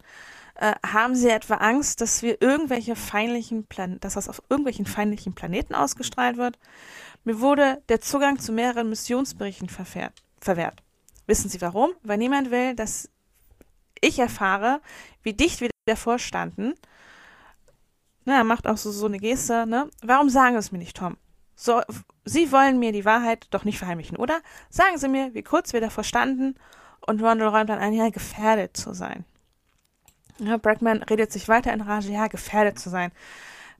[0.54, 5.34] Äh, haben Sie etwa Angst, dass wir irgendwelche feindlichen Plan dass das auf irgendwelchen feindlichen
[5.34, 6.60] Planeten ausgestrahlt wird?
[7.24, 10.84] Mir wurde der Zugang zu mehreren Missionsberichten verwehrt.
[11.26, 11.89] Wissen Sie warum?
[12.04, 13.10] Weil niemand will, dass
[14.00, 14.80] ich erfahre,
[15.24, 16.76] wie dicht wir davor standen.
[18.26, 19.89] Na, er macht auch so, so eine Geste, ne?
[20.03, 21.17] Warum sagen Sie es mir nicht, Tom?
[21.55, 21.82] So,
[22.26, 24.39] Sie wollen mir die Wahrheit doch nicht verheimlichen, oder?
[24.69, 26.55] Sagen Sie mir, wie kurz wir davor standen.
[27.05, 29.26] Und Rondell räumt dann ein, ja, gefährdet zu sein.
[30.39, 33.11] Ja, Brackman redet sich weiter in Rage, ja, gefährdet zu sein.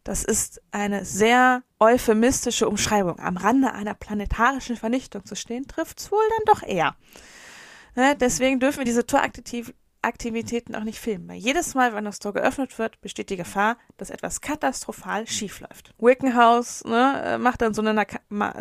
[0.04, 3.20] Das ist eine sehr euphemistische Umschreibung.
[3.20, 6.96] Am Rande einer planetarischen Vernichtung zu stehen, trifft's wohl dann doch eher.
[7.96, 9.06] Ne, deswegen dürfen wir diese
[10.02, 11.28] Toraktivitäten auch nicht filmen.
[11.30, 15.94] Weil jedes Mal, wenn das Tor geöffnet wird, besteht die Gefahr, dass etwas katastrophal schiefläuft.
[16.00, 18.06] Wickenhaus ne, äh, macht dann so eine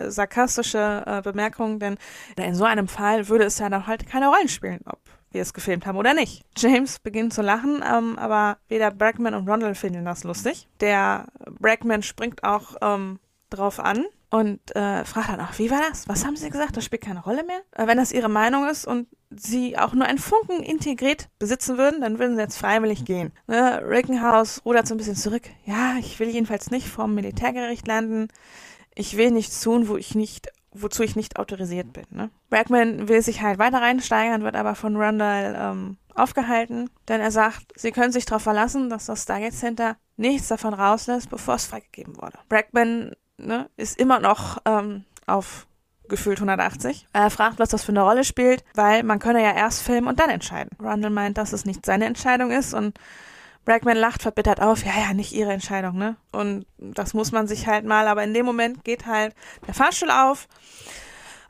[0.08, 1.96] sarkastische äh, Bemerkung, denn
[2.36, 5.54] in so einem Fall würde es ja dann halt keine Rollen spielen, ob wir es
[5.54, 6.44] gefilmt haben oder nicht.
[6.56, 10.68] James beginnt zu lachen, ähm, aber weder Brackman und Rondell finden das lustig.
[10.80, 11.26] Der
[11.58, 13.18] Brackman springt auch ähm,
[13.48, 16.08] drauf an und äh, fragt dann auch, wie war das?
[16.08, 16.76] Was haben Sie gesagt?
[16.76, 17.60] Das spielt keine Rolle mehr?
[17.72, 22.00] Äh, wenn das Ihre Meinung ist und Sie auch nur einen Funken integriert besitzen würden,
[22.00, 23.32] dann würden Sie jetzt freiwillig gehen.
[23.46, 23.82] Ne?
[23.84, 25.42] Rickenhaus rudert so ein bisschen zurück.
[25.64, 28.28] Ja, ich will jedenfalls nicht vorm Militärgericht landen.
[28.94, 32.04] Ich will nichts tun, wo ich nicht wozu ich nicht autorisiert bin.
[32.10, 32.30] Ne?
[32.48, 37.72] Brackman will sich halt weiter reinsteigern, wird aber von Rundle ähm, aufgehalten, denn er sagt,
[37.76, 42.16] sie können sich darauf verlassen, dass das Stargate Center nichts davon rauslässt, bevor es freigegeben
[42.16, 42.38] wurde.
[42.48, 43.12] Brackman
[43.46, 45.66] ne, ist immer noch ähm, auf
[46.08, 47.06] gefühlt 180.
[47.12, 50.20] Er fragt, was das für eine Rolle spielt, weil man könne ja erst filmen und
[50.20, 50.70] dann entscheiden.
[50.80, 52.98] Rundle meint, dass es nicht seine Entscheidung ist und
[53.64, 56.16] Brackman lacht verbittert auf, ja, ja, nicht ihre Entscheidung, ne?
[56.32, 59.34] Und das muss man sich halt mal, aber in dem Moment geht halt
[59.66, 60.48] der Fahrstuhl auf,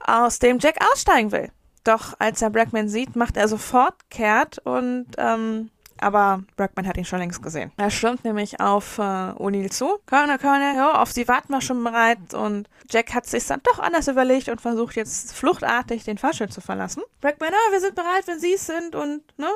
[0.04, 1.50] aus dem Jack aussteigen will.
[1.84, 5.70] Doch als er Brackman sieht, macht er sofort kehrt und, ähm,
[6.02, 7.72] aber Brackman hat ihn schon längst gesehen.
[7.76, 9.98] Er stürmt nämlich auf äh, O'Neill zu.
[10.06, 12.34] Colonel, Colonel, ja, auf sie warten wir schon bereit.
[12.34, 16.60] Und Jack hat sich dann doch anders überlegt und versucht jetzt fluchtartig den Fahrstuhl zu
[16.60, 17.02] verlassen.
[17.20, 19.48] Brackman, ah, wir sind bereit, wenn Sie es sind und, ne?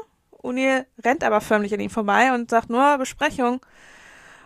[0.43, 3.61] O'Neill rennt aber förmlich an ihm vorbei und sagt nur Besprechung.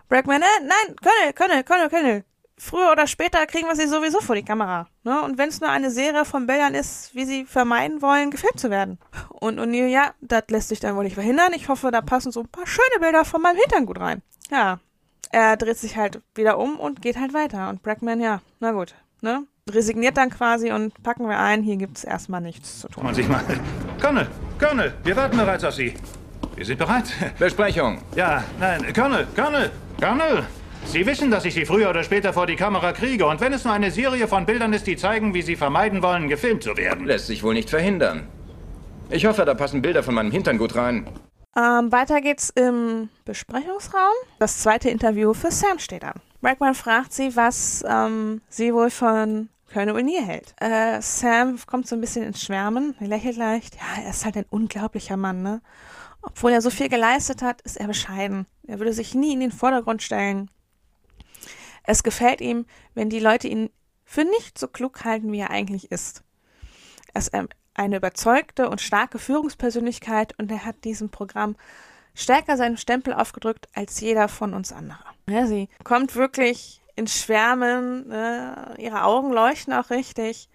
[0.08, 2.24] Brackman, äh, nein, Colonel, Colonel, Colonel, Colonel.
[2.58, 4.88] Früher oder später kriegen wir sie sowieso vor die Kamera.
[5.04, 5.22] Ne?
[5.22, 8.68] Und wenn es nur eine Serie von Bildern ist, wie sie vermeiden wollen, gefilmt zu
[8.68, 8.98] werden.
[9.30, 11.52] Und O'Neill, ja, das lässt sich dann wohl nicht verhindern.
[11.54, 14.22] Ich hoffe, da passen so ein paar schöne Bilder von meinem Hintern gut rein.
[14.50, 14.80] Ja,
[15.30, 17.68] er dreht sich halt wieder um und geht halt weiter.
[17.68, 19.44] Und Brackman, ja, na gut, ne?
[19.70, 23.06] Resigniert dann quasi und packen wir ein, hier gibt's erstmal nichts zu tun.
[23.06, 23.42] Und sich mal.
[24.00, 24.26] Colonel,
[24.58, 25.94] Colonel, wir warten bereits auf Sie.
[26.56, 27.04] Wir sind bereit.
[27.38, 28.00] Besprechung.
[28.16, 30.46] Ja, nein, Colonel, Colonel, Colonel.
[30.84, 33.26] Sie wissen, dass ich Sie früher oder später vor die Kamera kriege.
[33.26, 36.28] Und wenn es nur eine Serie von Bildern ist, die zeigen, wie Sie vermeiden wollen,
[36.28, 37.06] gefilmt zu werden.
[37.06, 38.26] Lässt sich wohl nicht verhindern.
[39.10, 41.06] Ich hoffe, da passen Bilder von meinem Hintern gut rein.
[41.56, 44.14] Ähm, weiter geht's im Besprechungsraum.
[44.38, 46.20] Das zweite Interview für Sam steht an.
[46.40, 50.54] Brackman fragt sie, was ähm, sie wohl von Colonel O'Neill hält.
[50.60, 53.74] Äh, Sam kommt so ein bisschen ins Schwärmen, er lächelt leicht.
[53.74, 55.60] Ja, er ist halt ein unglaublicher Mann, ne?
[56.22, 58.46] Obwohl er so viel geleistet hat, ist er bescheiden.
[58.66, 60.50] Er würde sich nie in den Vordergrund stellen.
[61.88, 63.70] Es gefällt ihm, wenn die Leute ihn
[64.04, 66.22] für nicht so klug halten, wie er eigentlich ist.
[67.14, 67.32] Er ist
[67.72, 71.56] eine überzeugte und starke Führungspersönlichkeit und er hat diesem Programm
[72.12, 75.02] stärker seinen Stempel aufgedrückt als jeder von uns andere.
[75.30, 78.74] Ja, sie kommt wirklich ins Schwärmen, ne?
[78.76, 80.50] ihre Augen leuchten auch richtig.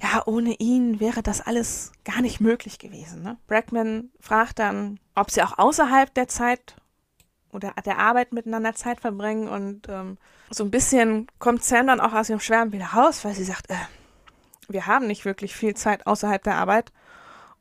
[0.00, 3.22] Ja, ohne ihn wäre das alles gar nicht möglich gewesen.
[3.22, 3.36] Ne?
[3.46, 6.76] Brackman fragt dann, ob sie auch außerhalb der Zeit
[7.52, 10.18] oder der Arbeit miteinander Zeit verbringen und ähm,
[10.50, 13.70] so ein bisschen kommt Sam dann auch aus ihrem Schwärmen wieder raus, weil sie sagt,
[13.70, 13.76] äh,
[14.68, 16.92] wir haben nicht wirklich viel Zeit außerhalb der Arbeit.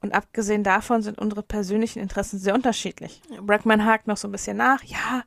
[0.01, 3.21] Und abgesehen davon sind unsere persönlichen Interessen sehr unterschiedlich.
[3.39, 4.81] Brackman hakt noch so ein bisschen nach.
[4.83, 5.23] Ja,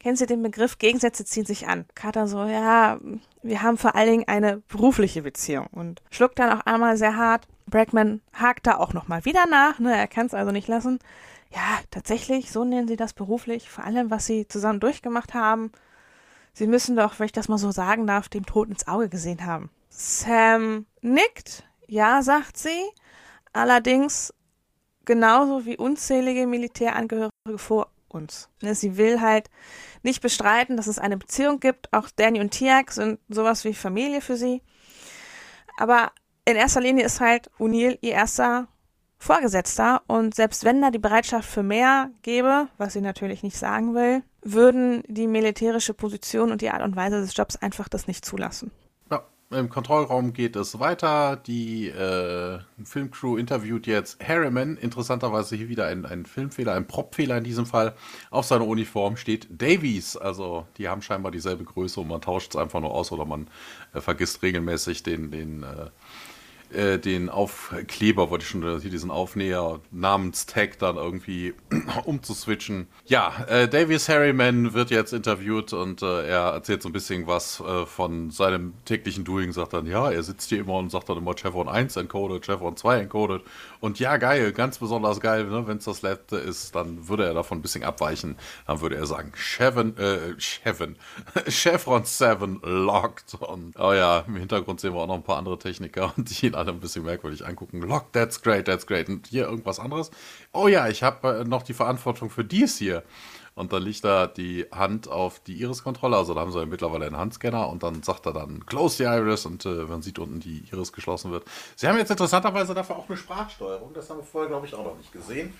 [0.00, 1.86] kennen Sie den Begriff Gegensätze ziehen sich an?
[1.94, 2.98] Carter so, ja,
[3.42, 7.48] wir haben vor allen Dingen eine berufliche Beziehung und schluckt dann auch einmal sehr hart.
[7.66, 10.98] Brackman hakt da auch nochmal wieder nach, ne, er kann es also nicht lassen.
[11.50, 15.72] Ja, tatsächlich, so nennen sie das beruflich, vor allem was sie zusammen durchgemacht haben.
[16.52, 19.46] Sie müssen doch, wenn ich das mal so sagen darf, dem Tod ins Auge gesehen
[19.46, 19.70] haben.
[19.88, 22.84] Sam nickt, ja, sagt sie,
[23.52, 24.34] allerdings
[25.04, 28.48] genauso wie unzählige Militärangehörige vor uns.
[28.60, 29.50] Ne, sie will halt
[30.02, 31.92] nicht bestreiten, dass es eine Beziehung gibt.
[31.92, 34.62] Auch Danny und Tiak sind sowas wie Familie für sie.
[35.78, 36.12] Aber
[36.44, 38.68] in erster Linie ist halt O'Neill ihr erster
[39.18, 43.94] Vorgesetzter und selbst wenn da die Bereitschaft für mehr gäbe, was sie natürlich nicht sagen
[43.94, 48.24] will, würden die militärische Position und die Art und Weise des Jobs einfach das nicht
[48.24, 48.70] zulassen.
[49.50, 51.36] Im Kontrollraum geht es weiter.
[51.36, 54.76] Die äh, Filmcrew interviewt jetzt Harriman.
[54.76, 57.94] Interessanterweise hier wieder ein, ein Filmfehler, ein Propfehler in diesem Fall.
[58.30, 60.18] Auf seiner Uniform steht Davies.
[60.18, 63.48] Also die haben scheinbar dieselbe Größe und man tauscht es einfach nur aus oder man
[63.94, 65.86] äh, vergisst regelmäßig den, den äh,
[66.72, 71.54] äh, den Aufkleber, wollte ich schon, hier diesen Aufnäher, Namenstag dann irgendwie
[72.04, 72.88] umzuswitchen.
[73.06, 77.60] Ja, äh, Davies Harriman wird jetzt interviewt und äh, er erzählt so ein bisschen was
[77.60, 81.18] äh, von seinem täglichen Doing, sagt dann, ja, er sitzt hier immer und sagt dann
[81.18, 83.42] immer Chevron 1 encoded, Chevron 2 encoded
[83.80, 85.66] und ja, geil, ganz besonders geil, ne?
[85.66, 88.36] wenn es das letzte ist, dann würde er davon ein bisschen abweichen,
[88.66, 90.96] dann würde er sagen, Chevron, äh, Chevron,
[91.48, 95.58] Chevron 7 locked und, oh ja, im Hintergrund sehen wir auch noch ein paar andere
[95.58, 97.80] Techniker und die alle ein bisschen merkwürdig angucken.
[97.80, 99.08] Lock, that's great, that's great.
[99.08, 100.10] Und hier irgendwas anderes.
[100.52, 103.02] Oh ja, ich habe äh, noch die Verantwortung für dies hier.
[103.58, 106.16] Und dann liegt da die Hand auf die Iris-Kontrolle.
[106.16, 107.68] Also da haben sie ja mittlerweile einen Handscanner.
[107.68, 109.46] Und dann sagt er dann, close the Iris.
[109.46, 111.44] Und äh, man sieht unten, die Iris geschlossen wird.
[111.74, 113.92] Sie haben jetzt interessanterweise dafür auch eine Sprachsteuerung.
[113.94, 115.52] Das haben wir vorher, glaube ich, auch noch nicht gesehen.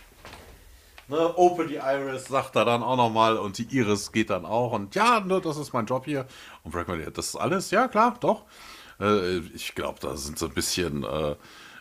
[1.08, 3.36] Ne, open the Iris, sagt er dann auch nochmal.
[3.36, 4.72] Und die Iris geht dann auch.
[4.72, 6.26] Und ja, ne, das ist mein Job hier.
[6.62, 7.72] Und Brackman, das ist alles?
[7.72, 8.44] Ja, klar, doch.
[9.00, 11.36] Äh, ich glaube, da sind sie ein bisschen, äh,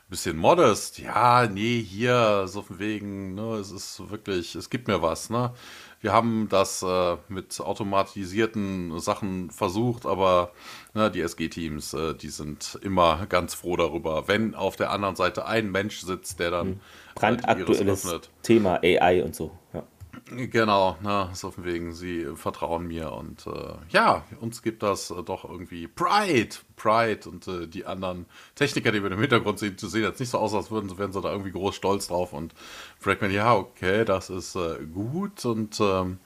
[0.10, 1.00] bisschen modest.
[1.00, 5.52] Ja, nee, hier, so von wegen, ne, es ist wirklich, es gibt mir was, ne.
[6.00, 10.52] Wir haben das äh, mit automatisierten Sachen versucht, aber
[10.94, 15.46] ne, die SG-Teams, äh, die sind immer ganz froh darüber, wenn auf der anderen Seite
[15.46, 16.80] ein Mensch sitzt, der dann hm.
[17.16, 19.52] brandaktuelles Thema AI und so.
[19.74, 19.84] Ja.
[20.26, 25.22] Genau, na, so von wegen, sie vertrauen mir und äh, ja, uns gibt das äh,
[25.24, 28.26] doch irgendwie Pride, Pride und äh, die anderen
[28.56, 31.22] Techniker, die wir im Hintergrund sehen, sehen jetzt nicht so aus, als würden, wären sie
[31.22, 32.54] da irgendwie groß stolz drauf und
[33.00, 36.20] Fragman, ja, okay, das ist äh, gut und ähm,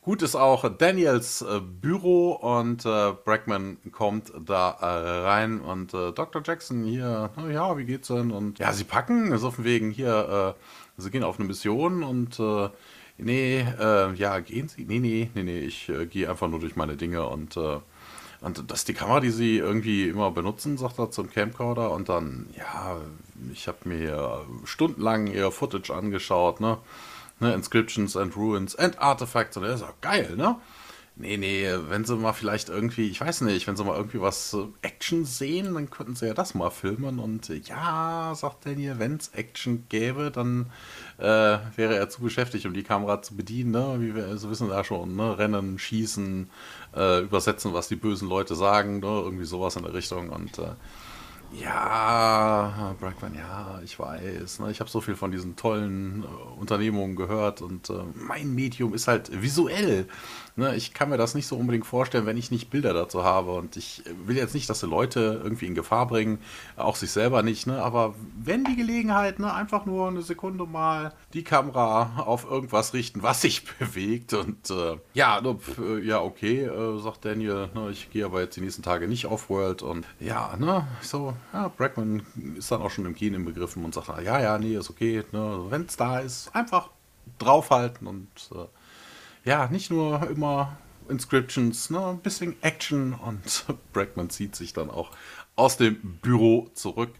[0.00, 6.42] gut ist auch Daniels äh, Büro und äh, Brackman kommt da rein und Dr.
[6.44, 8.30] Jackson hier, ja, wie geht's denn?
[8.30, 10.56] Und ja, sie packen, so von wegen hier,
[10.96, 12.40] sie gehen auf eine Mission und
[13.18, 14.84] nee, äh, ja, gehen Sie?
[14.84, 17.78] Nee, nee, nee, nee, ich äh, gehe einfach nur durch meine Dinge und, äh,
[18.40, 22.08] und das ist die Kamera, die Sie irgendwie immer benutzen, sagt er zum Camcorder und
[22.08, 22.96] dann, ja,
[23.52, 26.78] ich habe mir stundenlang Ihr Footage angeschaut, ne?
[27.42, 27.52] ne?
[27.52, 30.56] Inscriptions and Ruins and Artifacts und er ist auch geil, ne?
[31.14, 34.54] Nee, nee, wenn sie mal vielleicht irgendwie, ich weiß nicht, wenn sie mal irgendwie was
[34.54, 37.18] äh, Action sehen, dann könnten sie ja das mal filmen.
[37.18, 40.72] Und äh, ja, sagt Daniel, wenn es Action gäbe, dann
[41.18, 43.70] äh, wäre er zu beschäftigt, um die Kamera zu bedienen.
[43.70, 43.96] Ne?
[43.98, 45.38] Wie wir also wissen da schon, ne?
[45.38, 46.48] Rennen, Schießen,
[46.94, 49.06] äh, übersetzen, was die bösen Leute sagen, ne?
[49.06, 50.30] irgendwie sowas in der Richtung.
[50.30, 50.72] Und äh,
[51.52, 54.60] ja, Brackman, ja, ich weiß.
[54.60, 54.70] Ne?
[54.70, 59.06] Ich habe so viel von diesen tollen äh, Unternehmungen gehört und äh, mein Medium ist
[59.06, 60.06] halt visuell.
[60.56, 60.76] Ne?
[60.76, 63.52] Ich kann mir das nicht so unbedingt vorstellen, wenn ich nicht Bilder dazu habe.
[63.52, 66.38] Und ich will jetzt nicht, dass die Leute irgendwie in Gefahr bringen,
[66.76, 67.66] auch sich selber nicht.
[67.66, 67.82] Ne?
[67.82, 73.22] Aber wenn die Gelegenheit, ne, einfach nur eine Sekunde mal die Kamera auf irgendwas richten,
[73.22, 74.34] was sich bewegt.
[74.34, 78.60] Und äh, ja, äh, ja, okay, äh, sagt Daniel, ne, ich gehe aber jetzt die
[78.60, 79.82] nächsten Tage nicht auf World.
[79.82, 82.22] Und ja, ne, so, ja, Brackman
[82.56, 85.22] ist dann auch schon im im Begriffen und sagt, ja, ja, nee, ist okay.
[85.32, 85.66] Ne?
[85.68, 86.90] Wenn es da ist, einfach
[87.38, 88.66] draufhalten und äh,
[89.44, 90.76] ja, nicht nur immer
[91.08, 95.10] Inscriptions, ne, ein bisschen Action und Brackman zieht sich dann auch
[95.56, 97.10] aus dem Büro zurück.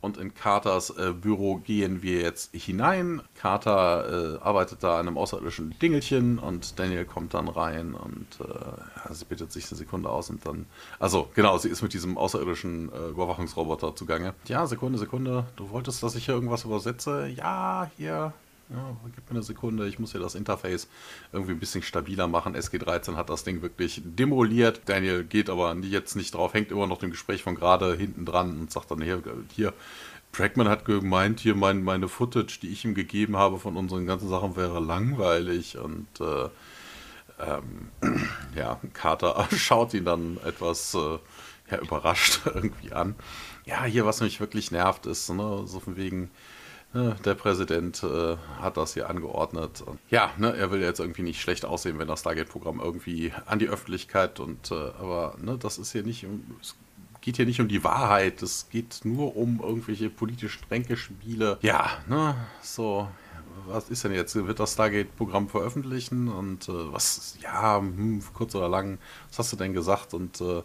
[0.00, 3.22] Und in Carters äh, Büro gehen wir jetzt hinein.
[3.36, 8.44] Carter äh, arbeitet da an einem außerirdischen Dingelchen und Daniel kommt dann rein und äh,
[8.44, 10.66] ja, sie bittet sich eine Sekunde aus und dann.
[10.98, 14.34] Also, genau, sie ist mit diesem außerirdischen äh, Überwachungsroboter zugange.
[14.46, 15.46] Ja, Sekunde, Sekunde.
[15.56, 17.26] Du wolltest, dass ich hier irgendwas übersetze?
[17.28, 18.34] Ja, hier,
[18.70, 20.88] ja, gib mir eine Sekunde, ich muss hier das Interface
[21.32, 22.56] irgendwie ein bisschen stabiler machen.
[22.56, 24.82] SG13 hat das Ding wirklich demoliert.
[24.86, 28.58] Daniel geht aber jetzt nicht drauf, hängt immer noch dem Gespräch von gerade hinten dran
[28.60, 29.22] und sagt dann hier,
[29.54, 29.74] hier
[30.32, 34.28] Trackman hat gemeint, hier mein, meine Footage, die ich ihm gegeben habe von unseren ganzen
[34.28, 36.48] Sachen, wäre langweilig und äh,
[37.40, 37.90] ähm,
[38.56, 41.18] ja, Carter schaut ihn dann etwas äh,
[41.70, 43.14] ja, überrascht irgendwie an.
[43.64, 46.30] Ja, hier, was mich wirklich nervt, ist, ne, so von wegen,
[46.94, 49.82] der Präsident äh, hat das hier angeordnet.
[49.82, 53.58] Und ja, ne, er will jetzt irgendwie nicht schlecht aussehen, wenn das Stargate-Programm irgendwie an
[53.58, 56.26] die Öffentlichkeit und, äh, aber ne, das ist hier nicht,
[56.60, 56.76] es
[57.20, 61.58] geht hier nicht um die Wahrheit, es geht nur um irgendwelche politischen Ränkespiele.
[61.62, 63.08] Ja, ne, so,
[63.66, 64.34] was ist denn jetzt?
[64.34, 66.28] Wird das Stargate-Programm veröffentlichen?
[66.28, 68.98] Und äh, was, ja, hm, kurz oder lang,
[69.28, 70.14] was hast du denn gesagt?
[70.14, 70.62] Und äh,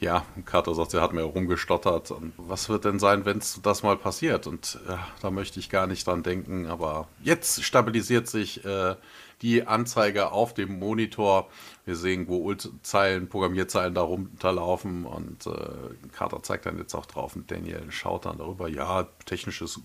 [0.00, 2.10] ja, Carter sagt, er hat mir rumgestottert.
[2.10, 4.46] Und was wird denn sein, wenn das mal passiert?
[4.46, 6.66] Und ja, da möchte ich gar nicht dran denken.
[6.66, 8.94] Aber jetzt stabilisiert sich äh,
[9.42, 11.48] die Anzeige auf dem Monitor.
[11.84, 12.52] Wir sehen, wo
[12.82, 18.26] Zeilen, Programmierzeilen da runterlaufen und äh, Carter zeigt dann jetzt auch drauf und Daniel schaut
[18.26, 19.80] dann darüber, ja, technisches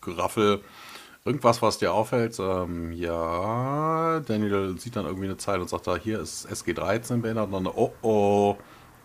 [0.00, 0.62] Geraffel,
[1.24, 2.38] irgendwas, was dir auffällt.
[2.38, 7.46] Ähm, ja, Daniel sieht dann irgendwie eine Zeile und sagt da, hier ist SG13 beendet
[7.46, 8.56] und dann, oh oh,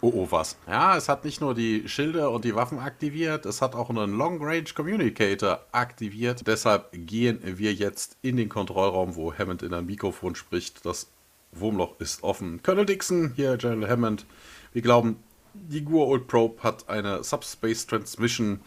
[0.02, 0.58] oh oh, was.
[0.68, 4.18] Ja, es hat nicht nur die Schilde und die Waffen aktiviert, es hat auch einen
[4.18, 6.48] Long Range Communicator aktiviert.
[6.48, 10.86] Deshalb gehen wir jetzt in den Kontrollraum, wo Hammond in ein Mikrofon spricht.
[10.86, 11.08] Das
[11.52, 12.62] Wurmloch ist offen.
[12.64, 14.26] Colonel Dixon, hier General Hammond.
[14.74, 15.18] Wir glauben,
[15.54, 18.60] die Gur-Old Probe hat eine Subspace Transmission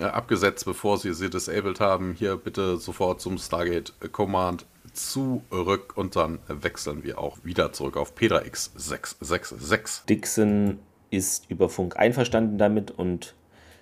[0.00, 2.14] abgesetzt, bevor sie sie disabled haben.
[2.18, 8.14] Hier bitte sofort zum Stargate Command zurück und dann wechseln wir auch wieder zurück auf
[8.14, 10.06] Petra X666.
[10.06, 10.78] Dixon
[11.10, 13.34] ist über Funk einverstanden damit und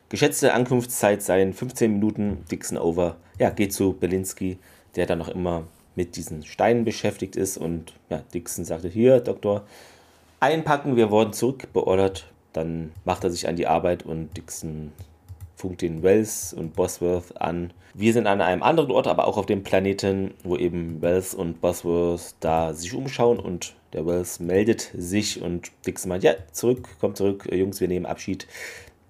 [0.08, 2.44] geschätzte Ankunftszeit seien 15 Minuten.
[2.50, 3.16] Dixon over.
[3.38, 4.58] Ja, geht zu Belinsky,
[4.94, 5.64] der dann noch immer
[5.94, 9.66] mit diesen Steinen beschäftigt ist und ja, Dixon sagte, hier, Doktor,
[10.40, 12.26] einpacken, wir wurden zurückbeordert.
[12.52, 14.92] Dann macht er sich an die Arbeit und Dixon
[15.56, 17.72] funkt den Wells und Bosworth an.
[17.94, 21.60] Wir sind an einem anderen Ort, aber auch auf dem Planeten, wo eben Wells und
[21.60, 27.16] Bosworth da sich umschauen und der Wells meldet sich und Dixon meint, ja, zurück, kommt
[27.16, 28.46] zurück, Jungs, wir nehmen Abschied.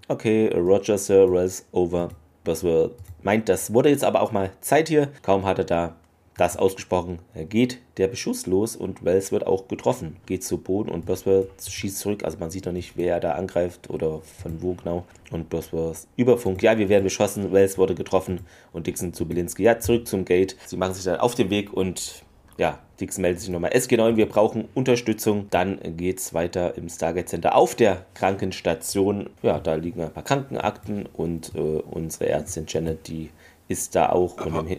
[0.09, 2.11] Okay, Roger, Sir, Wells, over.
[2.45, 2.93] Bosworth
[3.25, 5.09] meint, das wurde jetzt aber auch mal Zeit hier.
[5.23, 5.97] Kaum hat er da
[6.37, 7.19] das ausgesprochen
[7.49, 10.17] geht der Beschuss los und Wells wird auch getroffen.
[10.27, 12.25] Geht zu Boden und Bosworth schießt zurück.
[12.25, 15.05] Also man sieht noch nicht, wer da angreift oder von wo genau.
[15.31, 17.53] Und Bosworth über Funk, ja, wir werden beschossen.
[17.53, 18.41] Wells wurde getroffen
[18.73, 20.57] und Dixon zu Belinsky, ja, zurück zum Gate.
[20.67, 22.23] Sie machen sich dann auf den Weg und
[22.59, 23.71] ja, Dixon meldet sich nochmal.
[23.73, 25.47] SG9, wir brauchen Unterstützung.
[25.51, 29.31] Dann geht es weiter im Stargate Center auf der Krankenstation.
[29.43, 33.31] Ja, da liegen ein paar Krankenakten und äh, unsere Ärztin Janet, die
[33.69, 34.39] ist da auch.
[34.39, 34.79] Aber, hm?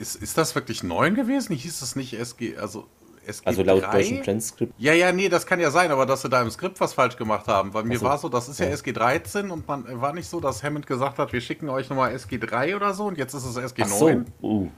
[0.00, 1.54] Ist, ist das wirklich neun gewesen?
[1.54, 2.86] Hieß das nicht SG, also
[3.26, 4.72] SG Also laut deutschem Transkript?
[4.78, 7.16] Ja, ja, nee, das kann ja sein, aber dass sie da im Skript was falsch
[7.16, 7.74] gemacht haben.
[7.74, 10.28] Weil mir also, war so, das ist ja, ja, SG 13 und man war nicht
[10.28, 13.34] so, dass Hammond gesagt hat, wir schicken euch nochmal SG 3 oder so und jetzt
[13.34, 14.26] ist es SG Ach 9.
[14.40, 14.46] So.
[14.46, 14.68] Uh,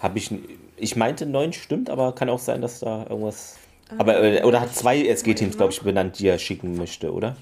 [0.00, 0.34] hab ich,
[0.76, 3.56] ich meinte 9 stimmt, aber kann auch sein, dass da irgendwas.
[3.98, 7.36] Aber, äh, oder hat zwei SG-Teams, glaube ich, benannt, die er schicken möchte, oder?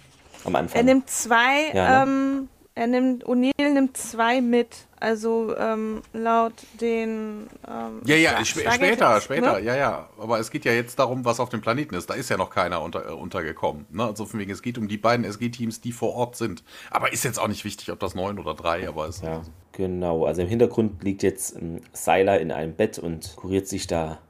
[0.44, 0.78] Am Anfang.
[0.78, 2.10] Er nimmt zwei, ja, ne?
[2.10, 2.48] ähm,
[2.78, 7.48] er nimmt, O'Neill nimmt zwei mit, also ähm, laut den.
[7.66, 9.64] Ähm, ja, ja, sp später, später, ne?
[9.64, 10.09] ja, ja.
[10.16, 12.09] Aber es geht ja jetzt darum, was auf dem Planeten ist.
[12.09, 13.86] Da ist ja noch keiner unter, äh, untergekommen.
[13.90, 14.05] Ne?
[14.05, 16.62] Also von wegen, es geht um die beiden SG-Teams, die vor Ort sind.
[16.92, 19.24] Aber ist jetzt auch nicht wichtig, ob das neun oder drei, aber ist.
[19.24, 19.42] Ja,
[19.72, 20.24] genau.
[20.24, 24.20] Also im Hintergrund liegt jetzt ähm, Seiler in einem Bett und kuriert sich da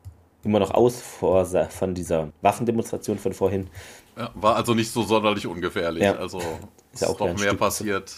[0.43, 3.69] immer noch aus vor, von dieser Waffendemonstration von vorhin.
[4.17, 6.03] Ja, war also nicht so sonderlich ungefährlich.
[6.03, 6.15] Ja.
[6.15, 8.15] Also ist, ist auch doch mehr passiert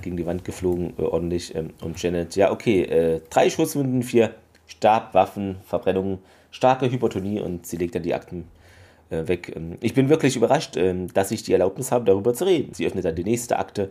[0.00, 1.54] gegen die Wand geflogen, äh, ordentlich.
[1.54, 4.34] Ähm, und Janet, ja, okay, äh, drei Schusswunden, vier
[4.66, 6.18] Stabwaffen, Verbrennungen,
[6.50, 8.48] starke Hypertonie und sie legt dann die Akten
[9.10, 9.52] äh, weg.
[9.54, 12.74] Ähm, ich bin wirklich überrascht, ähm, dass ich die Erlaubnis habe, darüber zu reden.
[12.74, 13.90] Sie öffnet dann die nächste Akte.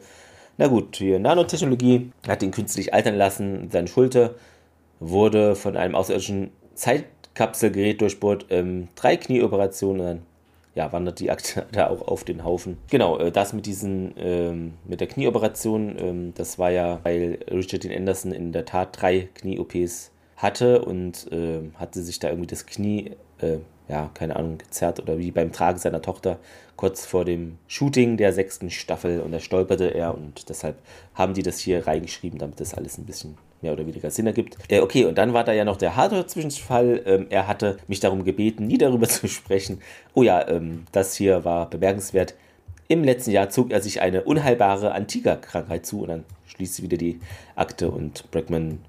[0.58, 3.70] Na gut, hier Nanotechnologie hat ihn künstlich altern lassen.
[3.72, 4.36] Seine Schulter
[5.00, 8.46] wurde von einem außerirdischen Zeitkapselgerät durchbohrt.
[8.50, 10.22] Ähm, drei Knieoperationen,
[10.76, 12.78] ja, wandert die Akte da auch auf den Haufen.
[12.90, 17.84] Genau, äh, das mit diesen, ähm, mit der Knieoperation, ähm, das war ja, weil Richard
[17.84, 22.66] Dean Anderson in der Tat drei Knie-OPs hatte und äh, hatte sich da irgendwie das
[22.66, 23.58] Knie, äh,
[23.88, 26.40] ja, keine Ahnung, gezerrt oder wie beim Tragen seiner Tochter
[26.82, 30.78] kurz vor dem Shooting der sechsten Staffel und da stolperte er und deshalb
[31.14, 34.58] haben die das hier reingeschrieben, damit das alles ein bisschen mehr oder weniger Sinn ergibt.
[34.68, 37.04] Äh, okay, und dann war da ja noch der Hardware-Zwischenfall.
[37.06, 39.80] Ähm, er hatte mich darum gebeten, nie darüber zu sprechen.
[40.16, 42.34] Oh ja, ähm, das hier war bemerkenswert.
[42.88, 46.98] Im letzten Jahr zog er sich eine unheilbare Antiga-Krankheit zu und dann schließt sie wieder
[46.98, 47.20] die
[47.56, 48.80] Akte und Brackman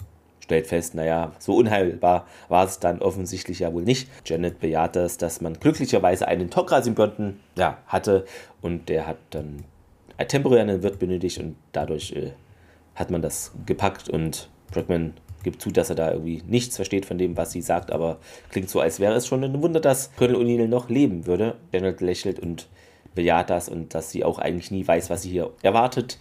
[0.53, 4.07] stellt fest, naja, so unheilbar war es dann offensichtlich ja wohl nicht.
[4.27, 8.27] Janet bejaht das, dass man glücklicherweise einen Tokra-Symbionten ja, hatte
[8.61, 9.65] und der hat dann
[10.19, 12.33] einen Wirt benötigt und dadurch äh,
[12.95, 17.17] hat man das gepackt und Brackman gibt zu, dass er da irgendwie nichts versteht von
[17.17, 18.19] dem, was sie sagt, aber
[18.51, 21.57] klingt so, als wäre es schon ein Wunder, dass Colonel O'Neill noch leben würde.
[21.73, 22.69] Janet lächelt und
[23.15, 26.19] bejaht das und dass sie auch eigentlich nie weiß, was sie hier erwartet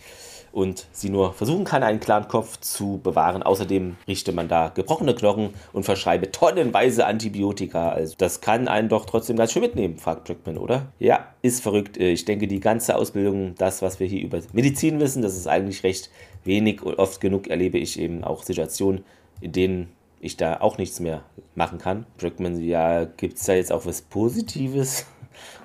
[0.52, 3.44] und sie nur versuchen kann, einen klaren Kopf zu bewahren.
[3.44, 7.90] Außerdem richte man da gebrochene Knochen und verschreibe tonnenweise Antibiotika.
[7.90, 10.92] Also das kann einen doch trotzdem ganz schön mitnehmen, fragt Jackman, oder?
[11.00, 11.98] Ja, ist verrückt.
[11.98, 15.84] Ich denke, die ganze Ausbildung, das, was wir hier über Medizin wissen, das ist eigentlich
[15.84, 16.10] recht
[16.44, 19.04] wenig und oft genug erlebe ich eben auch Situationen,
[19.40, 21.24] in denen ich da auch nichts mehr
[21.56, 22.06] machen kann.
[22.20, 25.06] Jackman, ja, gibt es da jetzt auch was Positives?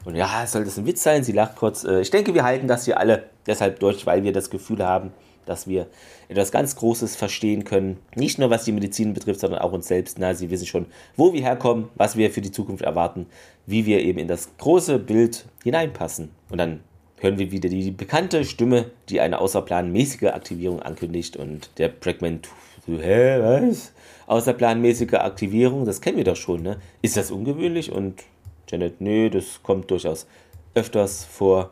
[0.04, 1.24] Und ja, soll das ein Witz sein?
[1.24, 1.84] Sie lacht kurz.
[1.84, 5.12] Äh, ich denke, wir halten das hier alle deshalb durch, weil wir das Gefühl haben,
[5.46, 5.86] dass wir
[6.28, 7.98] etwas ganz Großes verstehen können.
[8.14, 10.18] Nicht nur was die Medizin betrifft, sondern auch uns selbst.
[10.18, 10.86] Na, Sie wissen schon,
[11.16, 13.26] wo wir herkommen, was wir für die Zukunft erwarten,
[13.64, 16.30] wie wir eben in das große Bild hineinpassen.
[16.50, 16.80] Und dann
[17.20, 21.36] hören wir wieder die bekannte Stimme, die eine außerplanmäßige Aktivierung ankündigt.
[21.36, 22.40] Und der Brackman,
[22.86, 23.92] hä, was?
[24.26, 26.78] Außerplanmäßige Aktivierung, das kennen wir doch schon, ne?
[27.02, 27.92] Ist das ungewöhnlich?
[27.92, 28.24] Und
[28.68, 30.26] Janet, nö, das kommt durchaus
[30.74, 31.70] öfters vor.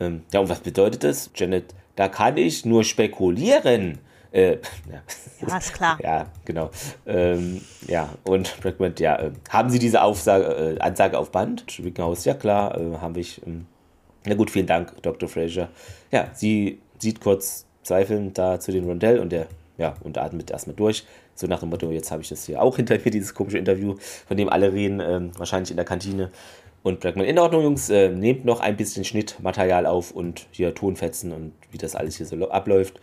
[0.00, 1.30] Ähm, ja, und was bedeutet das?
[1.34, 3.98] Janet, da kann ich nur spekulieren.
[4.32, 4.52] Äh,
[4.90, 5.02] ja.
[5.48, 5.98] ja, ist klar.
[6.02, 6.70] ja, genau.
[7.06, 11.64] Ähm, ja, und Brackman, ja, äh, haben Sie diese Aufsage, äh, Ansage auf Band?
[11.70, 13.44] Schwickenhaus, ja klar, äh, habe ich.
[13.46, 13.66] Ähm,
[14.26, 15.28] na gut, vielen Dank, Dr.
[15.28, 15.68] Fraser.
[16.10, 19.46] Ja, sie sieht kurz zweifelnd da zu den Rondell und der,
[19.78, 21.06] ja, und atmet erstmal durch.
[21.36, 23.94] So nach dem Motto, jetzt habe ich das hier auch hinter mir, dieses komische Interview,
[24.26, 26.30] von dem alle reden, ähm, wahrscheinlich in der Kantine.
[26.82, 31.32] Und Blackman, in Ordnung, Jungs, äh, nehmt noch ein bisschen Schnittmaterial auf und hier Tonfetzen
[31.32, 33.00] und wie das alles hier so abläuft.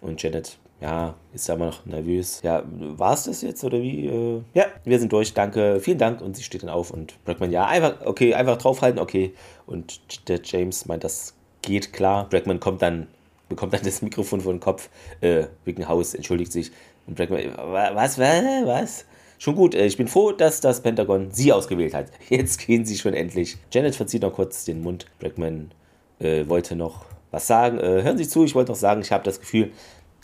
[0.00, 2.40] Und Janet, ja, ist ja immer noch nervös.
[2.42, 4.06] Ja, war es das jetzt oder wie?
[4.06, 6.20] Äh, ja, wir sind durch, danke, vielen Dank.
[6.20, 9.34] Und sie steht dann auf und Brackman, ja, einfach, okay, einfach draufhalten, okay.
[9.66, 12.28] Und der James meint, das geht klar.
[12.28, 13.08] Brackman kommt dann,
[13.48, 14.90] bekommt dann das Mikrofon vor den Kopf.
[15.20, 16.70] Äh, Wickenhaus entschuldigt sich.
[17.06, 19.04] Und Brackman, was, was, was?
[19.38, 22.06] Schon gut, äh, ich bin froh, dass das Pentagon sie ausgewählt hat.
[22.28, 23.58] Jetzt gehen sie schon endlich.
[23.72, 25.06] Janet verzieht noch kurz den Mund.
[25.20, 25.70] Brackman
[26.18, 27.78] äh, wollte noch was sagen.
[27.78, 29.72] Äh, hören Sie zu, ich wollte noch sagen, ich habe das Gefühl,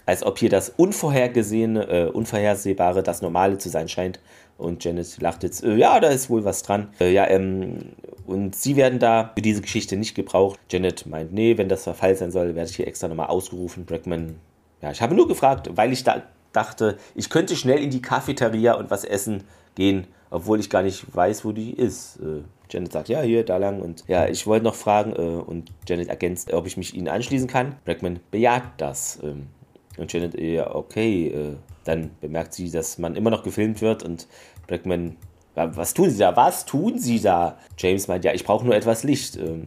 [0.06, 4.20] als ob hier das Unvorhergesehene, äh, Unvorhersehbare das Normale zu sein scheint.
[4.56, 6.88] Und Janet lacht jetzt, äh, ja, da ist wohl was dran.
[7.00, 7.92] Äh, ja, ähm,
[8.26, 10.58] und sie werden da für diese Geschichte nicht gebraucht.
[10.70, 13.86] Janet meint, nee, wenn das der Fall sein soll, werde ich hier extra nochmal ausgerufen.
[13.86, 14.36] Brackman,
[14.82, 18.74] ja, ich habe nur gefragt, weil ich da dachte, ich könnte schnell in die Cafeteria
[18.74, 19.44] und was essen
[19.74, 22.18] gehen, obwohl ich gar nicht weiß, wo die ist.
[22.20, 23.80] Äh, Janet sagt, ja, hier, da lang.
[23.80, 27.48] Und ja, ich wollte noch fragen, äh, und Janet ergänzt, ob ich mich ihnen anschließen
[27.48, 27.76] kann.
[27.84, 29.18] Brackman bejaht das.
[29.22, 29.48] Ähm,
[29.98, 31.28] und Janet, ja, okay.
[31.28, 34.28] Äh, dann bemerkt sie, dass man immer noch gefilmt wird und
[34.66, 35.16] Brackman,
[35.54, 36.36] was tun Sie da?
[36.36, 37.58] Was tun Sie da?
[37.76, 39.36] James meint, ja, ich brauche nur etwas Licht.
[39.36, 39.66] Ähm,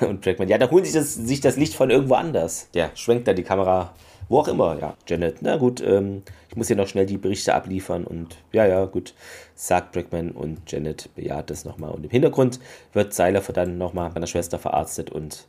[0.00, 2.68] und Brackman, ja, da holen Sie das, sich das Licht von irgendwo anders.
[2.74, 3.94] Der schwenkt da die Kamera
[4.28, 4.94] wo auch immer, ja.
[5.06, 8.84] Janet, na gut, ähm, ich muss hier noch schnell die Berichte abliefern und ja, ja,
[8.86, 9.14] gut,
[9.54, 11.90] sagt Brackman und Janet bejaht das nochmal.
[11.92, 12.60] Und im Hintergrund
[12.92, 15.46] wird Seiler dann nochmal meiner Schwester verarztet und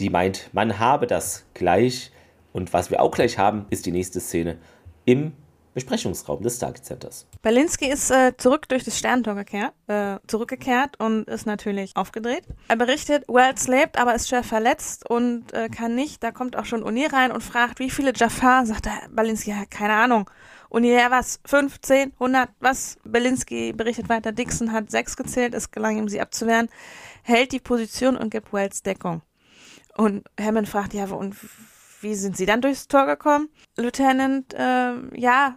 [0.00, 2.10] die meint, man habe das gleich.
[2.52, 4.58] Und was wir auch gleich haben, ist die nächste Szene
[5.04, 5.32] im
[5.74, 7.26] Besprechungsraum des Stargate Centers.
[7.40, 12.44] Berlinski ist äh, zurück durch das Sternentor gekehrt, äh, zurückgekehrt und ist natürlich aufgedreht.
[12.68, 16.22] Er berichtet, Wells lebt, aber ist schwer verletzt und äh, kann nicht.
[16.22, 18.66] Da kommt auch schon Uni rein und fragt, wie viele Jafar?
[18.66, 20.30] Sagt er, Berlinski, ja, keine Ahnung.
[20.74, 21.38] Ja, was?
[21.44, 22.96] 15, 100, was?
[23.04, 26.70] Berlinski berichtet weiter, Dixon hat sechs gezählt, es gelang ihm, sie abzuwehren,
[27.22, 29.20] hält die Position und gibt Wells Deckung.
[29.96, 31.36] Und Hammond fragt, ja, und
[32.02, 33.48] wie sind Sie dann durchs Tor gekommen?
[33.76, 35.56] Lieutenant, äh, ja,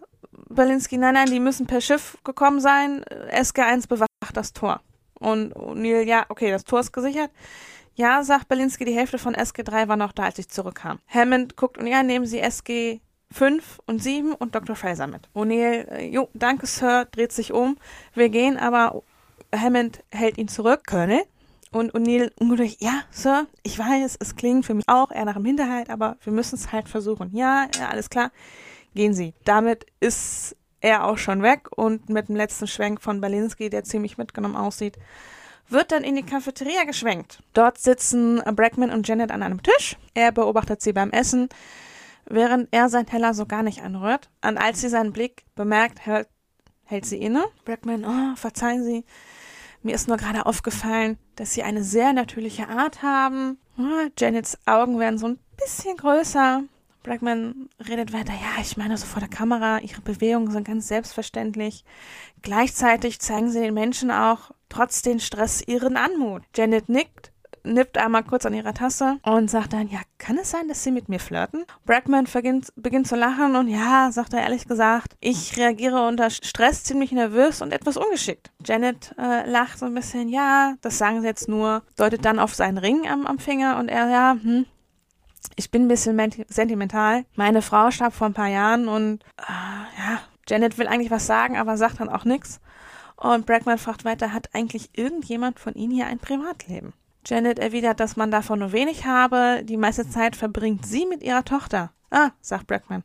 [0.50, 3.04] Berlinski, nein, nein, die müssen per Schiff gekommen sein.
[3.32, 4.82] SG1 bewacht das Tor.
[5.20, 7.32] Und O'Neill, ja, okay, das Tor ist gesichert.
[7.96, 11.00] Ja, sagt Berlinski, die Hälfte von SG3 war noch da, als ich zurückkam.
[11.08, 13.00] Hammond guckt und ja, nehmen Sie SG
[13.32, 14.76] 5 und 7 und Dr.
[14.76, 15.30] Fraser mit.
[15.34, 17.78] O'Neill, äh, jo, danke, Sir, dreht sich um.
[18.14, 19.04] Wir gehen, aber
[19.54, 20.86] Hammond hält ihn zurück.
[20.86, 21.24] Colonel,
[21.72, 25.46] und O'Neill ungeduldig, ja, Sir, ich weiß, es klingt für mich auch eher nach einem
[25.46, 27.36] Hinterhalt, aber wir müssen es halt versuchen.
[27.36, 28.32] Ja, ja, alles klar.
[28.94, 29.34] Gehen Sie.
[29.44, 34.18] Damit ist er auch schon weg und mit dem letzten Schwenk von Balinski, der ziemlich
[34.18, 34.98] mitgenommen aussieht,
[35.68, 37.42] wird dann in die Cafeteria geschwenkt.
[37.54, 39.98] Dort sitzen Brackman und Janet an einem Tisch.
[40.14, 41.50] Er beobachtet sie beim Essen,
[42.26, 44.30] während er sein Teller so gar nicht anrührt.
[44.46, 46.28] Und als sie seinen Blick bemerkt, hält,
[46.84, 47.44] hält sie inne.
[47.66, 49.04] Brackman, oh, verzeihen Sie,
[49.86, 53.60] mir ist nur gerade aufgefallen, dass sie eine sehr natürliche Art haben.
[54.18, 56.64] Janets Augen werden so ein bisschen größer.
[57.04, 61.86] Blackman redet weiter, ja, ich meine so vor der Kamera, ihre Bewegungen sind ganz selbstverständlich.
[62.42, 66.42] Gleichzeitig zeigen sie den Menschen auch trotz den Stress ihren Anmut.
[66.56, 67.32] Janet nickt,
[67.66, 70.92] nippt einmal kurz an ihrer Tasse und sagt dann, ja, kann es sein, dass sie
[70.92, 71.66] mit mir flirten?
[71.86, 76.84] Brackman beginnt, beginnt zu lachen und ja, sagt er ehrlich gesagt, ich reagiere unter Stress
[76.84, 78.52] ziemlich nervös und etwas ungeschickt.
[78.64, 82.54] Janet äh, lacht so ein bisschen, ja, das sagen sie jetzt nur, deutet dann auf
[82.54, 84.66] seinen Ring am, am Finger und er, ja, hm,
[85.56, 87.26] ich bin ein bisschen sentimental.
[87.36, 91.58] Meine Frau starb vor ein paar Jahren und äh, ja, Janet will eigentlich was sagen,
[91.58, 92.60] aber sagt dann auch nichts.
[93.16, 96.94] Und Brackman fragt weiter, hat eigentlich irgendjemand von Ihnen hier ein Privatleben?
[97.26, 99.64] Janet erwidert, dass man davon nur wenig habe.
[99.64, 101.92] Die meiste Zeit verbringt sie mit ihrer Tochter.
[102.12, 103.04] Ah, sagt Brackman.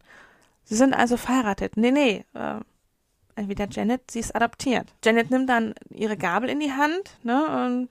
[0.64, 1.76] Sie sind also verheiratet.
[1.76, 2.24] Nee, nee.
[2.34, 2.60] Äh,
[3.34, 4.92] entweder Janet, sie ist adoptiert.
[5.05, 7.88] Janet nimmt dann ihre Gabel in die Hand, ne, und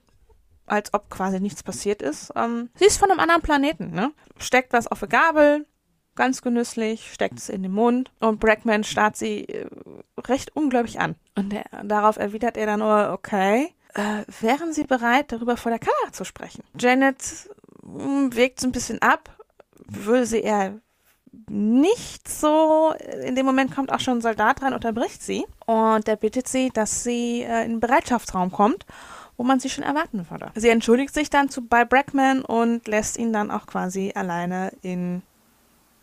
[0.66, 2.32] als ob quasi nichts passiert ist.
[2.36, 4.12] Ähm, sie ist von einem anderen Planeten, ne?
[4.38, 5.66] Steckt was auf die Gabel,
[6.14, 9.66] ganz genüsslich, steckt es in den Mund und Brackman starrt sie äh,
[10.18, 11.16] recht ungläubig an.
[11.34, 15.78] Und der, darauf erwidert er dann nur, okay, äh, wären Sie bereit, darüber vor der
[15.78, 16.62] Kamera zu sprechen?
[16.78, 17.48] Janet
[17.82, 19.30] hm, wägt so ein bisschen ab,
[19.86, 20.80] würde sie eher
[21.48, 22.94] nicht so.
[23.24, 26.70] In dem Moment kommt auch schon ein Soldat rein, unterbricht sie und er bittet sie,
[26.70, 28.86] dass sie äh, in den Bereitschaftsraum kommt,
[29.36, 30.52] wo man sie schon erwarten würde.
[30.54, 35.22] Sie entschuldigt sich dann zu, bei Brackman und lässt ihn dann auch quasi alleine in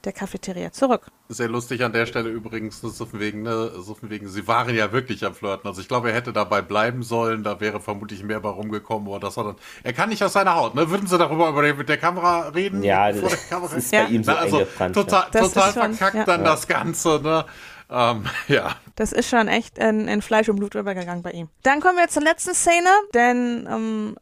[0.07, 1.07] der Cafeteria zurück.
[1.27, 4.73] Sehr lustig an der Stelle übrigens, so von wegen, ne, so von wegen, sie waren
[4.73, 5.67] ja wirklich am Flirten.
[5.67, 9.19] Also ich glaube, er hätte dabei bleiben sollen, da wäre vermutlich mehr bei rumgekommen, aber
[9.19, 10.89] das dann, er kann nicht aus seiner Haut, ne?
[10.89, 12.81] Würden sie darüber über mit der Kamera reden?
[12.81, 13.75] Ja, das, Kamera?
[13.75, 14.05] ist ja.
[14.05, 15.41] bei ihm so Na, also total, ja.
[15.41, 16.25] total verkackt schon, ja.
[16.25, 17.45] dann das Ganze, ne?
[17.89, 18.75] Ähm, ja.
[18.95, 21.49] Das ist schon echt in, in, Fleisch und Blut übergegangen bei ihm.
[21.63, 24.15] Dann kommen wir zur letzten Szene, denn ähm,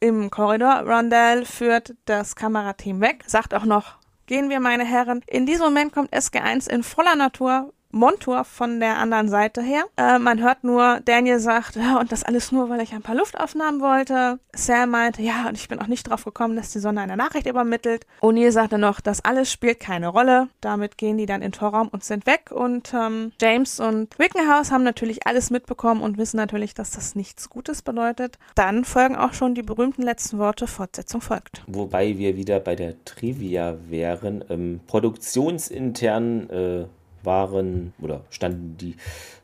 [0.00, 3.99] im Korridor, Rondell führt das Kamerateam weg, sagt auch noch,
[4.30, 5.22] Gehen wir, meine Herren.
[5.26, 9.84] In diesem Moment kommt SG1 in voller Natur Montor von der anderen Seite her.
[9.96, 13.14] Äh, man hört nur, Daniel sagt, ja, und das alles nur, weil ich ein paar
[13.14, 14.38] Luftaufnahmen wollte.
[14.54, 17.46] Sam meinte, ja, und ich bin auch nicht drauf gekommen, dass die Sonne eine Nachricht
[17.46, 18.06] übermittelt.
[18.20, 20.48] O'Neill sagte noch, das alles spielt keine Rolle.
[20.60, 22.50] Damit gehen die dann in den Torraum und sind weg.
[22.50, 27.50] Und ähm, James und Wickenhaus haben natürlich alles mitbekommen und wissen natürlich, dass das nichts
[27.50, 28.38] Gutes bedeutet.
[28.54, 31.62] Dann folgen auch schon die berühmten letzten Worte, Fortsetzung folgt.
[31.66, 34.44] Wobei wir wieder bei der Trivia wären.
[34.48, 36.86] Ähm, produktionsintern äh
[37.22, 38.96] waren oder standen die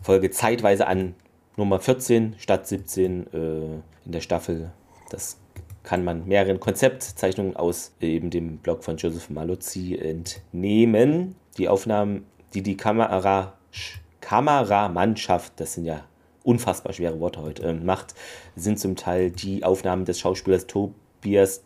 [0.03, 1.15] Folge zeitweise an
[1.57, 3.37] Nummer 14 statt 17 äh,
[4.05, 4.73] in der Staffel.
[5.11, 5.39] Das
[5.83, 11.37] kann man mehreren Konzeptzeichnungen aus eben dem Blog von Joseph Malozzi entnehmen.
[11.59, 13.55] Die Aufnahmen, die die Kamera,
[14.21, 16.05] Kameramannschaft, das sind ja
[16.43, 18.15] unfassbar schwere Worte heute, äh, macht,
[18.57, 21.63] sind zum Teil die Aufnahmen des Schauspielers Tobias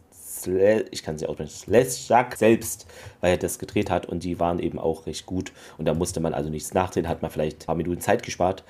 [0.46, 2.86] ich kann sie aussprechen, Sleshak selbst,
[3.20, 6.20] weil er das gedreht hat und die waren eben auch recht gut und da musste
[6.20, 8.64] man also nichts nachdrehen, hat man vielleicht ein paar Minuten Zeit gespart.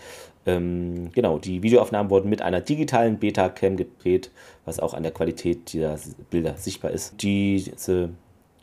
[0.47, 4.30] Ähm, genau, die Videoaufnahmen wurden mit einer digitalen Beta-Cam gedreht,
[4.64, 5.98] was auch an der Qualität dieser
[6.30, 7.22] Bilder sichtbar ist.
[7.22, 8.10] Diese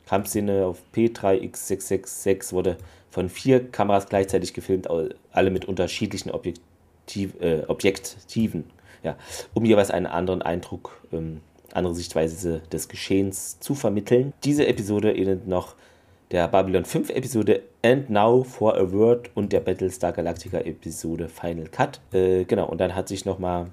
[0.08, 2.78] Kampfszene auf P3X666 wurde
[3.10, 8.66] von vier Kameras gleichzeitig gefilmt, alle mit unterschiedlichen Objektiv, äh, Objektiven,
[9.04, 9.16] ja,
[9.54, 11.42] um jeweils einen anderen Eindruck ähm,
[11.74, 14.34] andere Sichtweise des Geschehens zu vermitteln.
[14.44, 15.76] Diese Episode ähnelt noch
[16.32, 21.68] der Babylon 5 Episode And Now for a Word und der Battlestar Galactica Episode Final
[21.68, 22.02] Cut.
[22.12, 23.68] Äh, genau, und dann hat sich nochmal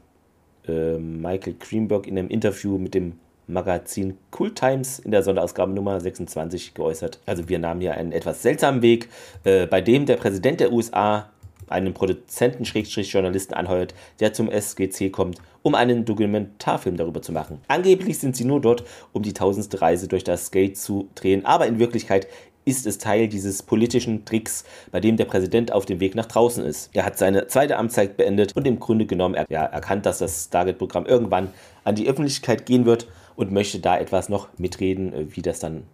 [0.68, 6.00] äh, Michael Greenberg in einem Interview mit dem Magazin Cool Times in der Sonderausgabe Nummer
[6.00, 7.20] 26 geäußert.
[7.26, 9.08] Also wir nahmen hier einen etwas seltsamen Weg,
[9.44, 11.30] äh, bei dem der Präsident der USA
[11.68, 17.60] einen Produzenten-Journalisten anheuert, der zum SGC kommt, um einen Dokumentarfilm darüber zu machen.
[17.68, 21.66] Angeblich sind sie nur dort, um die tausendste Reise durch das Gate zu drehen, aber
[21.66, 22.28] in Wirklichkeit
[22.64, 26.64] ist es Teil dieses politischen Tricks, bei dem der Präsident auf dem Weg nach draußen
[26.64, 26.90] ist.
[26.94, 30.44] Er hat seine zweite Amtszeit beendet und im Grunde genommen er, ja, erkannt, dass das
[30.44, 31.50] Stargate-Programm irgendwann
[31.84, 35.84] an die Öffentlichkeit gehen wird und möchte da etwas noch mitreden, wie das dann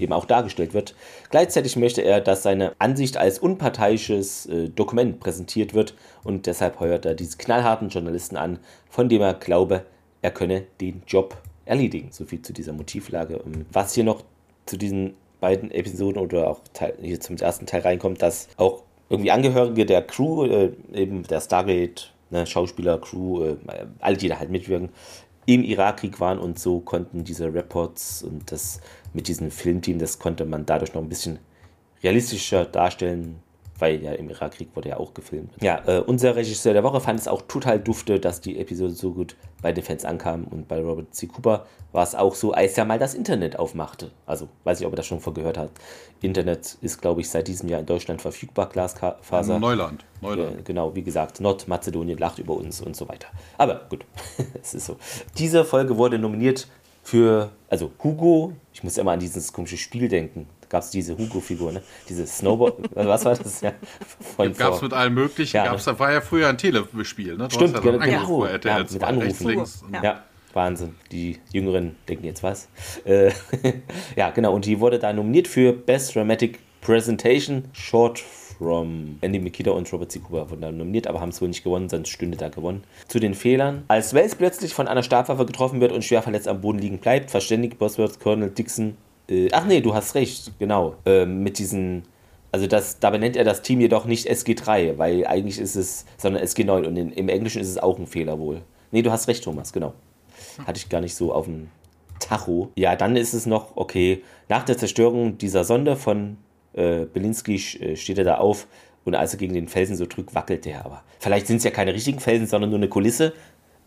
[0.00, 0.94] eben auch dargestellt wird.
[1.30, 5.94] Gleichzeitig möchte er, dass seine Ansicht als unparteiisches äh, Dokument präsentiert wird
[6.24, 8.58] und deshalb heuert er diese knallharten Journalisten an,
[8.88, 9.84] von dem er glaube,
[10.22, 12.08] er könne den Job erledigen.
[12.10, 13.40] So viel zu dieser Motivlage.
[13.44, 14.22] Ähm, was hier noch
[14.66, 19.30] zu diesen beiden Episoden oder auch Teil, hier zum ersten Teil reinkommt, dass auch irgendwie
[19.30, 23.56] Angehörige der Crew, äh, eben der Stargate, ne, Schauspieler, Crew, äh,
[23.98, 24.90] alle, die da halt mitwirken,
[25.46, 28.80] im Irakkrieg waren und so konnten diese Reports und das
[29.12, 31.38] mit diesem Filmteam, das konnte man dadurch noch ein bisschen
[32.02, 33.42] realistischer darstellen,
[33.78, 35.52] weil ja im Irakkrieg wurde ja auch gefilmt.
[35.60, 39.12] Ja, äh, unser Regisseur der Woche fand es auch total dufte, dass die Episode so
[39.12, 41.26] gut bei den Fans ankam und bei Robert C.
[41.26, 44.10] Cooper war es auch so, als er mal das Internet aufmachte.
[44.26, 45.70] Also, weiß ich, ob er das schon vorgehört hat.
[46.20, 49.58] Internet ist, glaube ich, seit diesem Jahr in Deutschland verfügbar, Glasfaser.
[49.58, 50.04] Neuland.
[50.20, 50.60] Neuland.
[50.60, 53.28] Äh, genau, wie gesagt, Nordmazedonien lacht über uns und so weiter.
[53.58, 54.04] Aber gut,
[54.62, 54.96] es ist so.
[55.36, 56.68] Diese Folge wurde nominiert
[57.02, 60.46] für, also Hugo, ich muss immer an dieses komische Spiel denken.
[60.60, 61.82] Da gab es diese Hugo-Figur, ne?
[62.08, 63.60] Diese Snowboard, was war das?
[63.60, 63.72] Ja,
[64.56, 65.92] Gab es mit allem möglichen, Ja, gab's, ne?
[65.94, 67.48] da war ja früher ein Telespiel, ne?
[67.48, 67.98] Du Stimmt, ja genau.
[67.98, 68.08] bei
[68.48, 69.26] Ja, RTL mit 2, Anrufen.
[69.26, 69.84] rechts, links.
[69.92, 70.02] Ja.
[70.02, 70.24] Ja.
[70.52, 70.96] Wahnsinn.
[71.12, 72.68] Die Jüngeren denken jetzt was.
[73.04, 73.30] Äh,
[74.16, 74.52] ja, genau.
[74.52, 78.22] Und die wurde da nominiert für Best Dramatic Presentation Short
[78.60, 80.12] from Andy Mikita und Robert.
[80.22, 82.84] Cooper wurden da nominiert, aber haben es wohl nicht gewonnen, sonst stünde da gewonnen.
[83.08, 83.84] Zu den Fehlern.
[83.88, 87.30] Als Wells plötzlich von einer Stabwaffe getroffen wird und schwer verletzt am Boden liegen bleibt,
[87.30, 88.98] verständigt Bosworth Colonel Dixon.
[89.30, 90.96] Äh, ach nee, du hast recht, genau.
[91.06, 92.02] Ähm, mit diesen.
[92.52, 96.42] Also das, dabei nennt er das Team jedoch nicht SG3, weil eigentlich ist es, sondern
[96.42, 98.60] SG9 und in, im Englischen ist es auch ein Fehler wohl.
[98.90, 99.94] Nee, du hast recht, Thomas, genau.
[100.66, 101.68] Hatte ich gar nicht so auf dem
[102.18, 102.70] Tacho.
[102.76, 106.36] Ja, dann ist es noch, okay, nach der Zerstörung dieser Sonde von
[106.72, 108.66] äh, Belinsky äh, steht er da auf
[109.04, 111.02] und als er gegen den Felsen so drückt, wackelt der aber.
[111.18, 113.32] Vielleicht sind es ja keine richtigen Felsen, sondern nur eine Kulisse,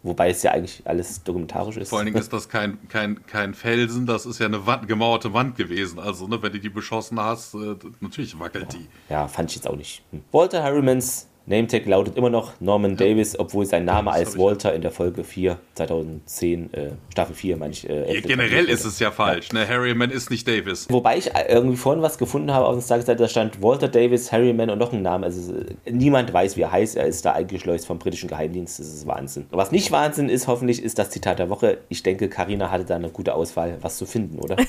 [0.01, 1.89] wobei es ja eigentlich alles dokumentarisch ist.
[1.89, 5.33] Vor allen Dingen ist das kein, kein, kein Felsen, das ist ja eine Wand, gemauerte
[5.33, 5.99] Wand gewesen.
[5.99, 8.87] Also, ne, wenn du die beschossen hast, äh, natürlich wackelt die.
[9.09, 10.03] Ja, fand ich jetzt auch nicht.
[10.11, 10.23] Hm.
[10.31, 14.73] Walter Harrimans Nametag lautet immer noch Norman Davis, obwohl sein Name das als ich- Walter
[14.73, 17.89] in der Folge 4, 2010, äh, Staffel 4, meine ich.
[17.89, 19.51] Äh, Ja, generell ist es ja falsch.
[19.51, 19.67] Ne?
[19.67, 20.87] Harryman ist nicht Davis.
[20.89, 24.31] Wobei ich äh, irgendwie vorhin was gefunden habe auf der Stargate, da stand Walter Davis,
[24.31, 25.25] Harryman und noch ein Name.
[25.25, 26.95] Also äh, niemand weiß, wie er heißt.
[26.95, 28.79] Er ist da eingeschleust vom britischen Geheimdienst.
[28.79, 29.45] Das ist Wahnsinn.
[29.51, 31.79] Was nicht Wahnsinn ist, hoffentlich, ist das Zitat der Woche.
[31.89, 34.55] Ich denke, Karina hatte da eine gute Auswahl, was zu finden, oder?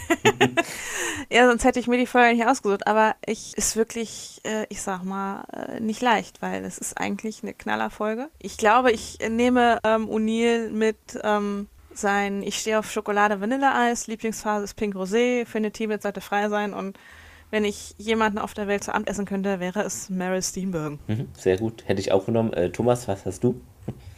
[1.31, 2.87] Ja, sonst hätte ich mir die Folge nicht ausgesucht.
[2.87, 5.45] Aber ich ist wirklich, äh, ich sag mal,
[5.81, 8.29] nicht leicht, weil es ist eigentlich eine Knallerfolge.
[8.39, 14.07] Ich glaube, ich äh, nehme ähm, O'Neill mit ähm, sein Ich stehe auf Schokolade Vanilleeis,
[14.09, 16.99] Lieblingsphase ist Pink Rosé, finde Tibet sollte frei sein und
[17.51, 20.99] wenn ich jemanden auf der Welt zu Amt essen könnte, wäre es Meryl Steenburgen.
[21.07, 21.85] Mhm, Sehr gut.
[21.87, 22.53] Hätte ich auch genommen.
[22.53, 23.61] Äh, Thomas, was hast du?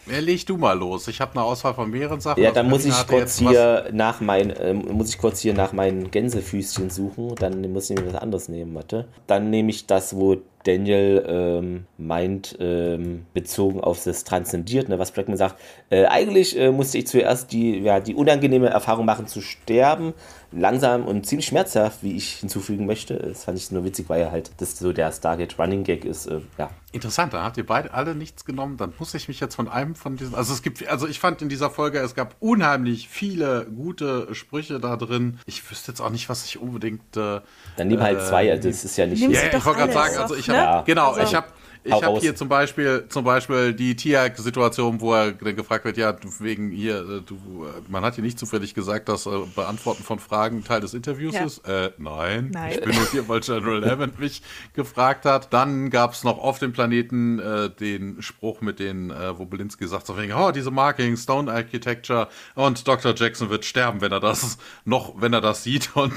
[0.07, 1.07] Ja, leg du mal los.
[1.09, 2.43] Ich habe eine Auswahl von mehreren Sachen.
[2.43, 5.73] Ja, dann muss ich kurz was- hier nach mein, ähm, muss ich kurz hier nach
[5.75, 7.35] meinen Gänsefüßchen suchen.
[7.35, 9.09] Dann muss ich mir was anderes nehmen, warte.
[9.27, 10.37] Dann nehme ich das, wo
[10.67, 15.61] Daniel ähm, meint, ähm, bezogen auf das Transzendiert, ne, was Blackman sagt.
[15.91, 20.13] Äh, eigentlich äh, musste ich zuerst die, ja, die unangenehme Erfahrung machen zu sterben.
[20.53, 23.17] Langsam und ziemlich schmerzhaft, wie ich hinzufügen möchte.
[23.17, 26.27] Das fand ich nur witzig, weil ja halt das so der Stargate Running Gag ist.
[26.27, 28.79] Äh, ja, Interessant, da habt ihr beide alle nichts genommen.
[28.79, 30.35] Dann muss ich mich jetzt von einem von diesen.
[30.35, 34.81] Also es gibt, also ich fand in dieser Folge, es gab unheimlich viele gute Sprüche
[34.81, 35.39] da drin.
[35.45, 37.03] Ich wüsste jetzt auch nicht, was ich unbedingt.
[37.15, 37.43] Äh,
[37.77, 39.21] dann nimm halt äh, zwei, also das ist ja nicht.
[39.21, 40.49] Ja, ich wollte gerade alles sagen, also ich?
[40.57, 41.47] Habe genau, Also- ich habe
[41.89, 46.11] ich habe hier zum Beispiel zum Beispiel die Tiag-Situation, wo er dann gefragt wird, ja,
[46.13, 50.03] du, wegen hier, äh, du, äh, man hat hier nicht zufällig gesagt, dass äh, Beantworten
[50.03, 51.45] von Fragen Teil des Interviews Ja.
[51.45, 51.59] ist.
[51.69, 52.73] Äh, nein, Nein.
[52.73, 54.43] ich bin nur hier, weil General Hammond mich
[54.75, 55.53] gefragt hat.
[55.53, 59.87] Dann gab es noch auf dem Planeten äh, den Spruch mit den, äh, wo Belinsky
[59.87, 62.27] sagt, so wegen, oh, diese Marking, Stone Architecture
[62.57, 63.15] und Dr.
[63.17, 66.13] Jackson wird sterben, wenn er das noch, wenn er das sieht und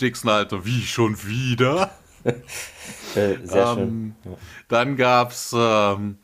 [0.00, 1.90] Dixon halt, wie schon wieder?
[3.14, 4.14] Äh, sehr schön.
[4.26, 4.36] Ähm,
[4.68, 6.18] Dann gab's ähm,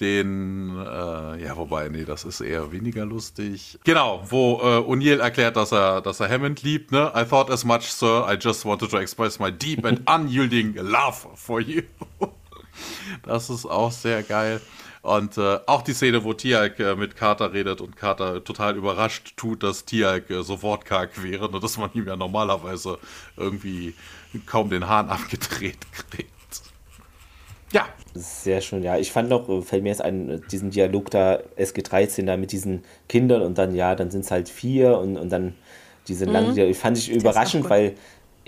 [0.00, 3.78] den, äh, ja, wobei, nee, das ist eher weniger lustig.
[3.84, 7.12] Genau, wo äh, O'Neill erklärt, dass er, dass er Hammond liebt, ne?
[7.14, 8.26] I thought as much, sir.
[8.30, 11.82] I just wanted to express my deep and unyielding love for you.
[13.24, 14.60] das ist auch sehr geil.
[15.08, 19.32] Und äh, auch die Szene, wo Tialk äh, mit Carter redet und Carter total überrascht
[19.36, 22.98] tut, dass Tialk äh, sofort karg wäre und dass man ihm ja normalerweise
[23.36, 23.94] irgendwie
[24.44, 26.28] kaum den Hahn abgedreht kriegt.
[27.72, 28.96] Ja, Sehr schön, ja.
[28.98, 32.52] Ich fand noch, äh, fällt mir jetzt ein, äh, diesen Dialog da, SG13 da mit
[32.52, 35.54] diesen Kindern und dann, ja, dann sind es halt vier und, und dann
[36.06, 37.70] diese lange, Dialog- fand ich überraschend, gut.
[37.70, 37.94] weil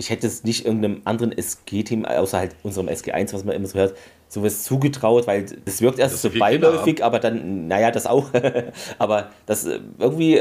[0.01, 3.77] ich hätte es nicht irgendeinem anderen SG-Team, außer halt unserem SG1, was man immer so
[3.77, 3.95] hört,
[4.27, 8.29] sowas zugetraut, weil das wirkt erst Dass so beiläufig, aber dann, naja, das auch.
[8.97, 10.37] aber das äh, irgendwie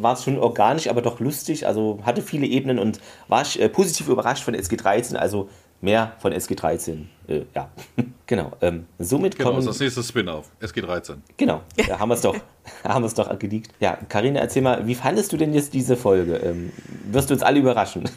[0.00, 2.98] war es schon organisch, aber doch lustig, also hatte viele Ebenen und
[3.28, 5.50] war ich äh, positiv überrascht von SG13, also
[5.84, 7.04] mehr von SG13.
[7.28, 7.70] Äh, ja,
[8.26, 8.52] genau.
[8.60, 9.64] Ähm, somit genau, kommen.
[9.64, 11.16] das nächste Spin-off, SG13.
[11.36, 12.36] Genau, da haben wir es doch,
[12.84, 13.70] haben wir es doch geleakt.
[13.80, 16.36] Ja, Karina, erzähl mal, wie fandest du denn jetzt diese Folge?
[16.36, 16.72] Ähm,
[17.10, 18.08] wirst du uns alle überraschen?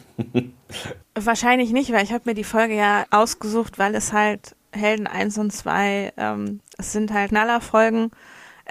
[1.14, 5.38] Wahrscheinlich nicht, weil ich habe mir die Folge ja ausgesucht, weil es halt Helden 1
[5.38, 8.10] und 2, ähm, es sind halt Knallerfolgen.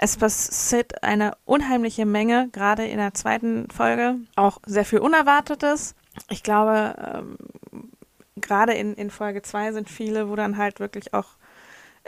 [0.00, 4.14] Es passiert eine unheimliche Menge, gerade in der zweiten Folge.
[4.36, 5.96] Auch sehr viel Unerwartetes.
[6.30, 7.36] Ich glaube, ähm,
[8.48, 11.36] gerade in, in Folge 2 sind viele, wo dann halt wirklich auch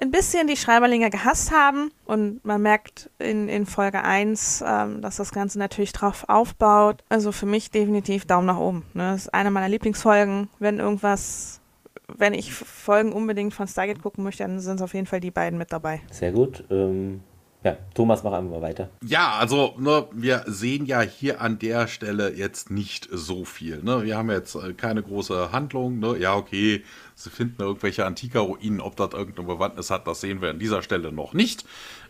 [0.01, 1.93] ein bisschen die Schreiberlinge gehasst haben.
[2.07, 7.05] Und man merkt in, in Folge 1, ähm, dass das Ganze natürlich drauf aufbaut.
[7.09, 8.85] Also für mich definitiv Daumen nach oben.
[8.95, 9.13] Ne?
[9.13, 10.49] Das ist eine meiner Lieblingsfolgen.
[10.59, 11.61] Wenn irgendwas,
[12.09, 15.31] wenn ich Folgen unbedingt von Stargate gucken möchte, dann sind es auf jeden Fall die
[15.31, 16.01] beiden mit dabei.
[16.11, 16.65] Sehr gut.
[16.71, 17.21] Ähm,
[17.63, 18.89] Ja, Thomas, mach einfach mal weiter.
[19.05, 23.83] Ja, also ne, wir sehen ja hier an der Stelle jetzt nicht so viel.
[23.83, 24.03] Ne?
[24.05, 25.99] Wir haben jetzt äh, keine große Handlung.
[25.99, 26.17] Ne?
[26.19, 26.83] Ja, okay,
[27.15, 28.81] sie finden irgendwelche Antika-Ruinen.
[28.81, 31.67] Ob das irgendeine Bewandtnis hat, das sehen wir an dieser Stelle noch nicht.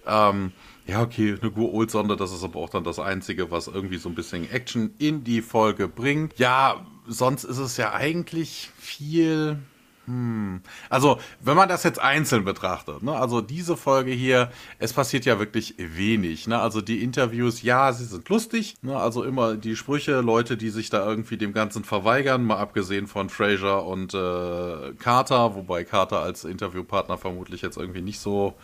[0.07, 0.53] Ähm,
[0.87, 4.15] ja, okay, eine Gur-Old-Sonde, das ist aber auch dann das Einzige, was irgendwie so ein
[4.15, 6.39] bisschen Action in die Folge bringt.
[6.39, 9.59] Ja, sonst ist es ja eigentlich viel
[10.07, 10.63] hm.
[10.89, 15.39] Also, wenn man das jetzt einzeln betrachtet, ne, also diese Folge hier, es passiert ja
[15.39, 16.47] wirklich wenig.
[16.47, 16.59] Ne?
[16.59, 18.77] Also die Interviews, ja, sie sind lustig.
[18.83, 18.97] Ne?
[18.97, 23.29] Also immer die Sprüche, Leute, die sich da irgendwie dem Ganzen verweigern, mal abgesehen von
[23.29, 28.55] Fraser und äh, Carter, wobei Carter als Interviewpartner vermutlich jetzt irgendwie nicht so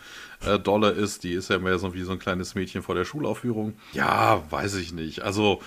[0.45, 1.23] äh, dolle ist.
[1.25, 3.75] Die ist ja mehr so wie so ein kleines Mädchen vor der Schulaufführung.
[3.93, 5.23] Ja, weiß ich nicht.
[5.23, 5.61] Also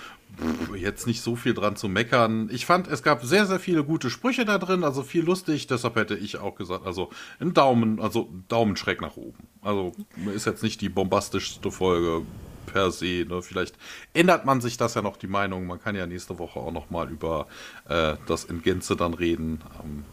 [0.76, 2.48] jetzt nicht so viel dran zu meckern.
[2.52, 5.66] Ich fand, es gab sehr, sehr viele gute Sprüche da drin, also viel lustig.
[5.66, 9.46] Deshalb hätte ich auch gesagt, also ein Daumen, also Daumen schräg nach oben.
[9.62, 9.92] Also
[10.34, 12.22] ist jetzt nicht die bombastischste Folge
[12.66, 13.26] per se.
[13.28, 13.42] Ne?
[13.42, 13.76] Vielleicht
[14.14, 15.66] ändert man sich das ja noch die Meinung.
[15.66, 17.46] Man kann ja nächste Woche auch noch mal über
[17.88, 19.60] äh, das in Gänze dann reden.
[19.82, 20.04] Ähm,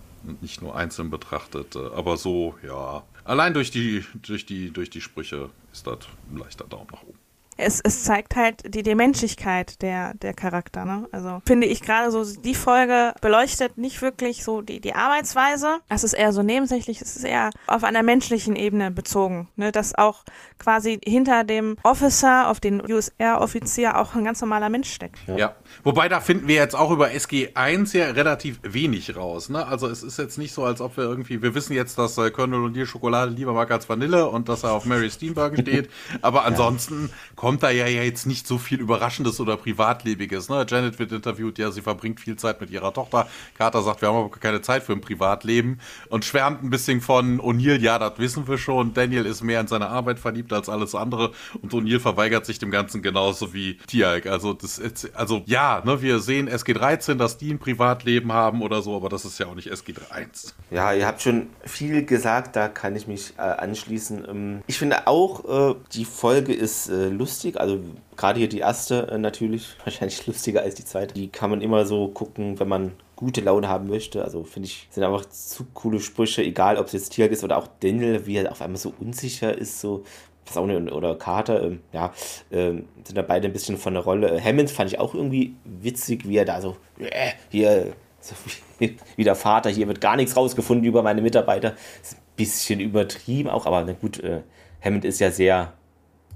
[0.42, 1.76] nicht nur einzeln betrachtet.
[1.76, 3.04] Äh, aber so, ja.
[3.24, 6.00] Allein durch die, durch die, durch die Sprüche ist das
[6.32, 7.27] ein leichter Daumen nach oben
[7.58, 10.86] es, es zeigt halt die, die Menschlichkeit der, der Charakter.
[10.86, 11.08] Ne?
[11.12, 15.80] Also finde ich gerade so, die Folge beleuchtet nicht wirklich so die, die Arbeitsweise.
[15.90, 19.48] Es ist eher so nebensächlich, es ist eher auf einer menschlichen Ebene bezogen.
[19.56, 19.72] Ne?
[19.72, 20.24] Dass auch
[20.60, 25.18] quasi hinter dem Officer, auf den USR-Offizier auch ein ganz normaler Mensch steckt.
[25.28, 25.38] Ja.
[25.38, 25.56] ja.
[25.84, 29.50] wobei da finden wir jetzt auch über SG1 ja relativ wenig raus.
[29.50, 29.66] Ne?
[29.66, 32.30] Also es ist jetzt nicht so, als ob wir irgendwie, wir wissen jetzt, dass äh,
[32.32, 35.90] Colonel O'Neill Schokolade lieber mag als Vanille und dass er auf Mary Steenburgen steht.
[36.22, 37.36] Aber ansonsten ja.
[37.48, 40.50] Kommt da ja jetzt nicht so viel Überraschendes oder Privatlebiges.
[40.50, 40.66] Ne?
[40.68, 43.26] Janet wird interviewt, ja, sie verbringt viel Zeit mit ihrer Tochter.
[43.58, 45.80] Carter sagt, wir haben aber keine Zeit für ein Privatleben
[46.10, 48.94] und schwärmt ein bisschen von O'Neill, ja, das wissen wir schon.
[48.94, 52.70] Daniel ist mehr in seine Arbeit verliebt als alles andere und O'Neill verweigert sich dem
[52.70, 54.26] Ganzen genauso wie Tialk.
[54.26, 54.82] Also, das,
[55.14, 59.24] also ja, ne, wir sehen SG13, dass die ein Privatleben haben oder so, aber das
[59.24, 60.52] ist ja auch nicht SG1.
[60.70, 64.28] Ja, ihr habt schon viel gesagt, da kann ich mich äh, anschließen.
[64.30, 67.60] Ähm, ich finde auch, äh, die Folge ist äh, lustig lustig.
[67.60, 67.80] Also
[68.16, 71.14] gerade hier die erste äh, natürlich wahrscheinlich lustiger als die zweite.
[71.14, 74.24] Die kann man immer so gucken, wenn man gute Laune haben möchte.
[74.24, 77.58] Also finde ich, sind einfach zu coole Sprüche, egal ob es jetzt Tiag ist oder
[77.58, 80.04] auch Daniel, wie er auf einmal so unsicher ist, so
[80.50, 82.14] Saune oder Carter, ähm, ja,
[82.52, 84.42] ähm, sind da beide ein bisschen von der Rolle.
[84.42, 88.34] Hammond fand ich auch irgendwie witzig, wie er da so, äh, hier, so
[88.80, 91.76] wie, wie, der Vater, hier wird gar nichts rausgefunden über meine Mitarbeiter.
[92.02, 94.42] Ist ein bisschen übertrieben auch, aber na gut, äh,
[94.82, 95.74] Hammond ist ja sehr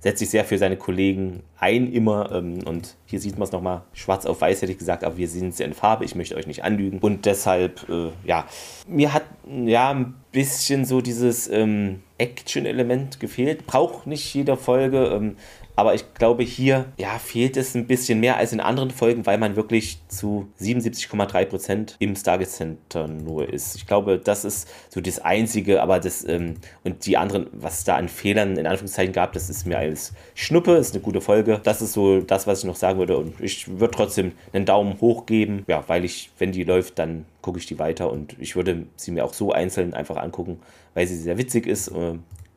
[0.01, 2.31] setzt sich sehr für seine Kollegen ein, immer.
[2.31, 5.27] Ähm, und hier sieht man es nochmal schwarz auf weiß, hätte ich gesagt, aber wir
[5.27, 6.97] sind sehr in Farbe, ich möchte euch nicht anlügen.
[6.99, 8.47] Und deshalb, äh, ja,
[8.87, 13.67] mir hat ja ein bisschen so dieses ähm, Action-Element gefehlt.
[13.67, 15.05] Braucht nicht jede Folge.
[15.05, 15.35] Ähm,
[15.81, 19.39] aber ich glaube, hier ja, fehlt es ein bisschen mehr als in anderen Folgen, weil
[19.39, 23.75] man wirklich zu 77,3 Prozent im Stargate Center nur ist.
[23.77, 27.83] Ich glaube, das ist so das Einzige, aber das ähm, und die anderen, was es
[27.83, 31.59] da an Fehlern in Anführungszeichen gab, das ist mir als Schnuppe, ist eine gute Folge.
[31.63, 33.17] Das ist so das, was ich noch sagen würde.
[33.17, 37.25] Und ich würde trotzdem einen Daumen hoch geben, ja, weil ich, wenn die läuft, dann
[37.41, 40.59] gucke ich die weiter und ich würde sie mir auch so einzeln einfach angucken,
[40.93, 41.91] weil sie sehr witzig ist.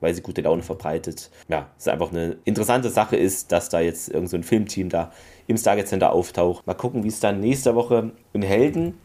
[0.05, 1.31] Äh, weil sie gute Laune verbreitet.
[1.49, 5.13] Ja, es ist einfach eine interessante Sache ist, dass da jetzt irgendein so Filmteam da
[5.47, 6.67] im Stargate Center auftaucht.
[6.67, 8.99] Mal gucken, wie es dann nächste Woche in Helden,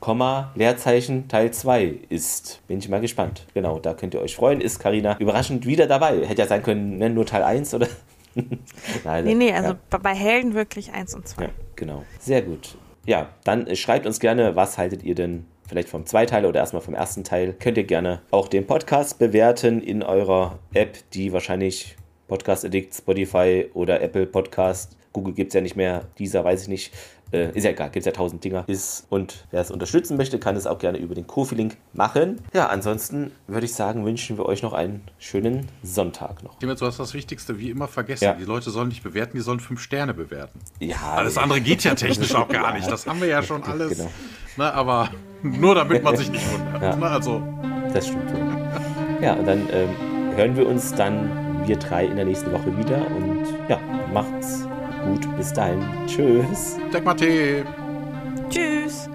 [0.55, 2.61] Leerzeichen Teil 2 ist.
[2.67, 3.45] Bin ich mal gespannt.
[3.53, 4.61] Genau, da könnt ihr euch freuen.
[4.61, 6.25] Ist Karina überraschend wieder dabei.
[6.25, 7.87] Hätte ja sein können, ne, nur Teil 1 oder?
[9.03, 9.97] Nein, nee, nee, also ja.
[9.97, 11.43] bei Helden wirklich 1 und 2.
[11.43, 12.03] Ja, genau.
[12.19, 12.77] Sehr gut.
[13.05, 16.95] Ja, dann schreibt uns gerne, was haltet ihr denn vielleicht vom Zweiteiler oder erstmal vom
[16.95, 21.95] ersten Teil, könnt ihr gerne auch den Podcast bewerten in eurer App, die wahrscheinlich
[22.27, 24.97] Podcast Addict, Spotify oder Apple Podcast.
[25.13, 26.93] Google gibt es ja nicht mehr, dieser weiß ich nicht.
[27.31, 28.63] Äh, ist ja egal, gibt es ja tausend Dinger.
[28.67, 32.39] Ist, und wer es unterstützen möchte, kann es auch gerne über den Kofi-Link machen.
[32.53, 36.57] Ja, ansonsten würde ich sagen, wünschen wir euch noch einen schönen Sonntag noch.
[36.59, 38.23] Hiermit, du hast das Wichtigste wie immer vergessen.
[38.23, 38.33] Ja.
[38.33, 40.59] Die Leute sollen nicht bewerten, die sollen fünf Sterne bewerten.
[40.79, 40.97] Ja.
[41.15, 42.89] Alles andere geht ja technisch auch gar nicht.
[42.89, 43.97] Das haben wir ja schon alles.
[43.97, 44.09] Genau.
[44.57, 45.09] Na, aber
[45.43, 46.81] nur damit man sich nicht wundert.
[46.81, 46.95] Ja.
[46.95, 47.41] Na, also.
[47.93, 48.31] Das stimmt.
[49.21, 49.89] Ja, und dann ähm,
[50.35, 53.79] hören wir uns dann wir drei in der nächsten Woche wieder und ja,
[54.13, 54.67] macht's
[55.05, 55.81] gut, bis dahin.
[56.07, 56.77] Tschüss.
[56.93, 57.03] Deck
[58.49, 59.09] Tschüss.